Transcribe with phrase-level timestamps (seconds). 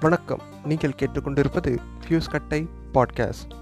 [0.00, 0.40] வணக்கம்.
[0.64, 3.54] நீங்கள் கேட்டுக்கொண்டிருப்பது ஃபியூஸ் கட்டை பாட்காஸ்ட்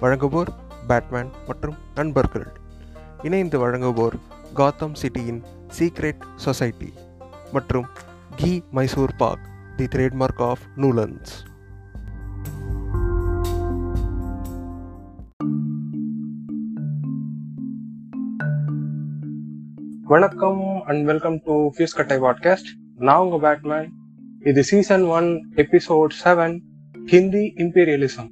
[0.00, 0.48] வழங்குவோர்
[0.88, 2.46] பேட்மேன் மற்றும் நண்பர்கள்.
[3.22, 4.14] இணைந்து வழங்குவோர்
[4.54, 5.42] காத்தம் சிட்டியின்
[5.78, 6.92] சீக்ரெட் சொசைட்டி
[7.52, 7.86] மற்றும்
[8.36, 9.38] கி Mysore pak
[9.76, 11.32] the trademark of நூலன்ஸ்
[20.02, 24.00] வணக்கம் அண்ட் வெல்கம் டு ஃபியூஸ் கட்டை பாட்காஸ்ட் நான் உங்கள் பேட்மேன்
[24.50, 25.28] இது season one
[25.62, 26.54] episode seven
[26.94, 28.30] Hindi imperialism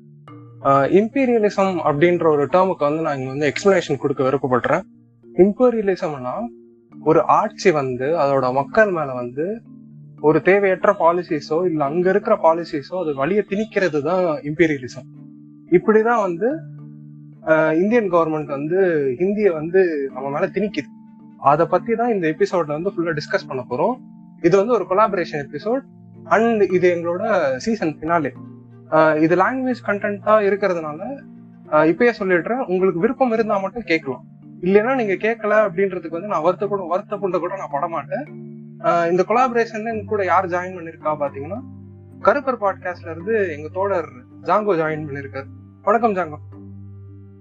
[1.00, 4.82] imperialism அப்படின்ற ஒரு டேர்முக்கு வந்து நான் இங்கே வந்து எக்ஸ்பிளனேஷன் கொடுக்க விருப்பப்படுறேன்.
[5.44, 6.34] இம்பீரியலிசம்னா
[7.10, 9.46] ஒரு ஆட்சி வந்து அதோட மக்கள் மேல வந்து
[10.28, 15.06] ஒரு தேவையற்ற பாலிசிஸோ இல்லை அங்க இருக்கிற பாலிசிஸோ அது வழியை திணிக்கிறது தான் இம்பீரியலிசம்
[15.76, 16.50] இப்படிதான் வந்து
[17.82, 18.80] இந்தியன் கவர்மெண்ட் வந்து
[19.22, 19.80] ஹிந்தியை வந்து
[20.14, 20.90] நம்ம மேல திணிக்குது.
[21.52, 23.96] அதை பத்தி தான் இந்த எபிசோட்ல வந்து ஃபுல்லா டிஸ்கஸ் பண்ண போறோம்.
[24.46, 25.82] இது வந்து ஒரு கொலாபரேஷன் எபிசோட்
[26.24, 28.30] அண்ட் இது எங்களோட சீசன் ஃபினாலே
[29.18, 31.00] இது லாங்குவேஜ் கண்டென்ட்டா இருக்கிறதுனால
[31.70, 32.64] இப்பயே சொல்லிடுறேன்.
[32.66, 34.24] உங்களுக்கு விருப்பம் இருந்தா மட்டும் கேட்கலாம்.
[34.60, 38.24] இல்லைன்னா நீங்க கேட்கல அப்படின்றதுக்கு வந்து நான் வருத்த கூட வருத்தப்பட்ட கூட நான் பட மாட்டேன்
[38.78, 41.60] ஆஹ் இந்த கொலாபரேஷன்ல எங்க கூட யார் ஜாயின் பண்ணிருக்கா பாத்தீங்கன்னா
[42.22, 44.08] கருப்பர் பாட்காஸ்ட்ல இருந்து எங்க தோழர்
[44.42, 45.44] ஜாங்கோ ஜாயின் பண்ணிருக்காரு.
[45.82, 46.38] வணக்கம் ஜாங்கோ.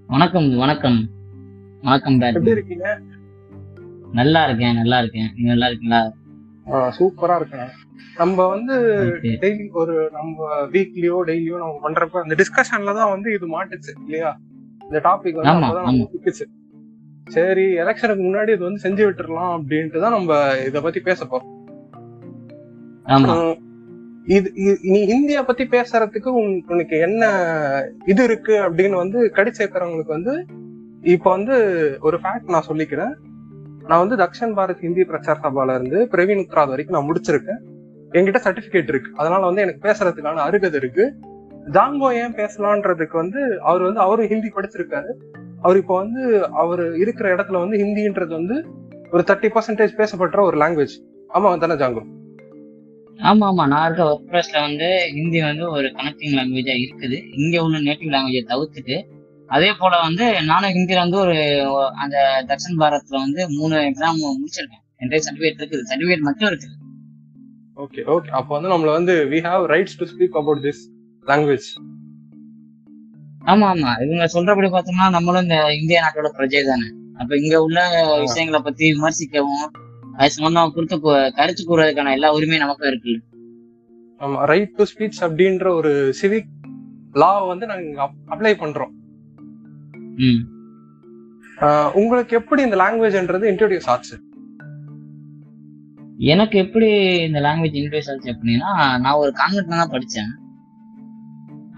[0.08, 1.09] வணக்கம் வணக்கம்.
[1.81, 3.00] வணக்கம் எப்படி இருக்கீங்க?
[4.12, 5.31] நல்லா இருக்கேன் நல்லா இருக்கேன்.
[5.36, 6.12] நீங்க நல்லா இருக்கீங்களா?
[7.00, 7.70] சூப்பரா இருக்கேன்.
[8.17, 8.73] நம்ம வந்து.
[9.42, 14.38] டெய்லி ஒரு நம்ம வீக்லியோ டெய்லியோ நம்ம பண்றப்ப அந்த டிஸ்கஷன்ல தான் வந்து இது மாட்டுச்சு இல்லையா?
[14.81, 16.33] இந்த டாபிக் வந்து அப்பதான் நமக்கு
[17.28, 21.58] சரி எலெக்ஷனுக்கு முன்னாடி இது வந்து செஞ்சு விட்டுறலாம் அப்படின்ட்டு தான் நம்ம இத பத்தி பேச போறோம்.
[24.25, 27.25] இது நீ ஹிந்திய பத்தி பேசுறதுக்கு உன்- உனக்கு என்ன
[28.06, 30.45] இது இருக்கு அப்படின்னு வந்து கடி சேர்க்கறவங்களுக்கு வந்து
[31.02, 31.56] இப்ப வந்து
[32.02, 33.13] ஒரு ஃபேக்ட் நான் சொல்லிக்கிறேன்.
[33.88, 37.69] நான் வந்து தக்ஷன் பாரத் ஹிந்தி பிரச்சார சபால இருந்து பிரவீன் உத்ராத் வரைக்கும் நான் முடிச்சிருக்கேன்.
[38.12, 39.12] என்கிட்ட சர்டிபிகேட் இருக்கு.
[39.16, 41.14] அதனால வந்து எனக்கு பேசுறதுக்கான அருகதை இருக்கு.
[41.72, 45.12] ஜாங்கோ ஏன் பேசலான்றதுக்கு வந்து அவர் வந்து அவரும் ஹிந்தி படிச்சிருக்காரு.
[45.62, 48.66] அவர் இப்போ வந்து அவர் இருக்கிற இடத்துல வந்து ஹிந்தின்றது வந்து
[49.12, 50.96] ஒரு தேர்ட்டி பர்சன்டேஜ் பேசப்படுற ஒரு லாங்குவேஜ்
[51.34, 52.03] ஆமா தானே ஜாங்கோ?
[53.18, 53.68] ஆமா ஆமா.
[53.68, 57.24] நான் இருக்க ஒர்க் பிளேஸ்ல வந்து ஹிந்தி வந்து ஒரு கனெக்டிங் லாங்குவேஜா இருக்குது.
[57.38, 59.03] இங்க உள்ள நேட்டிவ் லாங்குவேஜை தவிர்த்துட்டு
[59.48, 61.38] அதே போல வந்து நானும் ஹிந்தில வந்து ஒரு
[61.96, 64.84] அந்த தர்ஷன் பாரத்ல வந்து மூணு எக்ஸாம் முடிச்சிருக்கேன்.
[65.00, 65.81] என்கிட்ட சர்டிபிகேட் இருக்குது.
[65.90, 66.75] சர்டிபிகேட் மட்டும் இருக்குது.
[67.79, 70.81] ஓகே ஓகே அப்போ வந்து நம்மள வந்து we have rights to speak about this
[71.25, 71.67] language
[73.45, 73.91] ஆமா ஆமா.
[74.06, 76.88] இவங்க சொல்றபடி பார்த்தோம்னா நம்மளும் இந்த இந்திய நாட்டோட பிரஜை தானே.
[77.18, 77.79] அப்ப இங்க உள்ள
[78.19, 79.69] விஷயங்களை பத்தி விமர்சிக்கவும்
[80.16, 83.19] அது சம்பந்தமா குறித்து கூ- கருத்து கூறுவதற்கான எல்லா உரிமையும் நமக்கும் இருக்குல்ல.
[84.19, 86.50] ஆமா ரைட் டு ஸ்பீச் அப்படின்ற ஒரு சிவிக்
[87.13, 88.94] லா வந்து நாங்க அப்ளை பண்றோம்.
[91.94, 94.28] உங்களுக்கு எப்படி இந்த லாங்குவேஜ்ன்றது இன்ட்ரோடியூஸ் ஆச்சு?
[96.31, 96.88] எனக்கு எப்படி
[97.28, 98.69] இந்த லாங்குவேஜ் இன்ட்ரெஸ்ட் ஆச்சு அப்படின்னா
[99.03, 100.31] நான் ஒரு கான்வென்ட்ல தான் படித்தேன்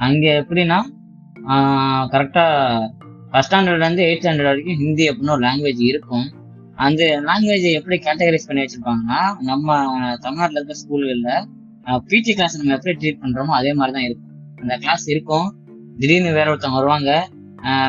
[0.06, 0.80] அங்கே எப்படின்னா
[2.14, 2.88] கரெக்டாக
[3.32, 6.26] ஃபஸ்ட் ஸ்டாண்டர்ட்லேருந்து எயிட் ஸ்டாண்டர்ட் வரைக்கும் ஹிந்தி அப்படின்னு ஒரு லாங்குவேஜ் இருக்கும்.
[6.86, 9.78] அந்த லாங்குவேஜ் எப்படி கேட்டகரைஸ் பண்ணி வச்சுருப்பாங்கன்னா நம்ம
[10.26, 11.32] தமிழ்நாட்டில் இருக்க ஸ்கூல்களில்
[12.10, 14.34] பிடி கிளாஸ் நம்ம எப்படி ட்ரீட் பண்ணுறோமோ அதே மாதிரி தான் இருக்கும்.
[14.62, 15.48] அந்த கிளாஸ் இருக்கும்.
[16.02, 17.12] திடீர்னு வேற ஒருத்தவங்க வருவாங்க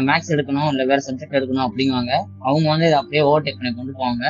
[0.09, 2.13] மேக்ஸ் எடுக்கணும் இல்லை வேற சப்ஜெக்ட் எடுக்கணும் அப்படிங்குவாங்க.
[2.49, 4.25] அவங்க வந்து இதை அப்படியே ஓவர்டேக் பண்ணி கொண்டு போவாங்க.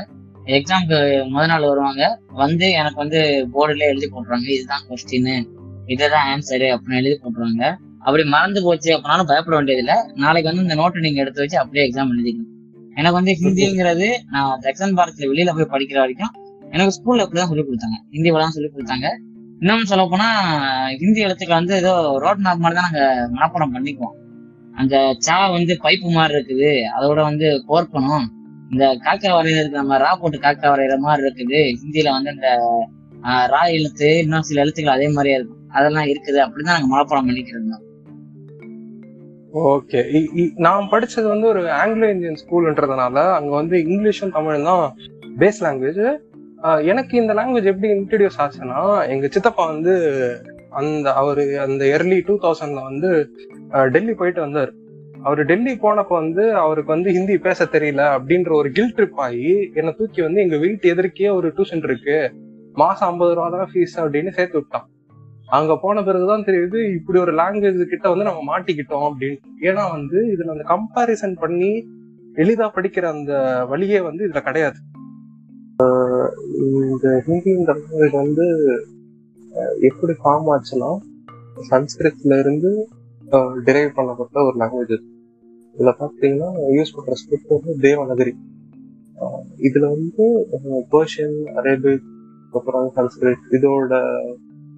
[0.46, 2.18] எக்ஸாம்க்கு முத நாள் வருவாங்க.
[2.32, 4.48] வந்து எனக்கு வந்து போர்டுல எழுதி போட்டுருவாங்க.
[4.48, 5.46] இதுதான் கொஸ்டின்
[5.86, 7.76] இதுதான் ஆன்சரு அப்படின்னு எழுதி போட்டுருவாங்க.
[7.98, 9.96] அப்படி மறந்து போச்சு அப்படின்னாலும் பயப்பட வேண்டியதில்லை.
[10.14, 12.48] நாளைக்கு வந்து இந்த நோட்டை நீங்க எடுத்து வச்சு அப்படியே எக்ஸாம் எழுதிக்கணும்.
[12.96, 16.32] எனக்கு வந்து ஹிந்திங்கிறது நான் தக்ஷன் பாரத்ல வெளியில போய் படிக்கிற வரைக்கும்
[16.70, 17.98] எனக்கு ஸ்கூல்ல அப்படிதான் சொல்லி கொடுத்தாங்க.
[18.10, 19.08] ஹிந்தி தான் சொல்லி கொடுத்தாங்க.
[19.60, 20.28] இன்னும் சொல்ல போனா
[20.88, 24.16] ஹிந்தி எழுத்துக்கள் வந்து ஏதோ ரோட் மேப் மாதிரி தான் நாங்க மனப்பாடம் பண்ணிக்குவோம்.
[24.74, 26.72] அந்த சா வந்து பைப்பு மாதிரி இருக்குது.
[26.96, 28.26] அதோட வந்து கோர்க்கணும்.
[28.72, 31.58] இந்த காக்கா வரைகிறதுக்கு நம்ம ரா போட்டு காக்கா வரைகிற மாதிரி இருக்குது.
[31.80, 32.50] ஹிந்தியில வந்து இந்த
[33.54, 36.38] ரா எழுத்து இன்னும் சில எழுத்துக்கள் அதே மாதிரியே இருக்கும் அதெல்லாம் இருக்குது.
[36.44, 37.84] அப்படிதான் நாங்க மனப்பாடம் பண்ணிக்கிறது தான்.
[39.72, 40.00] ஓகே.
[40.66, 44.84] நான் படிச்சது வந்து ஒரு ஆங்கிலோ இந்தியன் ஸ்கூல்ன்றதுனால அங்க வந்து இங்கிலீஷும் தமிழும் தான்
[45.42, 46.02] பேஸ் லாங்குவேஜ்
[46.92, 48.80] எனக்கு இந்த லாங்குவேஜ் எப்படி இன்ட்ரடியூஸ் ஆச்சுன்னா
[49.14, 49.94] எங்க சித்தப்பா வந்து
[50.80, 53.10] அந்த அவரு அந்த இயர்லி டூ தௌசண்ட்ல வந்து
[53.94, 54.72] டெல்லி போயிட்டு வந்தார்.
[55.26, 59.90] அவர் டெல்லி போனப்ப வந்து அவருக்கு வந்து ஹிந்தி பேச தெரியல அப்படின்ற ஒரு கில் ட்ரிப் ஆகி என்னை
[59.98, 62.16] தூக்கி வந்து எங்க வீட்டு எதிர்க்கே ஒரு டியூஷன் இருக்கு.
[62.82, 64.86] மாசம் ஐம்பது ரூபா தான் ஃபீஸ் அப்படின்னு சேர்த்து விட்டான்.
[65.58, 69.38] அங்க போன பிறகுதான் தெரியுது இப்படி ஒரு லாங்குவேஜ் கிட்ட வந்து நம்ம மாட்டிக்கிட்டோம் அப்படின்னு.
[69.68, 71.72] ஏன்னா வந்து இதுல அந்த கம்பாரிசன் பண்ணி
[72.42, 73.32] எளிதா படிக்கிற அந்த
[73.72, 74.78] வழியே வந்து இதுல கிடையாது.
[76.78, 78.46] இந்த ஹிந்தின்ற லாங்குவேஜ் வந்து
[79.90, 80.90] எப்படி ஃபார்ம் ஆச்சுன்னா
[81.70, 82.72] சன்ஸ்கிருத்ல இருந்து
[83.66, 84.96] டிரைவ் பண்ணப்பட்ட ஒரு லாங்குவேஜ்
[85.78, 88.32] இதுல பாத்தீங்கன்னா யூஸ் பண்ற ஸ்கிரிப்ட் வந்து தேவநகரி.
[89.20, 90.46] ஆஹ் இதுல வந்து
[90.92, 92.02] பர்ஷியன் அரேபிக்
[92.52, 93.92] அப்புறம் சன்ஸ்கிரிட் இதோட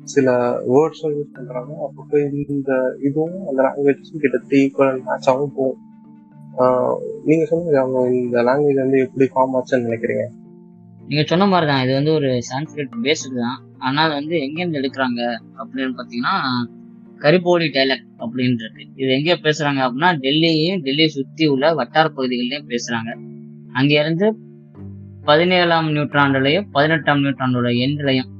[0.02, 1.74] சில வேர்ட்ஸும் யூஸ் பண்றாங்க.
[1.86, 5.78] அப்பப்போ இந்த இதுவும் அந்த லாங்குவேஜஸும் கிட்டத்தட்ட ஈக்குவல் மேட்ச் ஆகும் போகும்.
[7.24, 10.24] நீங்க சொல்லுங்க அவங்க இந்த லாங்குவேஜ் வந்து எப்படி ஃபார்ம் ஆச்சுன்னு நினைக்கிறீங்க?
[11.08, 13.64] நீங்க சொன்ன மாதிரி தான் இது வந்து ஒரு சான்ஸ்கிரிட் பேஸ்டு தான்.
[13.78, 15.20] ஆனா அது வந்து எங்கேருந்து எடுக்கிறாங்க
[15.58, 16.34] அப்படின்னு பாத்தீங்கன்னா
[17.24, 23.10] கரிபோலி டைலக்ட் அப்படின்னு இருக்கு இது எங்க பேசுறாங்க அப்படின்னா டெல்லியையும் டெல்லியை சுத்தி உள்ள வட்டார பகுதிகளையும் பேசுறாங்க.
[23.78, 24.26] அங்க இருந்து
[25.28, 28.30] பதினேழாம் நூற்றாண்டுலயும் பதினெட்டாம் நூற்றாண்டோட எண்ட்லயும்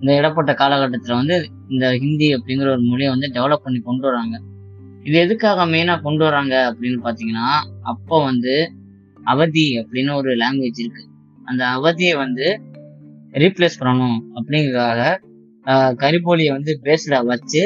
[0.00, 1.36] இந்த இடப்பட்ட காலகட்டத்தில் வந்து
[1.72, 4.36] இந்த ஹிந்தி அப்படிங்கிற ஒரு மொழியை வந்து டெவலப் பண்ணி கொண்டு வராங்க.
[5.06, 7.46] இது எதுக்காக மெயினாக கொண்டு வராங்க அப்படின்னு பார்த்தீங்கன்னா
[7.92, 8.54] அப்போ வந்து
[9.32, 11.02] அவதி அப்படின்னு ஒரு லாங்குவேஜ் இருக்கு.
[11.48, 12.46] அந்த அவதியை வந்து
[13.42, 15.02] ரீப்ளேஸ் பண்ணணும் அப்படிங்கிறதுக்காக
[16.02, 17.62] கரிபோலியை வந்து பேஸில் வச்சு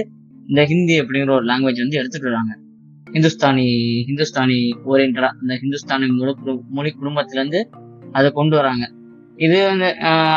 [0.48, 2.52] இந்த ஹிந்தி அப்படிங்கிற ஒரு லாங்குவேஜ் வந்து எடுத்துட்டு வராங்க.
[3.10, 3.66] ஹிந்துஸ்தானி
[4.08, 6.34] ஹிந்துஸ்தானி ஓரியன்டா இந்த ஹிந்துஸ்தானி மொழி
[6.68, 7.60] மொழி குடும்பத்துலேருந்து
[8.12, 8.84] அதை கொண்டு வராங்க.
[9.36, 9.88] இது வந்து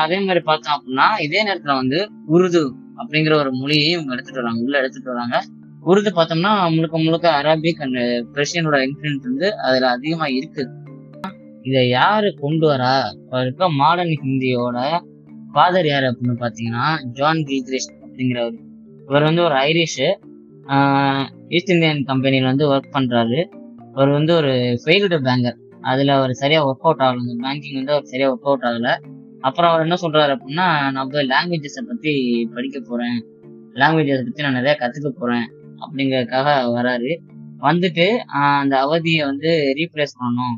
[0.03, 4.61] அதே மாதிரி பார்த்தோம் அப்படின்னா இதே நேரத்தில் வந்து உருது அப்படிங்கிற ஒரு மொழியையும் இவங்க எடுத்துட்டு வராங்க.
[4.63, 5.37] உள்ள எடுத்துட்டு வராங்க.
[5.85, 8.01] உருது பார்த்தோம்னா முழுக்க முழுக்க அரபிக் அண்ட்
[8.35, 10.69] பெர்ஷியனோட இன்ஃபுளுன்ஸ் வந்து அதில் அதிகமாக இருக்கு.
[11.61, 12.93] இதை யாரு கொண்டு வரா?
[13.41, 14.77] இருக்க மாடர்ன் ஹிந்தியோட
[15.53, 18.59] ஃபாதர் யார் அப்படின்னு பார்த்தீங்கன்னா ஜான் கில்கிரிஸ்ட் அப்படிங்கிறவர்
[19.11, 20.05] இவர் வந்து ஒரு ஐரிஷு
[21.55, 23.39] ஈஸ்ட் இந்தியன் கம்பெனியில் வந்து ஒர்க் பண்ணுறாரு
[23.95, 24.51] அவர் வந்து ஒரு
[24.83, 25.57] ஃபெயில்டு பேங்கர்
[25.91, 27.23] அதில் அவர் சரியாக ஒர்க் அவுட் ஆகல.
[27.23, 28.93] இந்த பேங்கிங் வந்து அவர் சரியாக ஒர்க் அவுட் ஆகலை.
[29.47, 32.13] அப்புறம் அவர் என்ன சொல்கிறாரு அப்படின்னா நான் போய் லாங்குவேஜஸை பற்றி
[32.53, 33.17] படிக்க போகிறேன்
[33.81, 35.45] லாங்குவேஜஸை பற்றி நான் நிறையா கற்றுக்க போகிறேன்
[35.83, 36.47] அப்படிங்கிறதுக்காக
[36.77, 37.11] வராரு.
[37.67, 38.07] வந்துட்டு
[38.59, 40.57] அந்த அவதியை வந்து ரீப்ளேஸ் பண்ணணும்.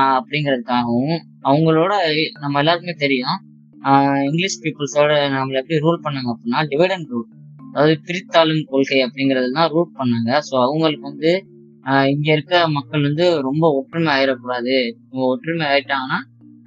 [0.00, 1.16] அப்படிங்கிறதுக்காகவும்
[1.50, 1.92] அவங்களோட
[2.42, 3.38] நம்ம எல்லாருக்குமே தெரியும்.
[4.28, 7.26] இங்கிலீஷ் பீப்புள்ஸோட நம்மளை எப்படி ரூல் பண்ணாங்க அப்படின்னா டிவைட் அண்ட் ரூல்
[7.76, 10.38] அதாவது பிரித்தாளும் கொள்கை அப்படிங்கிறதுலாம் ரூட் பண்ணாங்க.
[10.50, 11.46] ஸோ அவங்களுக்கு வந்து
[11.84, 14.94] இங்க இருக்க மக்கள் வந்து ரொம்ப ஒற்றுமை ஆயிடக்கூடாது.
[15.10, 16.18] ஒற்றுமை ஆயிட்டாங்கன்னா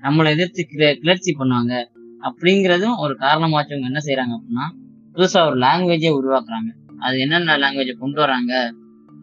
[0.01, 1.85] நம்மளை எதிர்த்து கிள- கிளர்ச்சி பண்ணுவாங்க.
[2.21, 4.65] அப்படிங்கிறதும் ஒரு காரணமாச்சு அவங்க என்ன செய்யறாங்க அப்படின்னா
[5.13, 6.93] புதுசா ஒரு லாங்குவேஜே உருவாக்குறாங்க.
[6.99, 8.73] அது என்னென்ன லாங்குவேஜை கொண்டு வராங்க?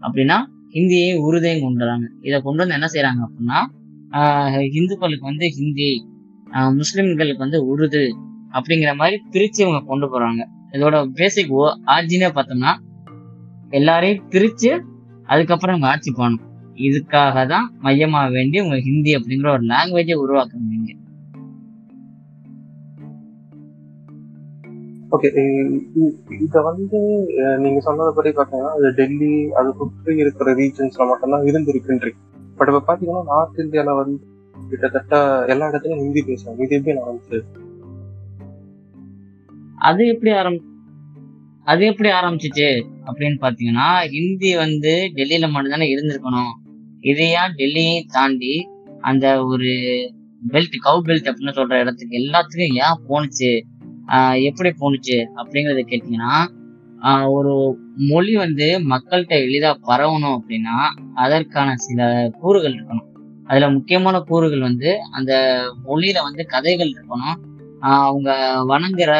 [0.00, 2.08] அப்படின்னா ஹிந்தியையும் உருதையும் கொண்டு வராங்க.
[2.22, 6.06] இதை கொண்டு வந்து என்ன செய்யறாங்க அப்படின்னா இந்துக்களுக்கு வந்து ஹிந்தி
[6.52, 8.16] முஸ்லிம்களுக்கு வந்து உருது
[8.52, 10.54] அப்படிங்கிற மாதிரி பிரிச்சு இவங்க கொண்டு போறாங்க.
[10.76, 11.54] இதோட பேசிக்
[11.86, 12.72] ஆர்ஜினே பார்த்தோம்னா
[13.70, 14.70] எல்லாரையும் பிரிச்சு
[15.24, 16.44] அதுக்கப்புறம் இவங்க ஆட்சி போகணும்
[16.78, 20.92] இதுக்காக தான் மையமாக வேண்டி உங்க ஹிந்தி அப்படிங்கிற ஒரு லாங்குவேஜை உருவாக்குறாங்க இங்க
[25.10, 25.28] ஓகே
[26.44, 26.98] இதை வந்து
[27.58, 32.20] நீங்க சொன்னதுபடி பார்த்தீங்கன்னா அது டெல்லி அது சுற்றி இருக்கிற ரீஜன்ஸ்ல மட்டும்தான் இருந்திருக்குன்றீங்க
[32.58, 34.16] பட் இப்ப பாத்தீங்கன்னா நார்த் இந்தியால வந்து
[34.70, 35.14] கிட்டத்தட்ட
[35.46, 36.60] எல்லா இடத்துலயும் ஹிந்தி பேசுவாங்க.
[36.62, 37.38] இது எப்படி நடந்துச்சு?
[39.78, 40.60] அது எப்படி ஆரம்
[41.64, 42.68] அது எப்படி ஆரம்பிச்சிச்சு
[43.06, 46.52] அப்படின்னு பார்த்தீங்கன்னா ஹிந்தி வந்து டெல்லியில் மட்டும்தானே இருந்திருக்கணும்.
[47.02, 48.68] இதையா டெல்லியை டெல்லியையும் தாண்டி
[49.00, 49.70] அந்த ஒரு
[50.52, 53.50] பெல்ட் கவு பெல்ட் அப்படின்னு சொல்ற இடத்துக்கு எல்லாத்துக்கும் ஏன் போணுச்சு?
[54.42, 56.34] எப்படி போணுச்சு அப்படிங்கறத கேட்டீங்கன்னா
[57.30, 60.76] ஒரு மொழி வந்து மக்கள்கிட்ட எளிதா பரவணும் அப்படின்னா
[61.14, 63.08] அதற்கான சில கூறுகள் இருக்கணும்.
[63.44, 65.32] அதுல முக்கியமான கூறுகள் வந்து அந்த
[65.86, 67.36] மொழியில வந்து கதைகள் இருக்கணும்.
[67.78, 68.30] அவங்க
[68.68, 69.12] வணங்குற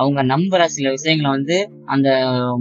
[0.00, 2.08] அவங்க நம்புற சில விஷயங்களை வந்து அந்த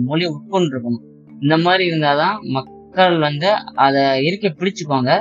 [0.08, 1.04] மொழி உட்கொண்டிருக்கணும்.
[1.42, 3.50] இந்த மாதிரி இருந்தாதான் மக்கள் வந்து
[3.86, 5.12] அதை இருக்க பிடிச்சுக்குவாங்க.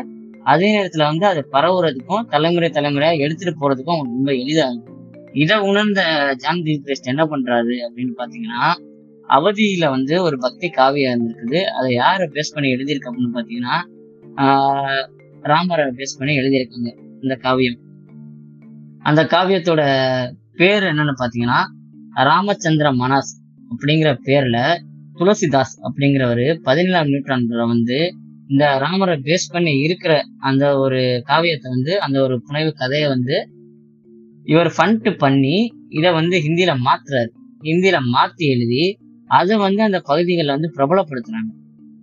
[0.52, 4.86] அதே நேரத்துல வந்து அதை பரவுறதுக்கும் தலைமுறை தலைமுறையா எடுத்துட்டு போறதுக்கும் ரொம்ப எளிதாகும்
[5.42, 6.00] இதை உணர்ந்த
[6.36, 8.62] ஜான் கில்கிரிஸ்ட் என்ன பண்றாரு அப்படின்னு பாத்தீங்கன்னா
[9.28, 11.60] அவதியில வந்து ஒரு பக்தி காவியம் இருந்திருக்குது.
[11.78, 13.76] அதை யாரை பேஸ் பண்ணி எழுதியிருக்கு அப்படின்னு பாத்தீங்கன்னா
[15.42, 16.90] ராமரை பேஸ் பண்ணி எழுதியிருக்காங்க
[17.22, 17.78] இந்த காவியம்.
[19.02, 19.82] அந்த காவியத்தோட
[20.60, 21.60] பேர் என்னன்னு பாத்தீங்கன்னா
[22.14, 23.40] ராமச்சந்திர மனாஸ்
[23.70, 24.76] அப்படிங்கிற பேர்ல
[25.18, 28.14] துளசிதாஸ் அப்படிங்கிறவரு பதினேழாம் நூற்றாண்டுல வந்து
[28.48, 33.48] இந்த ராமரை பேஸ் பண்ணி இருக்கிற அந்த ஒரு காவியத்தை வந்து அந்த ஒரு புனைவு கதையை வந்து
[34.44, 37.30] இவர் ஃபண்ட் பண்ணி இதை வந்து ஹிந்தியில மாத்துறாரு.
[37.62, 41.50] ஹிந்தியில மாத்தி எழுதி அதை வந்து அந்த பகுதிகளில் வந்து பிரபலப்படுத்துறாங்க.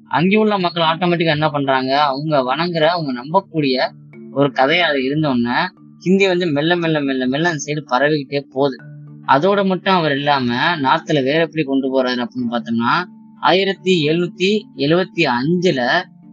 [0.08, 2.02] அங்கே உள்ள மக்கள் ஆட்டோமேட்டிக்கா என்ன பண்றாங்க?
[2.02, 3.90] அவங்க வணங்குற அவங்க நம்பக்கூடிய
[4.32, 5.66] ஒரு கதையா அது இருந்தோன்னே
[6.00, 8.87] ஹிந்தி வந்து மெல்ல மெல்ல மெல்ல மெல்ல அந்த சைடு பரவிக்கிட்டே போகுது.
[9.28, 12.94] அதோட மட்டும் அவர் இல்லாம நார்த்ல வேற எப்படி கொண்டு போறாரு அப்படின்னு பார்த்தோம்னா
[13.40, 15.82] ஆயிரத்தி எழுநூத்தி எழுவத்தி அஞ்சுல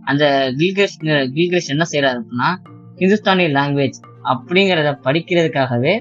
[0.04, 0.24] அந்த
[0.56, 0.98] கில்கேஷ்
[1.36, 2.50] கில்கேஷ் என்ன செய்யறாரு அப்படின்னா
[2.96, 5.94] ஹிந்துஸ்தானி லாங்குவேஜ் அப்படிங்கிறத படிக்கிறதுக்காகவே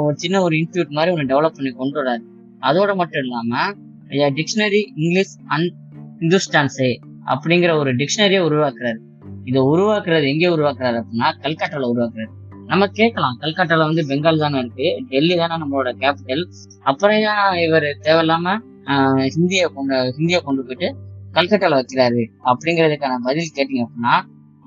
[0.00, 2.24] ஒரு சின்ன ஒரு இன்ஸ்டியூட் மாதிரி ஒன்று டெவலப் பண்ணி கொண்டு வராரு
[2.60, 3.74] அதோட மட்டும் இல்லாம
[4.08, 5.72] டிக்ஷனரி இங்கிலீஷ் அண்ட்
[6.20, 6.90] ஹிந்துஸ்டான்ஸே
[7.26, 8.98] அப்படிங்கிற ஒரு டிக்ஷனரியை உருவாக்குறாரு.
[9.44, 12.32] இதை உருவாக்குறது எங்கே உருவாக்குறாரு அப்படின்னா கல்கட்டால உருவாக்குறாரு.
[12.70, 13.36] நம்ம கேட்கலாம்.
[13.42, 14.88] கல்கட்டால வந்து பெங்கால் தானே இருக்கு.
[15.12, 16.42] டெல்லி தானே நம்மளோட கேபிட்டல்
[16.90, 18.56] அப்புறம் ஏன் இவர் தேவையில்லாம
[18.90, 20.88] ஹிந்திய ஹிந்தியை கொண்டு ஹிந்தியை கொண்டு போயிட்டு
[21.36, 22.22] கல்கட்டால வைக்கிறாரு?
[22.50, 24.14] அப்படிங்கிறதுக்கான பதில் கேட்டீங்க அப்படின்னா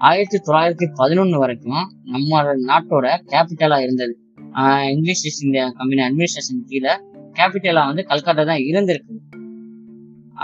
[0.01, 1.83] ஆயிரத்தி தொள்ளாயிரத்தி பதினொன்னு வரைக்கும்
[2.13, 4.13] நம்ம நாட்டோட கேபிட்டலா இருந்தது.
[4.93, 6.93] English East India company administration கீழே
[7.39, 9.15] கேபிட்டலா வந்து கல்கட்டா தான் இருந்திருக்கு.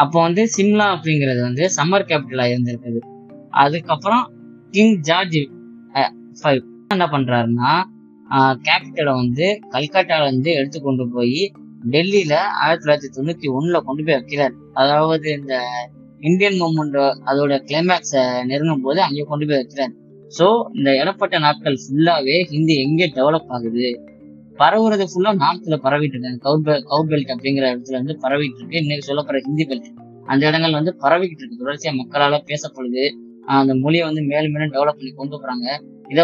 [0.04, 3.00] அப்போ வந்து சிம்லா அப்படிங்கிறது வந்து சம்மர் கேபிட்டலா இருந்திருக்குது.
[3.64, 4.26] அதுக்கப்புறம்
[4.76, 5.40] கிங் ஜார்ஜ்
[6.42, 6.62] ஃபைவ்
[6.96, 7.72] என்ன பண்றாருன்னா
[8.68, 11.42] கேபிட்டலை வந்து கல்கட்டால இருந்து எடுத்து கொண்டு போய்
[11.94, 14.56] டெல்லியில ஆயிரத்தி தொள்ளாயிரத்தி தொண்ணூத்தி ஒண்ணுல கொண்டு போய் வைக்கிறார்.
[14.82, 15.54] அதாவது இந்த
[16.30, 16.98] இந்தியன் மூமெண்ட்
[17.30, 19.94] அதோட கிளைமேக்ஸ நெருங்கும் போது அங்கே கொண்டு போய் வைக்கிறார்.
[20.38, 23.88] ஸோ இந்த இடப்பட்ட நாட்கள் ஃபுல்லாவே ஹிந்தி எங்கே டெவலப் ஆகுது?
[24.62, 26.44] பரவுறது ஃபுல்லா நார்த்ல பரவிட்டு இருக்கு.
[26.48, 28.82] கவுட் பெல் கவுட் பெல்ட் அப்படிங்கிற இடத்துல வந்து பரவிட்டு இருக்கு.
[28.84, 29.90] இன்னைக்கு சொல்லப்படுற ஹிந்தி பெல்ட்
[30.32, 31.64] அந்த இடங்கள் வந்து பரவிக்கிட்டு இருக்கு.
[31.64, 33.06] தொடர்ச்சியா மக்களால பேசப்படுது.
[33.54, 35.68] அந்த மொழியை வந்து மேலும் மேலும் டெவலப் பண்ணி கொண்டு போறாங்க.
[36.14, 36.24] இதை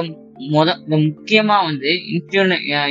[0.53, 1.89] முத இதை முக்கியமா வந்து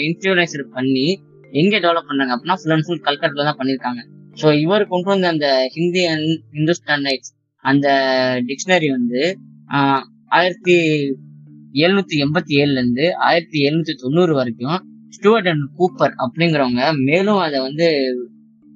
[0.07, 1.07] இன்ஃபியூனைசர் பண்ணி
[1.53, 4.01] எங்க டெவலப் பண்றாங்க அப்படின்னா ஃபுல் அண்ட் ஃபுல் கல்கட்டில தான் பண்ணிருக்காங்க.
[4.37, 7.07] ஸோ இவர் கொண்டு வந்த அந்த ஹிந்தி அண்ட் இந்துஸ்தான்
[7.65, 7.89] அந்த
[8.49, 9.21] டிக்ஷனரி வந்து
[10.39, 10.75] ஆயிரத்தி
[11.83, 14.79] எழுநூத்தி எண்பத்தி ஏழுல இருந்து ஆயிரத்தி எழுநூத்தி தொண்ணூறு வரைக்கும்
[15.17, 17.87] ஸ்டூவர்ட் அண்ட் கூப்பர் அப்படிங்கிறவங்க மேலும் அதை வந்து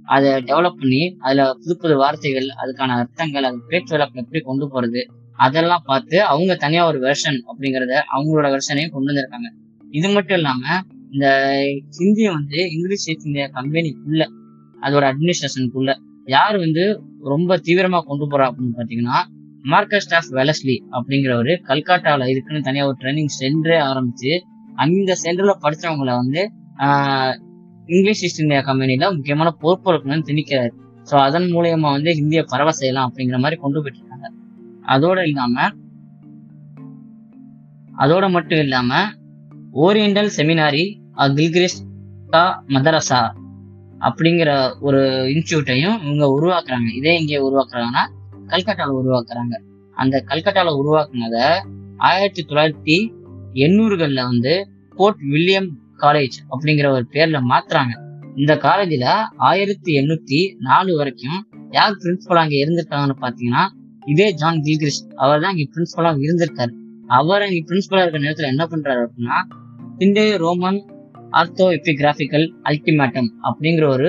[0.09, 5.03] அதை டெவலப் பண்ணி அதுல புது புது வார்த்தைகள் அதுக்கான அர்த்தங்கள் அது பேச்சு வழக்கம் எப்படி கொண்டு போறது
[5.39, 9.49] அதெல்லாம் பார்த்து அவங்க தனியா ஒரு வெர்ஷன் அப்படிங்கறத அவங்களோட வெர்ஷனையும் கொண்டு வந்திருக்காங்க.
[9.99, 10.63] இது மட்டும் இல்லாம
[11.13, 11.27] இந்த
[11.99, 14.25] ஹிந்தியை வந்து இங்கிலீஷ் ஈஸ்ட் இந்தியா கம்பெனிக்குள்ள
[14.83, 15.93] அதோட அட்மினிஸ்ட்ரேஷனுக்குள்ள
[16.27, 16.83] யார் வந்து
[17.25, 19.19] ரொம்ப தீவிரமா கொண்டு போறா அப்படின்னு பாத்தீங்கன்னா
[19.65, 24.33] மார்க்கஸ்ட் ஆஃப் வெலஸ்லி அப்படிங்கிறவரு கல்கட்டாவில் இதுக்குன்னு தனியா ஒரு ட்ரைனிங் சென்டரே ஆரம்பிச்சு
[24.85, 26.43] அந்த சென்டர்ல படிச்சவங்கள வந்து
[27.89, 30.73] இங்கிலீஷ் ஈஸ்ட் இந்தியா கம்பெனில முக்கியமான பொறுப்பொறுப்புன்னு திணிக்கிறாரு.
[31.07, 34.08] ஸோ அதன் மூலயமா வந்து ஹிந்தியை பரவ செய்யலாம் அப்படிங்கிற மாதிரி கொண்டு போயிட்டு
[34.95, 35.75] அதோடு இல்லாமல்
[37.97, 39.09] அதோட மட்டும் இல்லாமல்
[39.85, 40.85] ஓரியண்டல் செமினாரி
[41.37, 42.43] கில்கிரிஸ்டா
[42.75, 43.23] மதரசா
[44.01, 45.01] அப்படிங்கிற ஒரு
[45.35, 46.89] இன்ஸ்டியூட்டையும் இவங்க உருவாக்குறாங்க.
[46.99, 48.05] இதே இங்கே உருவாக்குறாங்கன்னா
[48.47, 49.55] கல்கட்டாவில் உருவாக்குறாங்க.
[49.97, 51.37] அந்த கல்கட்டாவில் உருவாக்குனத
[52.09, 52.97] ஆயிரத்தி தொள்ளாயிரத்தி
[53.65, 54.53] எண்ணூறுகளில் வந்து
[54.97, 57.95] போர்ட் வில்லியம் காலேஜ் அப்படிங்கிற ஒரு பேர்ல மாத்துறாங்க.
[58.37, 61.39] இந்த காலேஜில் ஆயிரத்தி எண்ணூற்றி நாலு வரைக்கும்
[61.71, 63.65] யார் பிரின்சிபல் அங்கே இருந்திருக்காங்கன்னு பார்த்தீங்கன்னா
[64.13, 66.73] இதே ஜான் கில்கிரிஸ்ட் அவர் தான் இங்கே பிரின்ஸ்பலாக இருந்திருக்காரு.
[67.19, 69.39] அவர் இங்கே பிரின்ஸ்பலாக இருக்கிற நேரத்தில் என்ன பண்றாரு அப்படின்னா
[69.99, 70.79] இந்திய ரோமன்
[71.31, 74.09] ஆர்த்தோ எபிகிராபிக்கல் அல்டிமேட்டம் அப்படிங்கிற ஒரு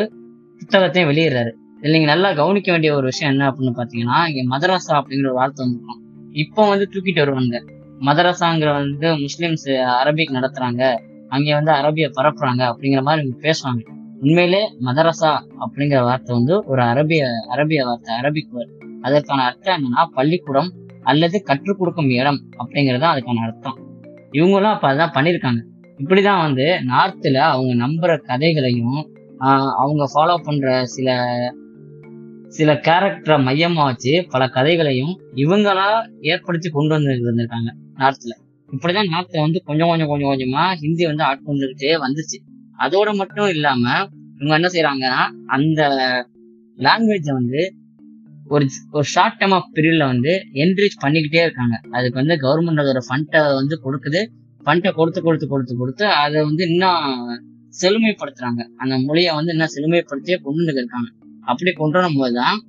[0.62, 1.51] புத்தகத்தையும் வெளியிடுறாரு.
[1.79, 5.62] இதில் நீங்கள் நல்லா கவனிக்க வேண்டிய ஒரு விஷயம் என்ன அப்படின்னு பார்த்தீங்கன்னா இங்கே மதரசா அப்படிங்கிற ஒரு வார்த்தை
[5.65, 6.01] வந்துருக்கும்.
[6.44, 7.58] இப்போ வந்து தூக்கிட்டு வருவாங்க.
[8.08, 9.70] மதரசாங்கிற வந்து முஸ்லிம்ஸ்
[10.01, 10.84] அரபிக் நடத்துறாங்க.
[11.29, 13.82] அங்கே வந்து அரபிய பரப்புறாங்க அப்படிங்கிற மாதிரி இவங்க பேசுவாங்க.
[14.22, 15.32] உண்மையிலே மதரசா
[15.63, 17.24] அப்படிங்கிற வார்த்தை வந்து ஒரு அரபிய
[17.56, 20.70] அரபிய வார்த்தை அரபிக் வேர்ட் அதற்கான அர்த்தம் என்னன்னா பள்ளிக்கூடம்
[21.03, 23.77] அல்லது கற்றுக் கொடுக்கும் இடம் அப்படிங்கிறது தான் அதுக்கான அர்த்தம்.
[24.32, 25.62] இவங்களும் அப்போ அதான் பண்ணியிருக்காங்க
[26.00, 29.00] இப்படிதான் வந்து நார்த்தில் அவங்க நம்புற கதைகளையும்
[29.75, 31.10] அவங்க ஃபாலோ பண்ற சில
[32.48, 35.88] சில கேரக்டரை மையமாக வச்சு பல கதைகளையும் இவங்களா
[36.22, 38.38] ஏற்படுத்தி கொண்டு வந்து வந்திருக்காங்க நார்த்தில்
[38.70, 42.38] இப்படிதான் நார்த்தில் வந்து கொஞ்சம் கொஞ்சம் கொஞ்சம் கொஞ்சமா ஹிந்தி வந்து ஆட்கொண்டுகிட்டே வந்துச்சு
[42.79, 43.84] அதோட மட்டும் இல்லாம
[44.39, 45.82] இவங்க என்ன செய்யறாங்கன்னா அந்த
[46.77, 47.62] லாங்குவேஜை வந்து
[48.53, 50.32] ஒரு ஒரு ஷார்ட் டேர்ம் ஆஃப் பீரியட்ல வந்து
[50.63, 51.75] என்ரிச் பண்ணிக்கிட்டே இருக்காங்க.
[51.96, 54.22] அதுக்கு வந்து கவர்மெண்ட் அதோட ஃபண்டை வந்து கொடுக்குது.
[54.65, 57.06] ஃபண்டை கொடுத்து கொடுத்து கொடுத்து கொடுத்து அதை வந்து இன்னும்
[57.82, 58.62] செழுமைப்படுத்துறாங்க.
[58.82, 61.10] அந்த மொழியை வந்து இன்னும் செழுமைப்படுத்தியே கொண்டு வந்து இருக்காங்க.
[61.46, 62.60] அப்படி கொண்டு வரும்போது தான்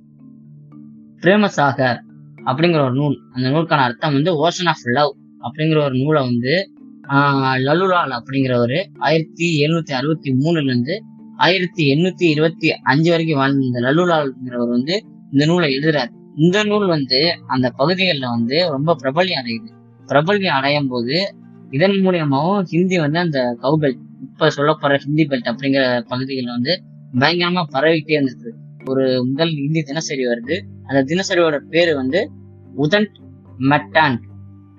[1.23, 1.99] பிரேமசாகர்
[2.45, 5.11] அப்படிங்கிற ஒரு நூல் அந்த நூலுக்கான அர்த்தம் வந்து ஓஷன் ஆஃப் லவ்
[5.41, 6.53] அப்படிங்கிற ஒரு நூலை வந்து
[7.67, 10.95] லலுலால் அப்படிங்கிறவர் ஆயிரத்தி எழுநூத்தி அறுபத்தி மூணுல இருந்து
[11.37, 14.95] ஆயிரத்தி எண்ணூத்தி இருபத்தி அஞ்சு வரைக்கும் வாழ்ந்த லலுலால் லலுலால்ங்கிறவர் வந்து
[15.31, 16.11] இந்த நூலை எழுதுறாரு.
[16.35, 19.69] இந்த நூல் வந்து அந்த பகுதிகளில் வந்து ரொம்ப பிரபல்யம் அடையுது.
[20.07, 21.15] பிரபல்யம் அடையும் போது
[21.71, 26.73] இதன் மூலியமாவும் ஹிந்தி வந்து அந்த கவுபெல்ட் இப்ப சொல்லப்படுற ஹிந்தி பெல்ட் அப்படிங்கிற பகுதிகளில் வந்து
[27.13, 28.51] பயங்கரமா பரவிக்கிட்டே இருந்திருக்கு.
[28.85, 30.55] ஒரு முதல் ஹிந்தி தினசரி வருது.
[30.83, 32.19] அந்த தினசரியோட பேரு வந்து
[32.77, 33.15] உதன்ட்
[33.69, 34.17] மெட்டான்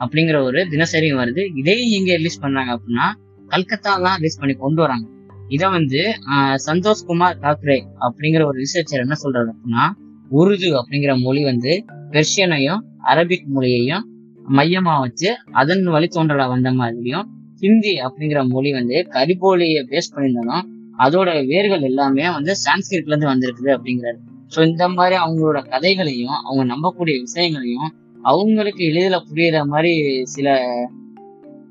[0.00, 1.42] அப்படிங்கிற ஒரு தினசரியும் வருது.
[1.54, 3.06] இதையும் எங்க ரிலீஸ் பண்றாங்க அப்படின்னா
[3.48, 5.06] கல்கத்தா தான் ரிலீஸ் பண்ணி கொண்டு வராங்க.
[5.48, 6.00] இதை வந்து
[6.32, 7.04] ஆஹ், சந்தோஷ்
[7.40, 9.84] தாக்கரே அப்படிங்கிற ஒரு ரிசர்ச்சர் என்ன சொல்றாரு அப்படின்னா
[10.32, 11.72] உருது அப்படிங்கிற மொழி வந்து
[12.10, 14.04] பெர்ஷியனையும் அரபிக் மொழியையும்
[14.48, 17.26] மையமா வச்சு அதன் வழித்தோன்றலா வந்த மாதிரியும்
[17.60, 20.64] ஹிந்தி அப்படிங்கிற மொழி வந்து கரிபோலியை பேஸ் பண்ணியிருந்தாலும்
[20.98, 24.18] அதோட வேர்கள் எல்லாமே வந்து சான்ஸ்கிரிட்ல இருந்து வந்திருக்குது அப்படிங்கிறாரு.
[24.54, 27.90] ஸோ இந்த மாதிரி அவங்களோட கதைகளையும் அவங்க நம்பக்கூடிய விஷயங்களையும்
[28.22, 29.92] அவங்களுக்கு எளிதில் புரியுற மாதிரி
[30.24, 30.48] சில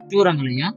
[0.08, 0.74] தூரங்களையும்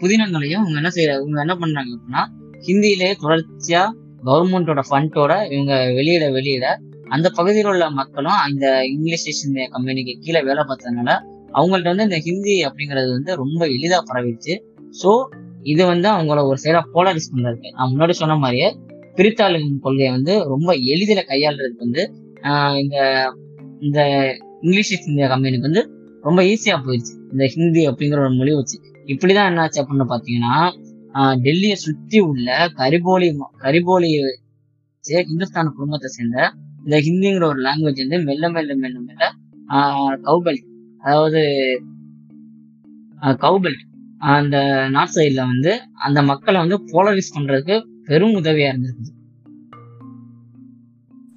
[0.00, 2.22] புதினங்களையும் அவங்க என்ன செய்யற இவங்க என்ன பண்றாங்க அப்படின்னா
[2.66, 3.82] ஹிந்தியிலேயே தொடர்ச்சியா
[4.24, 6.66] கவர்மெண்டோட ஃபண்டோட இவங்க வெளியிட வெளியிட
[7.08, 11.20] அந்த பகுதியில் உள்ள மக்களும் அந்த இங்கிலீஷ் ஈஸ்ட் இந்திய கம்பெனிக்கு கீழே வேலை பார்த்ததுனால
[11.52, 14.58] அவங்கள்ட்ட வந்து இந்த ஹிந்தி அப்படிங்கிறது வந்து ரொம்ப எளிதா பரவிடுச்சு.
[15.02, 15.24] ஸோ
[15.62, 18.78] இது வந்து அவங்கள ஒரு சைடா போலரைஸ் பண்ணிருக்கு நான் முன்னாடி சொன்ன மாதிரியே
[19.14, 22.96] பிரித்தாளும் கொள்கையை வந்து ரொம்ப எளிதில் கையாளுறதுக்கு வந்து ஆஹ் இந்த
[23.80, 24.00] இந்த
[24.60, 25.90] இங்கிலீஷ் ஈஸ்ட் இந்தியா கம்பெனிக்கு வந்து
[26.22, 28.80] ரொம்ப ஈஸியா போயிடுச்சு இந்த ஹிந்தி அப்படிங்கிற ஒரு மொழி வச்சு.
[29.04, 30.70] இப்படிதான் என்னாச்சு அப்படின்னு பார்த்தீங்கன்னா
[31.14, 34.10] ஆஹ் டெல்லியை சுத்தி உள்ள கரிபோலி கரிபோலி
[35.04, 36.52] ஹிந்துஸ்தான் குடும்பத்தை சேர்ந்த
[36.84, 39.24] இந்த ஹிந்திங்கிற ஒரு லாங்குவேஜ் வந்து மெல்ல மெல்ல மெல்ல மெல்ல
[40.26, 40.64] கவுபெல்ட்
[41.02, 41.40] அதாவது
[43.42, 43.82] கவுபெல்ட்
[44.34, 44.56] அந்த
[44.94, 45.72] நார்த் சைட்ல வந்து
[46.06, 47.76] அந்த மக்களை வந்து போலரைஸ் பண்றதுக்கு
[48.08, 49.10] பெரும் உதவியா இருந்திருக்குது.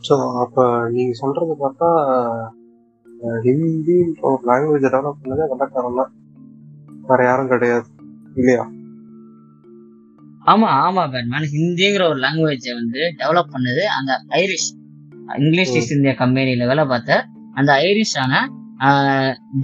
[0.04, 1.90] ஸோ அப்போ நீங்க சொல்றது பார்த்தா
[3.46, 3.96] ஹிந்தி
[4.28, 6.12] ஒரு லாங்குவேஜ் டெவலப் பண்ணதே வெள்ளக்காரன் தான்.
[7.10, 7.88] வேற யாரும் கிடையாது
[8.36, 8.64] இல்லையா?
[10.46, 14.70] ஆமா ஆமா பேட்மேன் ஹிந்திங்கிற ஒரு லாங்குவேஜை வந்து டெவலப் பண்ணது அந்த ஐரிஷ்
[15.40, 17.20] இங்கிலீஷ் ஈஸ்ட் இந்தியா கம்பெனில வேலை பார்த்த
[17.56, 18.34] அந்த ஐரிஷான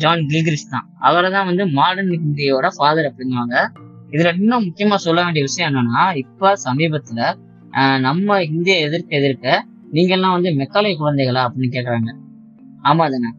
[0.02, 0.86] ஜான் கில்கிரிஸ் தான்.
[1.08, 3.58] அவரை தான் வந்து மாடர்ன் ஹிந்தியோட ஃபாதர் அப்படிங்குவாங்க
[4.14, 7.22] இதுல இன்னும் முக்கியமா சொல்ல வேண்டிய விஷயம் என்னன்னா இப்ப சமீபத்துல
[8.00, 9.48] நம்ம ஹிந்தியை எதிர்க்க எதிர்க்க
[9.96, 12.12] நீங்க எல்லாம் வந்து மெக்காலை குழந்தைகளா அப்படின்னு கேக்குறாங்க.
[12.84, 13.32] ஆமா தானே?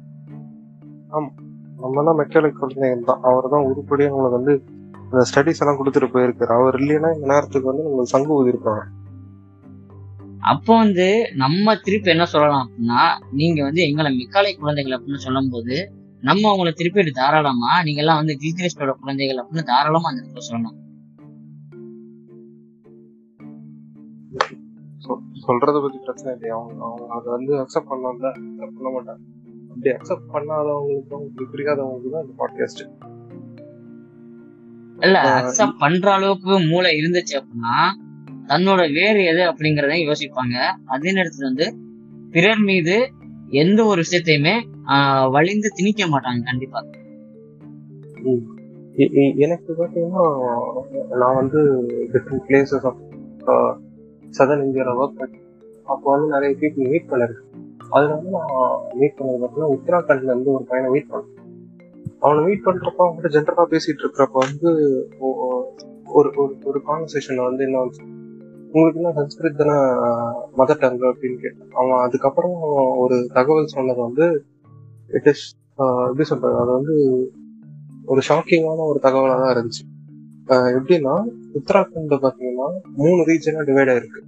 [1.82, 3.22] நம்ம தான் மெக்கானிக் குழந்தைங்க தான்.
[3.28, 4.54] அவர் தான் உருப்படியாக உங்களுக்கு வந்து
[5.04, 6.52] அந்த ஸ்டடிஸ் எல்லாம் கொடுத்துட்டு போயிருக்காரு.
[6.58, 8.82] அவர் இல்லைன்னா இந்த நேரத்துக்கு வந்து உங்களுக்கு சங்கு ஊதிருப்பாங்க.
[10.44, 16.56] அப்போ வந்து நம்ம திருப்பி என்ன சொல்லலாம் அப்படின்னா நீங்க வந்து எங்களை மெக்காலை குழந்தைகள் அப்படின்னு சொல்லும்போது நம்ம
[16.56, 20.78] அவங்கள திருப்பி தாராளமா நீங்க எல்லாம் வந்து கில்கிரிஸ்டோட குழந்தைகள் அப்படின்னு தாராளமா அந்த இடத்துல சொல்லலாம்
[25.46, 26.56] சொல்றத பத்தி பிரச்சனை இல்லையா.
[26.56, 29.22] அவங்க அவங்க அதை வந்து அக்செப்ட் பண்ணாமல அக்செப்ட் பண்ண மாட்டாங்க.
[29.70, 32.82] அப்படி அக்செப்ட் பண்ணாதவங்களுக்கும் உங்களுக்கு புரியாதவங்களுக்கு தான் இந்த பாட்காஸ்ட்
[34.98, 37.76] இல்ல அக்செப்ட் பண்ற அளவுக்கு மூளை இருந்துச்சு அப்படின்னா
[38.50, 40.56] தன்னோட வேறு எது அப்படிங்கிறத யோசிப்பாங்க.
[40.94, 41.66] அதே நேரத்துல வந்து
[42.34, 42.96] பிறர் மீது
[43.62, 44.54] எந்த ஒரு விஷயத்தையுமே
[45.34, 46.80] வழிந்து வலிந்து திணிக்க மாட்டாங்க கண்டிப்பா.
[49.44, 50.24] எனக்கு பார்த்தீங்கன்னா
[51.20, 51.60] நான் வந்து
[52.12, 53.00] டிஃப்ரெண்ட் பிளேசஸ் ஆஃப்
[54.38, 55.44] சதன் இந்தியாவில் ஒர்க் பண்ணேன்.
[55.92, 57.50] அப்போ வந்து நிறைய பீப்புள் மீட் பண்ணிருக்கேன்
[57.94, 58.52] அதில் வந்து நான்
[59.00, 61.30] மீட் பண்ணது பார்த்தீங்கன்னா உத்தராகண்ட்ல இருந்து ஒரு பையனை மீட் பண்ணேன்.
[62.24, 64.70] அவனை மீட் பண்ணுறப்ப அவன்கிட்ட ஜென்ரலாக பேசிட்டு இருக்கிறப்ப வந்து
[65.28, 67.78] ஒரு ஒரு ஒரு கான்வர்சேஷன்ல வந்து என்ன
[68.76, 69.74] உங்களுக்கு என்ன சன்ஸ்கிருத் தானே
[70.58, 72.54] மதர் டங் அப்படின்னு கேட்டான் அவன் அதுக்கப்புறம்
[72.96, 74.26] ஒரு தகவல் சொன்னது வந்து
[75.08, 75.44] இட் இஸ்
[76.06, 76.94] எப்படி சொல்றது அது வந்து
[78.04, 79.84] ஒரு ஷாக்கிங்கான ஒரு தகவலாக தான் இருந்துச்சு.
[80.78, 81.14] எப்படின்னா
[81.58, 84.22] உத்தராகண்ட் பாத்தீங்கன்னா மூணு ரீஜனா டிவைட் ஆயிருக்கு.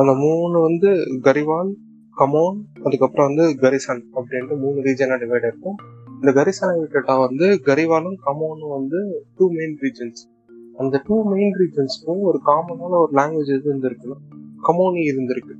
[0.00, 0.90] அந்த மூணு வந்து
[1.26, 1.72] கரிவால்
[2.16, 5.78] கமோன் அதுக்கப்புறம் வந்து கரிசன் அப்படின்ட்டு மூணு ரீஜனா டிவைட் ஆயிருக்கும்.
[6.14, 9.00] இந்த கரிசனை விட்டுட்டா வந்து கரிவாலும் கமோனும் வந்து
[9.36, 10.20] டூ மெயின் ரீஜன்ஸ்
[10.76, 14.18] அந்த டூ மெயின் ரீஜன்ஸ்க்கும் ஒரு காமனான ஒரு லாங்குவேஜ் எது இருந்திருக்குன்னா
[14.68, 15.54] கமோனி இருந்திருக்கு.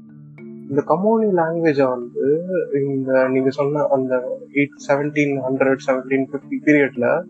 [0.68, 2.42] இந்த கமோனி லாங்குவேஜை வந்து
[2.84, 7.22] இந்த நீங்கள் சொன்ன அந்த eight seventeen hundred seventeen fifty பீரியட்ல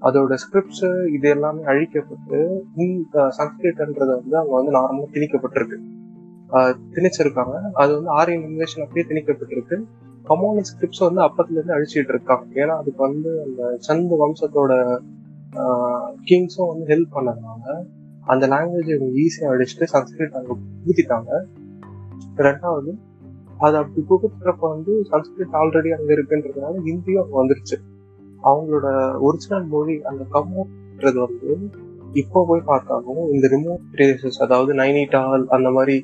[0.00, 5.78] அதோட ஸ்கிரிப்ட்ஸ் இது எல்லாமே அழிக்கப்பட்டு இந்த சன்ஸ்கிரிட்ன்றது வந்து அவங்க வந்து நார்மலாக திணிக்கப்பட்டிருக்கு.
[6.94, 7.70] திணிச்சிருக்காங்க.
[7.72, 9.82] அது வந்து ஆரியன் இன்வேஷன் அப்படியே திணிக்கப்பட்டிருக்கு.
[10.28, 12.44] கமோனி ஸ்கிரிப்ட்ஸ் வந்து அப்பத்துலேருந்து அழிச்சிட்டு இருக்காங்க.
[12.54, 14.98] ஏன்னா அதுக்கு வந்து அந்த சந்து வம்சத்தோட
[16.24, 17.64] கிங்ஸும் வந்து ஹெல்ப் பண்ணதுனால
[18.26, 21.30] அந்த லாங்குவேஜ் இவங்க அடிச்சுட்டு அழிச்சிட்டு சன்ஸ்கிரிட் அங்கே புகுத்திட்டாங்க.
[22.36, 22.92] ரெண்டாவது
[23.58, 27.76] அது அப்படி புகுத்துறப்ப வந்து சன்ஸ்கிரிட் ஆல்ரெடி அங்கே இருக்குன்றதுனால ஹிந்தியும் அங்கே வந்துருச்சு.
[28.42, 28.86] அவங்களோட
[29.18, 31.50] ஒரிஜினல் மொழி அந்த கம்மோன்றது வந்து
[32.12, 35.96] இப்போ போய் பார்த்தாலும் இந்த ரிமோட் பிளேசஸ் அதாவது நைனிடால் அந்த மாதிரி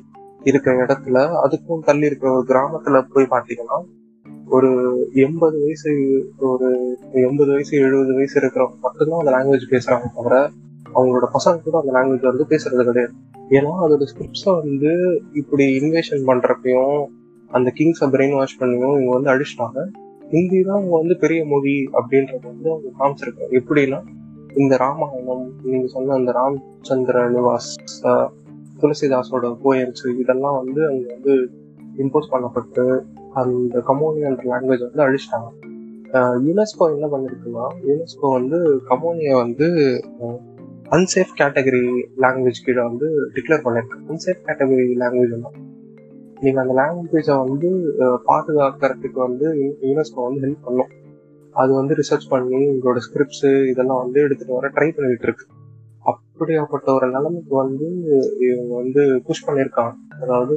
[0.43, 3.77] இருக்கிற இடத்துல அதுக்கும் தள்ளி இருக்கிற ஒரு கிராமத்துல போய் பார்த்தீங்கன்னா
[4.49, 4.69] ஒரு
[5.13, 5.91] எண்பது வயசு
[6.37, 6.69] ஒரு
[7.11, 10.35] எண்பது வயசு எழுபது வயசு இருக்கிறவங்க மட்டும்தான் அந்த லாங்குவேஜ் பேசுறாங்க தவிர
[10.93, 13.13] அவங்களோட பசங்க கூட அந்த லாங்குவேஜ் வந்து பேசுறது கிடையாது.
[13.49, 17.05] ஏன்னா அதோட ஸ்கிரிப்ட்ஸை வந்து இப்படி இன்வேஷன் பண்றப்பையும்
[17.49, 19.79] அந்த கிங்ஸை பிரெயின் வாஷ் பண்ணியும் இவங்க வந்து அடிச்சிட்டாங்க.
[20.29, 23.53] ஹிந்தி தான் அவங்க வந்து பெரிய மொழி அப்படின்றது வந்து அவங்க காமிச்சிருக்காங்க.
[23.59, 23.99] எப்படின்னா
[24.55, 27.71] இந்த ராமாயணம் நீங்க சொன்ன அந்த ராம்சந்திர நிவாஸ்
[28.81, 31.33] துளசிதாஸோட போயம்ஸ் இதெல்லாம் வந்து அவங்க வந்து
[32.03, 32.85] இம்போஸ் பண்ணப்பட்டு
[33.41, 35.49] அந்த கமோனியல் லாங்குவேஜ் வந்து அழிச்சிட்டாங்க.
[36.47, 38.59] யுனெஸ்கோ என்ன பண்ணிருக்குன்னா யுனெஸ்கோ வந்து
[38.91, 39.67] கமோனியை வந்து
[40.97, 41.83] அன்சேஃப் கேட்டகரி
[42.23, 43.97] லாங்குவேஜ் கீழே வந்து டிக்ளேர் பண்ணிருக்கு.
[44.11, 45.57] அன்சேஃப் கேட்டகரி லாங்குவேஜ் தான்
[46.43, 47.69] நீங்கள் அந்த லாங்குவேஜை வந்து
[48.29, 49.47] பாதுகாக்கிறதுக்கு வந்து
[49.89, 50.91] யுனெஸ்கோ வந்து ஹெல்ப் பண்ணும்.
[51.55, 55.45] அது வந்து ரிசர்ச் பண்ணி உங்களோட ஸ்கிரிப்ட்ஸு இதெல்லாம் வந்து எடுத்துகிட்டு வர ட்ரை பண்ணிட்டு இருக்கு.
[56.11, 57.87] அப்படியாப்பட்ட ஒரு நிலைமைக்கு வந்து
[58.47, 60.53] இவங்க வந்து புஷ் பண்ணியிருக்காங்க அதாவது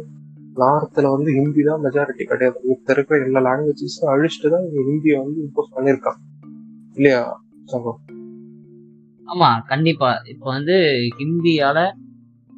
[0.56, 2.58] நார்த்தில் வந்து ஹிந்தி தான் மெஜாரிட்டி கிடையாது.
[2.74, 6.20] இப்போ இருக்கிற எல்லா லாங்குவேஜஸும் அழிச்சிட்டு தான் இவங்க ஹிந்தியை வந்து இம்போஸ் பண்ணியிருக்காங்க
[6.96, 7.20] இல்லையா
[7.64, 8.00] சங்கம்
[9.28, 10.10] ஆமா கண்டிப்பா.
[10.32, 10.76] இப்போ வந்து
[11.18, 11.78] ஹிந்தியால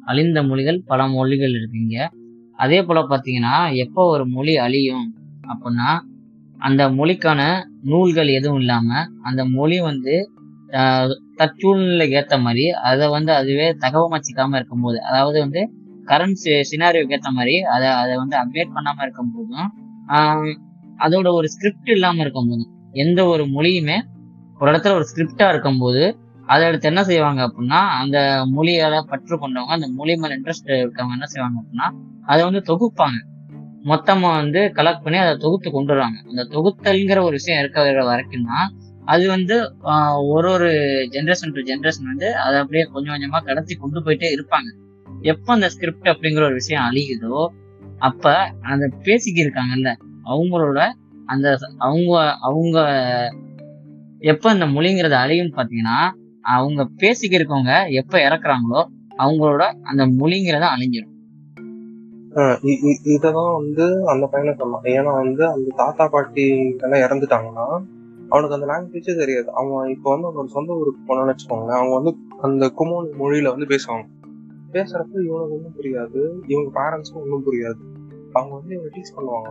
[0.03, 1.97] அழிந்த மொழிகள் பல மொழிகள் இருக்குங்க
[2.59, 3.53] அதே போல பார்த்தீங்கன்னா
[3.83, 5.05] எப்போ ஒரு மொழி அழியும்
[5.51, 5.89] அப்படின்னா
[6.59, 7.41] அந்த மொழிக்கான
[7.83, 8.89] நூல்கள் எதுவும் இல்லாம
[9.21, 10.13] அந்த மொழி வந்து
[11.39, 15.61] தற்சூழ்நிலை ஏற்ற மாதிரி அதை வந்து அதுவே தகவமைச்சிக்காம இருக்கும்போது அதாவது வந்து
[16.05, 16.39] கரண்ட்
[16.71, 19.69] சினாரியோக்கு ஏத்த மாதிரி அதை அதை வந்து அப்டேட் பண்ணாம இருக்கும் போதும்
[20.99, 23.97] அதோட ஒரு ஸ்கிரிப்ட் இல்லாம இருக்கும் போதும் எந்த ஒரு மொழியுமே
[24.61, 26.03] ஒரு இடத்துல ஒரு ஸ்கிரிப்டா இருக்கும்போது
[26.47, 28.17] அதை அடுத்து என்ன செய்வாங்க அப்படின்னா அந்த
[28.55, 31.87] மொழியால பற்று கொண்டவங்க அந்த மொழி மேல இன்ட்ரெஸ்ட் இருக்கவங்க என்ன செய்வாங்க அப்படின்னா
[32.25, 33.17] அதை வந்து தொகுப்பாங்க.
[33.83, 38.67] மொத்தமா வந்து கலெக்ட் பண்ணி அதை தொகுத்து கொண்டு வராங்க அந்த தொகுத்தல்ங்கிற ஒரு விஷயம் இருக்கிற வரைக்கும் தான்
[39.05, 39.55] அது வந்து
[40.27, 40.69] ஒரு ஒரு
[41.13, 44.69] ஜென்ரேஷன் டு ஜென்ரேஷன் வந்து அதை அப்படியே கொஞ்சம் கொஞ்சமா கடத்தி கொண்டு போயிட்டே இருப்பாங்க.
[45.21, 47.47] எப்ப அந்த ஸ்கிரிப்ட் அப்படிங்கிற ஒரு விஷயம் அழியுதோ
[47.97, 50.89] அப்ப அந்த பேசிக்கி இருக்காங்கல்ல அவங்களோட
[51.25, 52.77] அந்த அவங்க அவங்க
[54.19, 56.09] எப்ப இந்த மொழிங்கிறது அழியும் பாத்தீங்கன்னா
[56.41, 58.85] அவங்க பேசிக்க இருக்கவங்க எப்ப இறக்குறாங்களோ
[59.17, 61.13] அவங்களோட அந்த மொழிங்கிறத அழிஞ்சிடும்
[63.05, 64.83] இததான் வந்து அந்த பையனை சொன்னான்.
[64.83, 67.85] ஏன்னா வந்து அந்த தாத்தா பாட்டி எல்லாம் இறந்துட்டாங்கன்னா
[68.29, 69.51] அவனுக்கு அந்த லாங்குவேஜே தெரியாது.
[69.51, 71.79] அவன் இப்போ வந்து அவனோட சொந்த ஊருக்கு போனான்னு வச்சுக்கோங்களேன்.
[71.79, 74.14] அவங்க வந்து அந்த குமோன் மொழியில வந்து பேசுவாங்க.
[74.75, 76.51] பேசுறப்ப இவனுக்கு ஒன்றும் புரியாது.
[76.51, 77.83] இவங்க பேரண்ட்ஸ்க்கும் ஒன்றும் புரியாது.
[78.33, 79.49] அவங்க வந்து இவங்க டீச் பண்ணுவாங்க.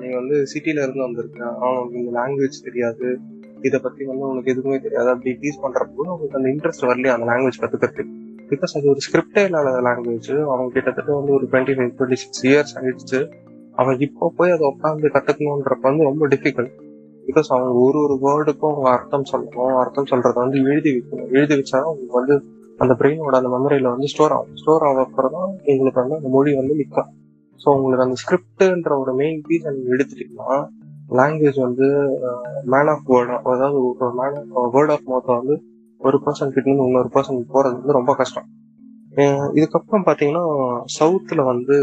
[0.00, 1.56] நீ வந்து சிட்டில இருந்து வந்திருக்க.
[1.60, 3.18] அவனுக்கு இந்த லாங்குவேஜ் தெரியாது.
[3.62, 5.08] இதை பத்தி வந்து உனக்கு எதுவுமே தெரியாது.
[5.08, 8.04] அப்படி டீச் பண்றப்ப கூட அவங்களுக்கு அந்த இன்ட்ரெஸ்ட் வரலையே அந்த லாங்குவேஜ் கத்துக்கிறது
[8.48, 12.78] பிகாஸ் அது ஒரு ஸ்கிரிப்டே இல்லாத லாங்குவேஜ் அவங்க கிட்டத்தட்ட வந்து ஒரு twenty five twenty six years
[12.78, 13.32] ஆயிடுச்சு.
[13.72, 16.70] அவன் இப்போ போய் அதை உட்காந்து கத்துக்கணுன்றப்ப வந்து ரொம்ப டிஃபிகல்ட்
[17.26, 19.78] பிகாஸ் அவங்க ஒரு ஒரு வேர்டுக்கும் அவங்க அர்த்தம் சொல்லணும்.
[19.78, 21.32] அர்த்தம் சொல்றத வந்து எழுதி வைக்கணும்.
[21.32, 22.42] எழுதி வச்சாலும் அவங்க வந்து
[22.78, 24.54] அந்த பிரெயினோட அந்த மெமரியில வந்து ஸ்டோர் ஆகும்.
[24.60, 27.10] ஸ்டோர் ஆக அப்புறம் தான் உங்களுக்கு வந்து அந்த மொழி வந்து நிற்கும்
[27.60, 30.56] ஸோ உங்களுக்கு அந்த ஸ்கிரிப்டுன்ற ஒரு மெயின் பீஸ் நீங்கள் எடுத்துட்டீங்கன்னா
[31.18, 31.86] லாங்குவேஜ் வந்து
[32.72, 35.56] மேன் ஆஃப் வேர்ட் அதாவது ஒரு மேன் ஆஃப் வேர்ட் ஆஃப் மவுத்தை வந்து
[36.00, 38.48] ஒரு பர்சன் கிட்டேருந்து இன்னொரு பர்சன் போகிறது வந்து ரொம்ப கஷ்டம்.
[39.58, 40.44] இதுக்கப்புறம் பார்த்தீங்கன்னா
[40.96, 41.76] சவுத்தில் வந்து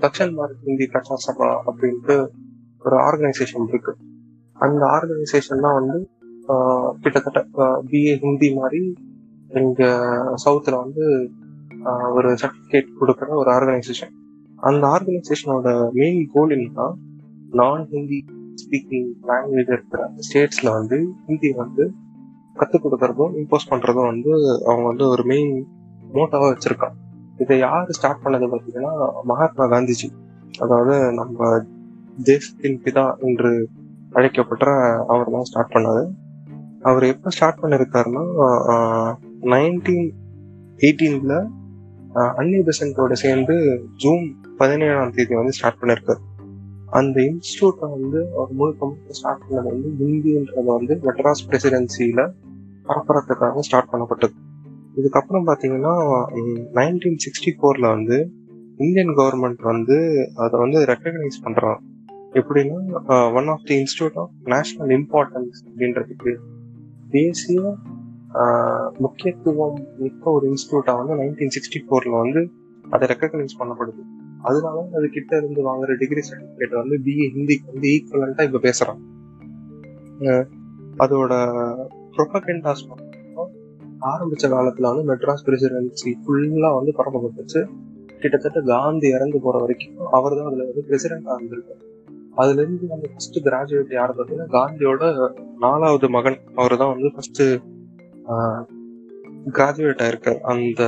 [0.00, 2.14] தக்ஷன் பாரத் ஹிந்தி பிரச்சார சபா அப்படின்ட்டு
[2.82, 3.92] ஒரு ஆர்கனைசேஷன் இருக்கு.
[4.56, 5.98] அந்த ஆர்கனைசேஷன் தான் வந்து
[7.02, 7.40] கிட்டத்தட்ட
[7.90, 8.80] பிஏ ஹிந்தி மாதிரி
[9.60, 9.82] இங்க
[10.44, 11.04] சவுத்துல வந்து
[12.14, 14.12] ஒரு சர்டிபிகேட் கொடுக்குற ஒரு ஆர்கனைசேஷன்
[14.58, 16.86] அந்த ஆர்கனைசேஷனோட மெயின் கோல் என்னன்னா
[17.50, 18.18] நான் ஹிந்தி
[18.62, 21.84] ஸ்பீக்கிங் லாங்குவேஜ் இருக்கிற ஸ்டேட்ஸ்ல வந்து ஹிந்தி வந்து
[22.56, 24.32] கத்துக் கொடுக்கறதும் இம்போஸ் பண்றதும் வந்து
[24.64, 25.52] அவங்க வந்து ஒரு மெயின்
[26.14, 26.96] மோட்டாவாக வச்சிருக்காங்க.
[27.38, 30.08] இதை யாரு ஸ்டார்ட் பண்ணது பார்த்தீங்கன்னா மகாத்மா காந்திஜி.
[30.58, 31.38] அதாவது நம்ம
[32.22, 33.52] தேசத்தின் பிதா என்று
[34.12, 34.64] அழைக்கப்பட்ட
[35.06, 36.02] அவர் தான் ஸ்டார்ட் பண்ணாரு.
[36.82, 38.24] அவர் எப்போ ஸ்டார்ட் பண்ணிருக்காருன்னா
[39.50, 40.08] நைன்டீன்
[40.84, 41.34] எயிட்டீன்ல
[42.40, 43.54] அன்னி பெசன்ட்டோட சேர்ந்து
[44.02, 44.24] ஜூன்
[44.58, 46.22] பதினேழாம் தேதி வந்து ஸ்டார்ட் பண்ணிருக்காரு.
[46.98, 52.22] அந்த இன்ஸ்டியூட்டை வந்து அவர் முழுக்க முழுக்க ஸ்டார்ட் பண்ணது வந்து ஹிந்தின்றத வந்து மெட்ராஸ் பிரசிடென்சியில
[52.88, 54.34] பரப்புறதுக்காக ஸ்டார்ட் பண்ணப்பட்டது.
[54.98, 55.94] இதுக்கப்புறம் பார்த்தீங்கன்னா
[56.78, 58.18] நைன்டீன் சிக்ஸ்டி ஃபோர்ல வந்து
[58.76, 59.96] இந்தியன் கவர்மெண்ட் வந்து
[60.44, 61.80] அதை வந்து ரெக்கக்னைஸ் பண்றாங்க.
[62.40, 62.78] எப்படின்னா
[63.38, 66.32] one of the institute of national importance அப்படின்றதுக்கு
[67.16, 67.60] தேசிய
[69.04, 72.42] முக்கியத்துவம் மிக்க ஒரு இன்ஸ்டியூட்டா வந்து நைன்டீன் சிக்ஸ்டி ஃபோர்ல வந்து
[72.84, 74.02] அதை ரெக்கக்னைஸ் பண்ணப்படுது.
[74.48, 79.02] அதனால அது கிட்ட இருந்து வாங்குற டிகிரி சர்டிபிகேட் வந்து பிஏ ஹிந்திக்கு வந்து ஈக்குவலண்டா இப்ப பேசுறாங்க
[81.04, 81.32] அதோட
[82.16, 82.84] ப்ரொபகண்டாஸ்
[84.10, 87.60] ஆரம்பிச்ச காலத்துல வந்து மெட்ராஸ் பிரசிடென்சி ஃபுல்லா வந்து பரப்பப்பட்டுச்சு.
[88.22, 91.82] கிட்டத்தட்ட காந்தி இறந்து போற வரைக்கும் அவர் தான் அதுல வந்து பிரசிடென்டா இருந்திருக்காரு.
[92.40, 95.02] அதுல இருந்து வந்து ஃபர்ஸ்ட் கிராஜுவேட் யார் பார்த்தீங்கன்னா காந்தியோட
[95.64, 96.38] நாலாவது மகன்.
[96.60, 97.42] அவர் தான் வந்து ஃபர்ஸ்ட்
[99.56, 100.82] கிராஜுவேட் ஆயிருக்கார் அந்த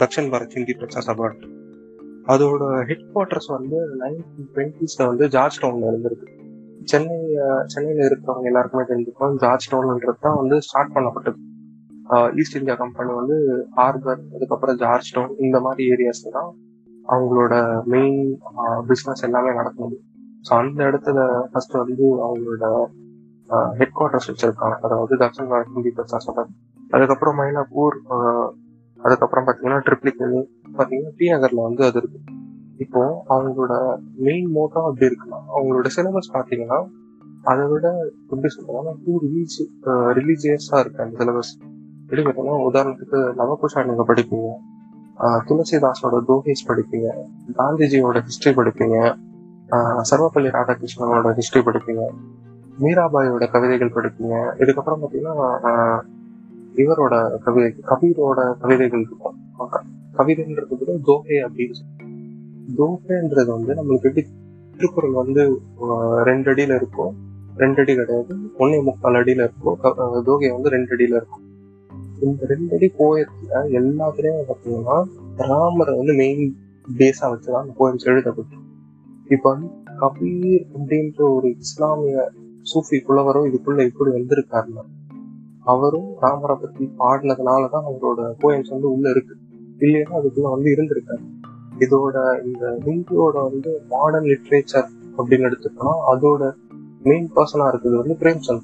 [0.00, 1.28] தக்ஷன் பாரத் ஹிந்தி பிரச்சார சபா.
[2.32, 6.28] அதோட ஹெட் குவார்டர்ஸ் வந்து நைன்டீன் டுவெண்ட்டிஸ்ல வந்து ஜார்ஜ் டவுன்ல இருந்திருக்கு.
[6.90, 7.18] சென்னை
[7.72, 9.38] சென்னையில இருக்கிறவங்க எல்லாருக்குமே தெரிஞ்சுக்கணும்.
[9.44, 11.38] ஜார்ஜ் டவுன்ன்றது தான் வந்து ஸ்டார்ட் பண்ணப்பட்டது.
[12.40, 13.36] ஈஸ்ட் இந்தியா கம்பெனி வந்து
[13.78, 16.50] ஹார்பர் அதுக்கப்புறம் ஜார்ஜ் டவுன் இந்த மாதிரி ஏரியாஸ்ல தான்
[17.06, 17.54] அவங்களோட
[17.94, 18.20] மெயின்
[18.88, 19.98] பிஸ்னஸ் எல்லாமே நடக்கணும்
[20.46, 21.18] ஸோ அந்த இடத்துல
[21.50, 22.64] ஃபர்ஸ்ட் வந்து அவங்களோட
[23.48, 24.76] ஹெட் குவார்டர்ஸ் வச்சிருக்காங்க.
[24.82, 26.44] அதாவது தக்ஷன் பாரத் ஹிந்தி தான் சபா
[26.90, 27.96] அதுக்கப்புறம் மயிலாப்பூர்
[29.02, 30.40] அதுக்கப்புறம் பார்த்தீங்கன்னா ட்ரிப்ளிகேனி
[30.78, 32.18] பார்த்தீங்கன்னா டி நகர்ல வந்து அது இருக்கு.
[32.76, 36.84] இப்போ அவங்களோட மெயின் மோட்டோ அப்படி இருக்குன்னா அவங்களோட சிலபஸ் பார்த்தீங்கன்னா
[37.42, 39.56] அதை விட எப்படி சொல்றாங்கன்னா டூ ரிலீஜ்
[39.86, 41.52] ரிலீஜியஸா இருக்கு அந்த சிலபஸ்
[42.02, 44.48] எப்படி பார்த்தீங்கன்னா உதாரணத்துக்கு நவகுஷா நீங்க படிப்பீங்க.
[45.48, 47.08] துளசிதாஸோட தோஹேஸ் படிப்பீங்க.
[47.52, 49.16] காந்திஜியோட ஹிஸ்டரி படிப்பீங்க.
[49.70, 52.02] ஆஹ் சர்வப்பள்ளி ராதாகிருஷ்ணனோட ஹிஸ்டரி படிப்பீங்க.
[52.80, 54.34] மீராபாயோட கவிதைகள் படிப்பீங்க.
[54.58, 56.00] இதுக்கப்புறம் பார்த்தீங்கன்னா
[56.74, 59.36] இவரோட கவிதை கபீரோட கவிதைகள் இருக்கும்.
[60.18, 62.16] கவிதைன்றது கூட தோஹே அப்படின்னு சொல்லுவாங்க.
[62.78, 64.26] தோஹேன்றது வந்து நம்மளுக்கு எப்படி
[64.76, 65.60] திருக்குறள் வந்து
[66.22, 67.14] ரெண்டு அடியில இருக்கும்.
[67.56, 68.34] ரெண்டு அடி கிடையாது.
[68.58, 69.78] ஒன்னே முக்கால் அடியில இருக்கும்.
[70.24, 71.46] தோகை வந்து ரெண்டு அடியில இருக்கும்.
[72.20, 75.04] இந்த ரெண்டு அடி போயத்துல எல்லாத்துலயும் பார்த்தீங்கன்னா
[75.36, 76.56] ராமரை வந்து மெயின்
[76.98, 78.56] பேஸா வச்சுதான் அந்த போயம்ஸ் எழுதப்பட்டு
[79.28, 79.68] இப்போ வந்து
[80.00, 82.30] கபீர் அப்படின்ற ஒரு இஸ்லாமிய
[82.62, 84.84] சூஃபி புலவரும் இதுக்குள்ள இப்படி வந்திருக்காருன்னா
[85.64, 89.36] அவரும் ராமரை பத்தி பாடினதுனாலதான் அவரோட போயம்ஸ் வந்து உள்ள இருக்கு.
[89.78, 91.24] இல்லைன்னா அதுக்குள்ள வந்து இருந்திருக்காரு.
[91.78, 96.52] இதோட இந்த ஹிந்தியோட வந்து மாடர்ன் லிட்ரேச்சர் அப்படின்னு எடுத்துட்டோம்னா அதோட
[97.02, 98.62] மெயின் பர்சனா இருக்குது வந்து பிரேம்சந்த்.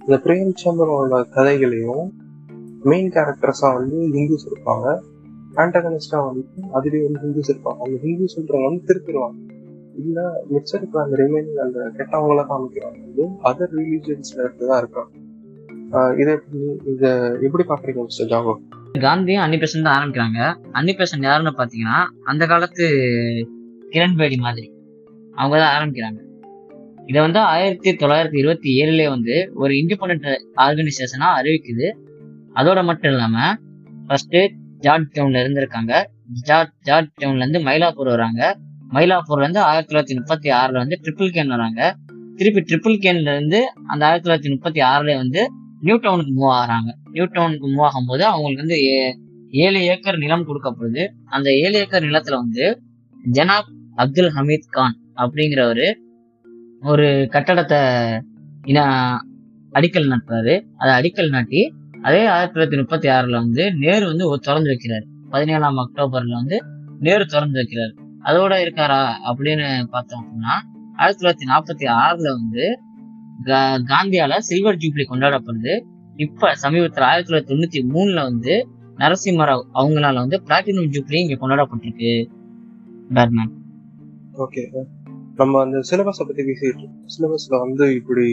[0.00, 2.12] இந்த பிரேம்சந்தரோட கதைகளையும்
[2.82, 5.00] மெயின் கேரக்டர்ஸா வந்து ஹிந்துஸ் இருப்பாங்க.
[5.54, 7.78] ஆண்டகனிஸ்டா வந்து அதுலேயே வந்து ஹிந்துஸ் இருப்பாங்க.
[7.78, 9.43] அந்த ஹிந்துஸ்ன்றவங்க வந்து திருப்பிடுவாங்க
[9.98, 15.22] இல்ல மிச்சம் இருக்கிற அந்த ரிமைனிங் அந்த கெட்டவங்கள காமிக்கிறவங்க வந்து அதர் ரிலீஜியன்ஸ்ல இருந்து தான் இருக்காங்க
[16.18, 17.10] இதை எப்படி- இதை
[17.42, 18.54] எப்படி பாக்குறீங்க மிஸ்டர் ஜாகோ?
[18.98, 20.54] காந்தியும் அன்னி தான் ஆரம்பிக்கிறாங்க.
[20.72, 22.84] அன்னி யாருன்னு பாத்தீங்கன்னா அந்த காலத்து
[23.90, 24.72] கிரண் பேடி மாதிரி.
[25.34, 26.22] அவங்க தான் ஆரம்பிக்கிறாங்க.
[27.06, 31.96] இதை வந்து ஆயிரத்தி தொள்ளாயிரத்தி இருபத்தி ஏழுலேயே வந்து ஒரு இண்டிபெண்ட் ஆர்கனைசேஷனாக அறிவிக்குது.
[32.54, 33.58] அதோட மட்டும் இல்லாமல்
[34.06, 34.36] ஃபர்ஸ்ட்
[34.78, 36.04] ஜார்ஜ் டவுன்ல இருந்திருக்காங்க.
[36.26, 38.58] ஜார்ஜ் ஜார்ஜ் டவுன்லேருந்து மயிலாப்பூர் வராங்க.
[38.92, 41.96] மயிலாப்பூர்ல இருந்து ஆயிரத்தி தொள்ளாயிரத்தி முப்பத்தி ஆறுல வந்து ட்ரிபிள் கேன் வராங்க.
[42.36, 46.94] திருப்பி ட்ரிபிள் கேன்ல இருந்து அந்த ஆயிரத்தி தொள்ளாயிரத்தி முப்பத்தி ஆறுல வந்து நியூ டவுனுக்கு மூவ் ஆகுறாங்க.
[47.10, 49.18] நியூ டவுனுக்கு மூவ் ஆகும்போது அவங்களுக்கு வந்து ஏ-
[49.50, 51.08] ஏழு ஏக்கர் நிலம் கொடுக்கப்படுது.
[51.24, 52.82] அந்த ஏழு ஏக்கர் நிலத்துல வந்து
[53.32, 55.94] ஜனாப் அப்துல் ஹமீத் கான் அப்படிங்கிறவரு
[56.80, 58.20] ஒரு கட்டடத்தை
[58.66, 59.20] இன-
[59.74, 60.64] அடிக்கல் நட்டுறாரு.
[60.76, 65.04] அதை அடிக்கல் நாட்டி அதே ஆயிரத்தி தொள்ளாயிரத்தி முப்பத்தி ஆறுல வந்து நேரு வந்து திறந்து வைக்கிறாரு.
[65.30, 66.64] பதினேழாம் அக்டோபர்ல வந்து
[67.00, 68.03] நேரு திறந்து வைக்கிறார்.
[68.24, 70.54] அதோட இருக்காரா அப்படின்னு பார்த்தோம் அப்படின்னா
[70.96, 72.64] ஆயிரத்தி தொள்ளாயிரத்தி நாற்பத்தி ஆறுல வந்து
[73.44, 75.72] கா- காந்தியால சில்வர் ஜூப்ளி கொண்டாடப்படுது.
[76.16, 78.54] இப்ப சமீபத்துல ஆயிரத்தி தொள்ளாயிரத்தி தொண்ணூத்தி மூணுல வந்து
[78.98, 82.12] நரசிம்மராவ் அவங்களால வந்து பிளாட்டினம் ஜூப்ளி இங்க கொண்டாடப்பட்டிருக்கு.
[83.10, 83.52] பேட்மேன்
[84.34, 84.62] ஓகே
[85.36, 88.26] நம்ம அந்த சிலபஸை பத்தி பேசிட்டு சிலபஸ்ல வந்து இப்படி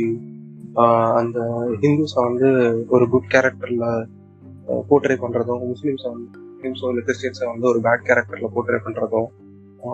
[1.13, 1.39] அந்த
[1.81, 2.49] ஹிந்துஸை வந்து
[2.87, 3.85] ஒரு குட் கேரக்டர்ல
[4.89, 9.29] போர்ட்ரே பண்றதும் முஸ்லீம்ஸை வந்து முஸ்லீம்ஸோ இல்லை கிறிஸ்டியன்ஸை வந்து ஒரு பேட் கேரக்டர்ல போர்ட்ரே பண்றதும்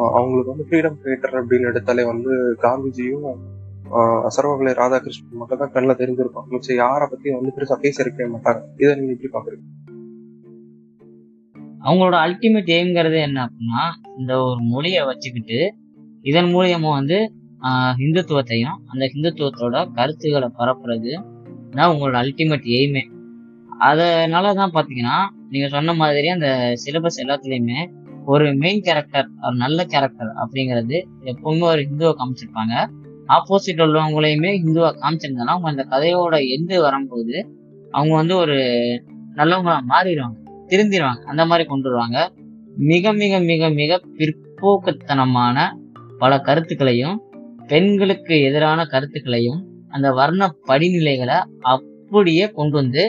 [0.10, 3.28] அவங்களுக்கு வந்து ஃப்ரீடம் ஃபைட்டர் அப்படின்னு எடுத்தாலே வந்து காந்திஜியும்
[3.98, 8.62] ஆஹ் சர்வபள்ளி ராதாகிருஷ்ணன் மட்டும் தான் கண்ணில் தெரிஞ்சிருப்பாங்க மிச்சம் யாரை பத்தி வந்து பெருசா பேசியிருக்கவே மாட்டாங்க.
[8.78, 9.66] இதை நீங்க எப்படி பாக்குறீங்க?
[11.82, 13.84] அவங்களோட அல்டிமேட் எய்ம்ங்கிறது என்ன அப்படின்னா
[14.18, 15.60] இந்த ஒரு மொழியை வச்சுக்கிட்டு
[16.26, 17.18] இதன் மூலியமா வந்து
[17.98, 21.12] ஹிந்துத்துவத்தையும் அந்த ஹிந்துத்துவத்தோட கருத்துக்களை பரப்புறது
[21.76, 23.04] தான் உங்களோட அல்டிமேட் எய்மே
[23.82, 25.18] அதனால தான் பார்த்தீங்கன்னா
[25.50, 27.80] நீங்கள் சொன்ன மாதிரி அந்த சிலபஸ் எல்லாத்துலேயுமே
[28.28, 32.74] ஒரு மெயின் கேரக்டர் ஒரு நல்ல கேரக்டர் அப்படிங்கிறது எப்பவுமே ஒரு ஹிந்துவை காமிச்சிருப்பாங்க.
[33.28, 37.36] ஆப்போசிட் உள்ளவங்களையுமே ஹிந்துவா காமிச்சிருந்தாலும் அவங்க அந்த கதையோட எண்டு வரும்போது
[37.92, 38.58] அவங்க வந்து ஒரு
[39.36, 40.38] நல்லவங்களா மாறிடுவாங்க
[40.68, 42.32] திருந்திடுவாங்க அந்த மாதிரி கொண்டு வருவாங்க.
[42.76, 45.58] மிக மிக மிக மிக பிற்போக்குத்தனமான
[46.18, 47.18] பல கருத்துக்களையும்
[47.68, 51.38] பெண்களுக்கு எதிரான கருத்துக்களையும் அந்த வர்ண படிநிலைகளை
[51.74, 53.04] அப்படியே கொண்டு வந்து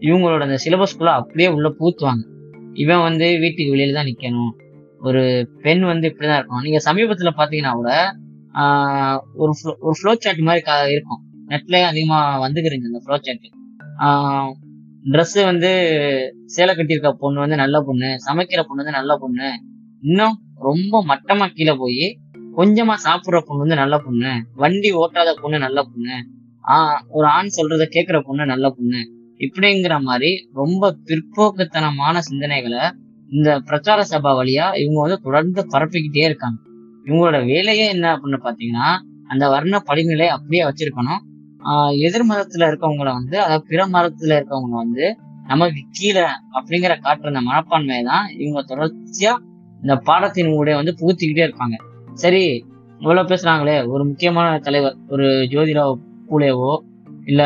[0.00, 2.24] இவங்களோட அந்த சிலபஸ்குள்ள அப்படியே உள்ள பூத்துவாங்க
[2.76, 4.52] இவன் வந்து வீட்டுக்கு வெளியில தான் நிக்கணும்.
[4.98, 6.62] ஒரு பெண் வந்து இப்படிதான் இருக்கணும்.
[6.62, 8.12] நீங்க சமீபத்துல பாத்தீங்கன்னா கூட
[9.34, 11.20] ஒரு ஒரு ஃப்ளோ சார்ட் மாதிரி இருக்கும்.
[11.48, 13.54] நெட்ல அதிகமா வந்துக்கிறீங்க இந்த ஃப்ளோ சார்ட்
[15.04, 15.72] ட்ரெஸ் வந்து
[16.46, 19.60] சேலை கட்டியிருக்க பொண்ணு வந்து நல்ல பொண்ணு சமைக்கிற பொண்ணு வந்து நல்ல பொண்ணு.
[20.00, 22.18] இன்னும் ரொம்ப மட்டமா கீழே போய்
[22.56, 24.46] கொஞ்சமா சாப்பிடுற பொண்ணு வந்து நல்ல பொண்ணு.
[24.54, 26.16] வண்டி ஓட்டாத பொண்ணு நல்ல பொண்ணு.
[26.68, 29.15] ஆஹ் ஒரு ஆண் சொல்றத கேக்குற பொண்ணு நல்ல பொண்ணு.
[29.38, 32.90] இப்படிங்கிற மாதிரி ரொம்ப பிற்போக்குத்தனமான சிந்தனைகளை
[33.30, 36.60] இந்த பிரச்சார சபா வழியா இவங்க வந்து தொடர்ந்து பரப்பிக்கிட்டே இருக்காங்க.
[37.04, 38.96] இவங்களோட வேலையே என்ன அப்படின்னு பாத்தீங்கன்னா
[39.28, 41.18] அந்த வர்ண படிநிலை அப்படியே வச்சிருக்கணும்.
[41.64, 46.22] ஆஹ் எதிர் மதத்துல இருக்கவங்கள வந்து அதாவது பிற மதத்துல இருக்கவங்க வந்து நமக்கு கீழே
[46.52, 49.36] அப்படிங்கிற காட்டுற அந்த மனப்பான்மையை தான் இவங்க தொடர்ச்சியா
[49.80, 51.76] இந்த பாடத்தின் ஊடே வந்து புகுத்திக்கிட்டே இருப்பாங்க.
[52.14, 52.64] சரி
[52.98, 55.94] இவ்வளவு பேசுறாங்களே ஒரு முக்கியமான தலைவர் ஒரு ஜோதிராவ்
[56.28, 56.78] பூலேவோ
[57.24, 57.42] இல்ல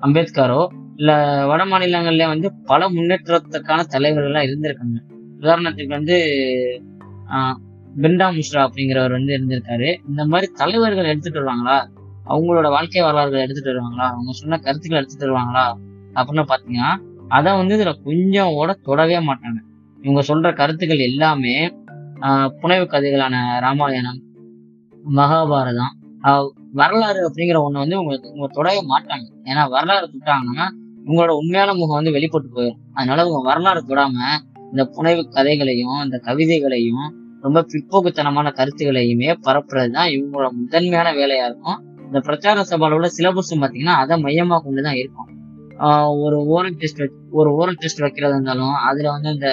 [0.00, 0.66] அம்பேத்கரோ
[0.98, 1.10] இல்ல
[1.46, 4.98] வட மாநிலங்கள்ல வந்து பல முன்னேற்றத்துக்கான தலைவர்கள் எல்லாம் இருந்திருக்காங்க.
[5.40, 6.16] உதாரணத்துக்கு வந்து
[7.28, 7.56] ஆஹ்
[8.00, 9.88] மிஸ்ரா அப்படிங்கிறவர் வந்து இருந்திருக்காரு.
[10.08, 11.78] இந்த மாதிரி தலைவர்கள் எடுத்துட்டு வருவாங்களா?
[12.28, 14.06] அவங்களோட வாழ்க்கை வரலாறுகள் எடுத்துட்டு வருவாங்களா?
[14.12, 15.66] அவங்க சொன்ன கருத்துக்களை எடுத்துட்டு வருவாங்களா?
[16.14, 16.90] அப்படின்னு பாத்தீங்கன்னா
[17.28, 19.58] அதை வந்து இதுல கொஞ்சம் கூட தொடவே மாட்டாங்க.
[20.02, 21.54] இவங்க சொல்ற கருத்துக்கள் எல்லாமே
[22.60, 24.20] புனைவு கதைகளான ராமாயணம்
[25.16, 25.94] மகாபாரதம்
[26.72, 29.26] வரலாறு அப்படிங்கிற ஒண்ணு வந்து உங்களுக்கு இவங்க தொடவே மாட்டாங்க.
[29.44, 30.66] ஏன்னா வரலாறு தொட்டாங்கன்னா
[31.08, 34.16] உங்களோட உண்மையான முகம் வந்து வெளிப்பட்டு போயிடும் அதனால உங்க வரலாறு தொடாம
[34.72, 37.06] இந்த புனைவு கதைகளையும் இந்த கவிதைகளையும்
[37.44, 41.78] ரொம்ப பிற்போக்குத்தனமான கருத்துக்களையுமே பரப்புறது தான் இவங்களோட முதன்மையான வேலையா இருக்கும்.
[42.06, 45.28] இந்த பிரச்சார சபால உள்ள சிலபஸும் பாத்தீங்கன்னா அதை மையமா கொண்டுதான் இருக்கும்.
[46.24, 49.50] ஒரு ஓரல் டெஸ்ட் ஒரு ஓரல் டெஸ்ட் வைக்கிறதா இருந்தாலும் அதுல வந்து இந்த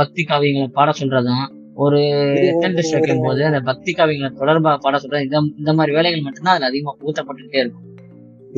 [0.00, 1.44] பக்தி காவியங்களை பாட சொல்றதும்
[1.84, 2.00] ஒரு
[2.44, 6.54] ரிட்டன் டெஸ்ட் வைக்கும் போது அந்த பக்தி காவியங்களை தொடர்பா பாட சொல்றது இந்த இந்த மாதிரி வேலைகள் மட்டும்தான்
[6.54, 7.86] அதுல அதிகமா ஊத்தப்பட்டுட்டே இருக்கும்.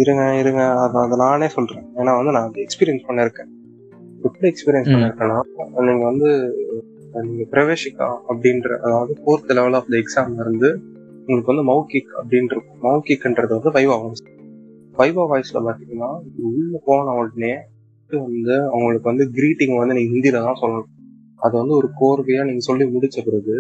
[0.02, 0.62] இருங்க இருங்க.
[0.84, 1.84] அதை அதை நானே சொல்றேன்.
[1.96, 3.50] ஏன்னா வந்து நான் அதை எக்ஸ்பீரியன்ஸ் பண்ணிருக்கேன்.
[4.22, 4.90] எப்படி எக்ஸ்பீரியன்ஸ்.
[4.92, 5.38] பண்ணிருக்கேன்னா
[5.88, 6.30] நீங்க வந்து
[7.22, 10.70] நீங்க பிரவேசிக்கா அப்படின்ற அதாவது ஃபோர்த் லெவல் ஆஃப் த எக்ஸாம்ல இருந்து
[11.26, 14.24] உங்களுக்கு வந்து மௌகிக் அப்படின்னு இருக்கும் மௌகிக்ன்றது வந்து வைவா வாய்ஸ்
[14.98, 16.10] வைவா வாய்ஸ்ல பாத்தீங்கன்னா
[16.42, 17.54] உள்ள போன உடனே
[18.08, 20.90] வந்து அவங்களுக்கு வந்து கிரீட்டிங் வந்து நீங்க ஹிந்தில தான் சொல்லணும்.
[21.36, 23.56] அது வந்து ஒரு கோர்வையா நீங்க சொல்லி முடிச்ச பிறகு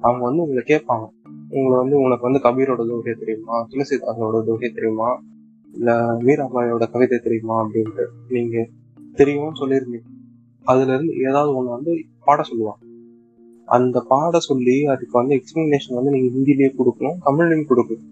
[0.00, 1.04] அவங்க வந்து உங்களை கேட்பாங்க.
[1.50, 3.56] உங்களை வந்து உனக்கு வந்து கபீரோட தோகையை தெரியுமா?
[3.70, 5.10] துளசிதாசனோட தோகையை தெரியுமா?
[6.26, 8.56] வீராபாயோட கவிதை தெரியுமா அப்படின்ட்டு நீங்க
[9.18, 10.08] தெரியும்னு சொல்லியிருந்தீங்க.
[10.66, 11.92] அதுல இருந்து ஏதாவது ஒண்ணு வந்து
[12.26, 12.82] பாட சொல்லுவாங்க.
[13.68, 18.08] அந்த பாட சொல்லி அதுக்கு வந்து எக்ஸ்பிளனேஷன் வந்து நீங்க ஹிந்திலேயே கொடுக்கணும் தமிழ்லையும் கொடுக்கணும்.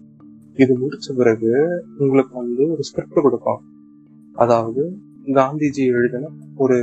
[0.63, 1.51] இது முடிச்ச பிறகு
[1.97, 3.61] உங்களுக்கு வந்து ஒரு ஸ்கிரிப்ட் கொடுப்பாங்க.
[4.35, 4.83] அதாவது
[5.37, 6.29] காந்திஜி எழுதின
[6.63, 6.77] ஒரு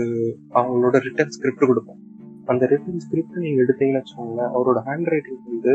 [0.59, 2.01] அவங்களோட ரிட்டன் ஸ்கிரிப்ட் கொடுப்போம்
[2.47, 5.75] அந்த ரிட்டன் ஸ்கிரிப்ட் நீங்க எடுத்தீங்கன்னு வச்சுக்கோங்களேன் அவரோட ஹேண்ட் ரைட்டிங் வந்து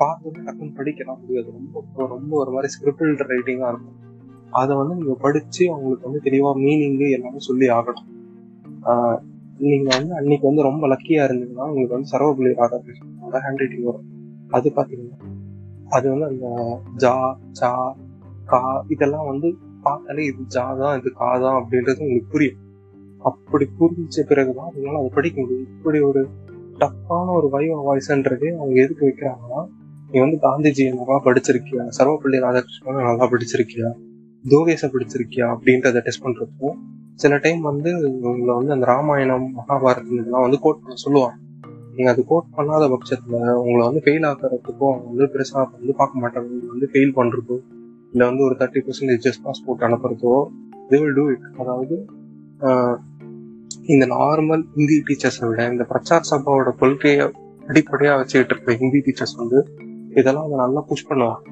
[0.00, 1.20] பார்த்தோன்னே டக்குன்னு படிக்கலாம்.
[1.24, 3.98] முடியாது ரொம்ப ரொம்ப ஒரு மாதிரி ஸ்கிரிப்டட் ரைட்டிங்காக இருக்கும்.
[4.60, 8.08] அதை வந்து நீங்கள் படித்து அவங்களுக்கு வந்து தெளிவாக மீனிங்கு எல்லாமே சொல்லி ஆகணும்.
[9.68, 14.08] நீங்கள் வந்து அன்னைக்கு வந்து ரொம்ப லக்கியாக இருந்தீங்கன்னா உங்களுக்கு வந்து சர்வபள்ளி ராதாகிருஷ்ணனோட ஹேண்ட் ரைட்டிங் வரும்.
[14.56, 15.30] அது பார்த்தீங்கன்னா
[15.96, 16.46] அது வந்து அந்த
[17.02, 17.14] ஜா
[17.60, 17.70] சா
[18.50, 18.60] கா
[18.94, 19.48] இதெல்லாம் வந்து
[19.84, 22.60] பார்த்தாலே இது ஜா தான் இது கா தான் அப்படின்றது உங்களுக்கு புரியும்.
[23.30, 25.68] அப்படி புரிஞ்ச பிறகுதான் உங்களால அதை படிக்க முடியும்.
[25.74, 26.22] இப்படி ஒரு
[26.82, 29.60] டஃப்பான ஒரு வைவ வாய்ஸ்ன்றதே அவங்க எதுக்கு வைக்கிறாங்கன்னா
[30.14, 31.84] நீ வந்து காந்திஜியை நல்லா படிச்சிருக்கியா?
[31.96, 33.88] சர்வப்பள்ளி ராதாகிருஷ்ணன் நல்லா படிச்சிருக்கியா?
[34.44, 35.46] தோகேச படிச்சிருக்கியா?
[35.54, 36.68] அப்படின்றத டெஸ்ட் பண்றப்போ
[37.22, 37.90] சில டைம் வந்து
[38.30, 41.36] உங்களை வந்து அந்த ராமாயணம் மகாபாரதம் இதெல்லாம் வந்து கோட் பண்ண சொல்லுவாங்க.
[41.96, 46.48] நீங்க அது கோட் பண்ணாத பட்சத்துல உங்களை வந்து ஃபெயில் ஆகிறதுக்கோ அவங்க வந்து பெருசா வந்து பார்க்க மாட்டாங்க.
[46.54, 47.56] நீங்க வந்து ஃபெயில் பண்றதோ
[48.12, 50.34] இல்லை வந்து ஒரு தேர்ட்டி பர்சன்டேஜ் ஜஸ்ட் பாஸ் போட்டு அனுப்புறதோ
[50.90, 51.96] தே வில் டூ இட் அதாவது
[53.94, 57.24] இந்த நார்மல் ஹிந்தி டீச்சர்ஸை விட இந்த பிரச்சார் சபாவோட கொள்கையை
[57.70, 59.58] அடிப்படையாக வச்சுக்கிட்டு இருக்க ஹிந்தி டீச்சர்ஸ் வந்து
[60.14, 61.42] இதெல்லாம் வந்து நல்லா புஷ் பண்ணுவாங்க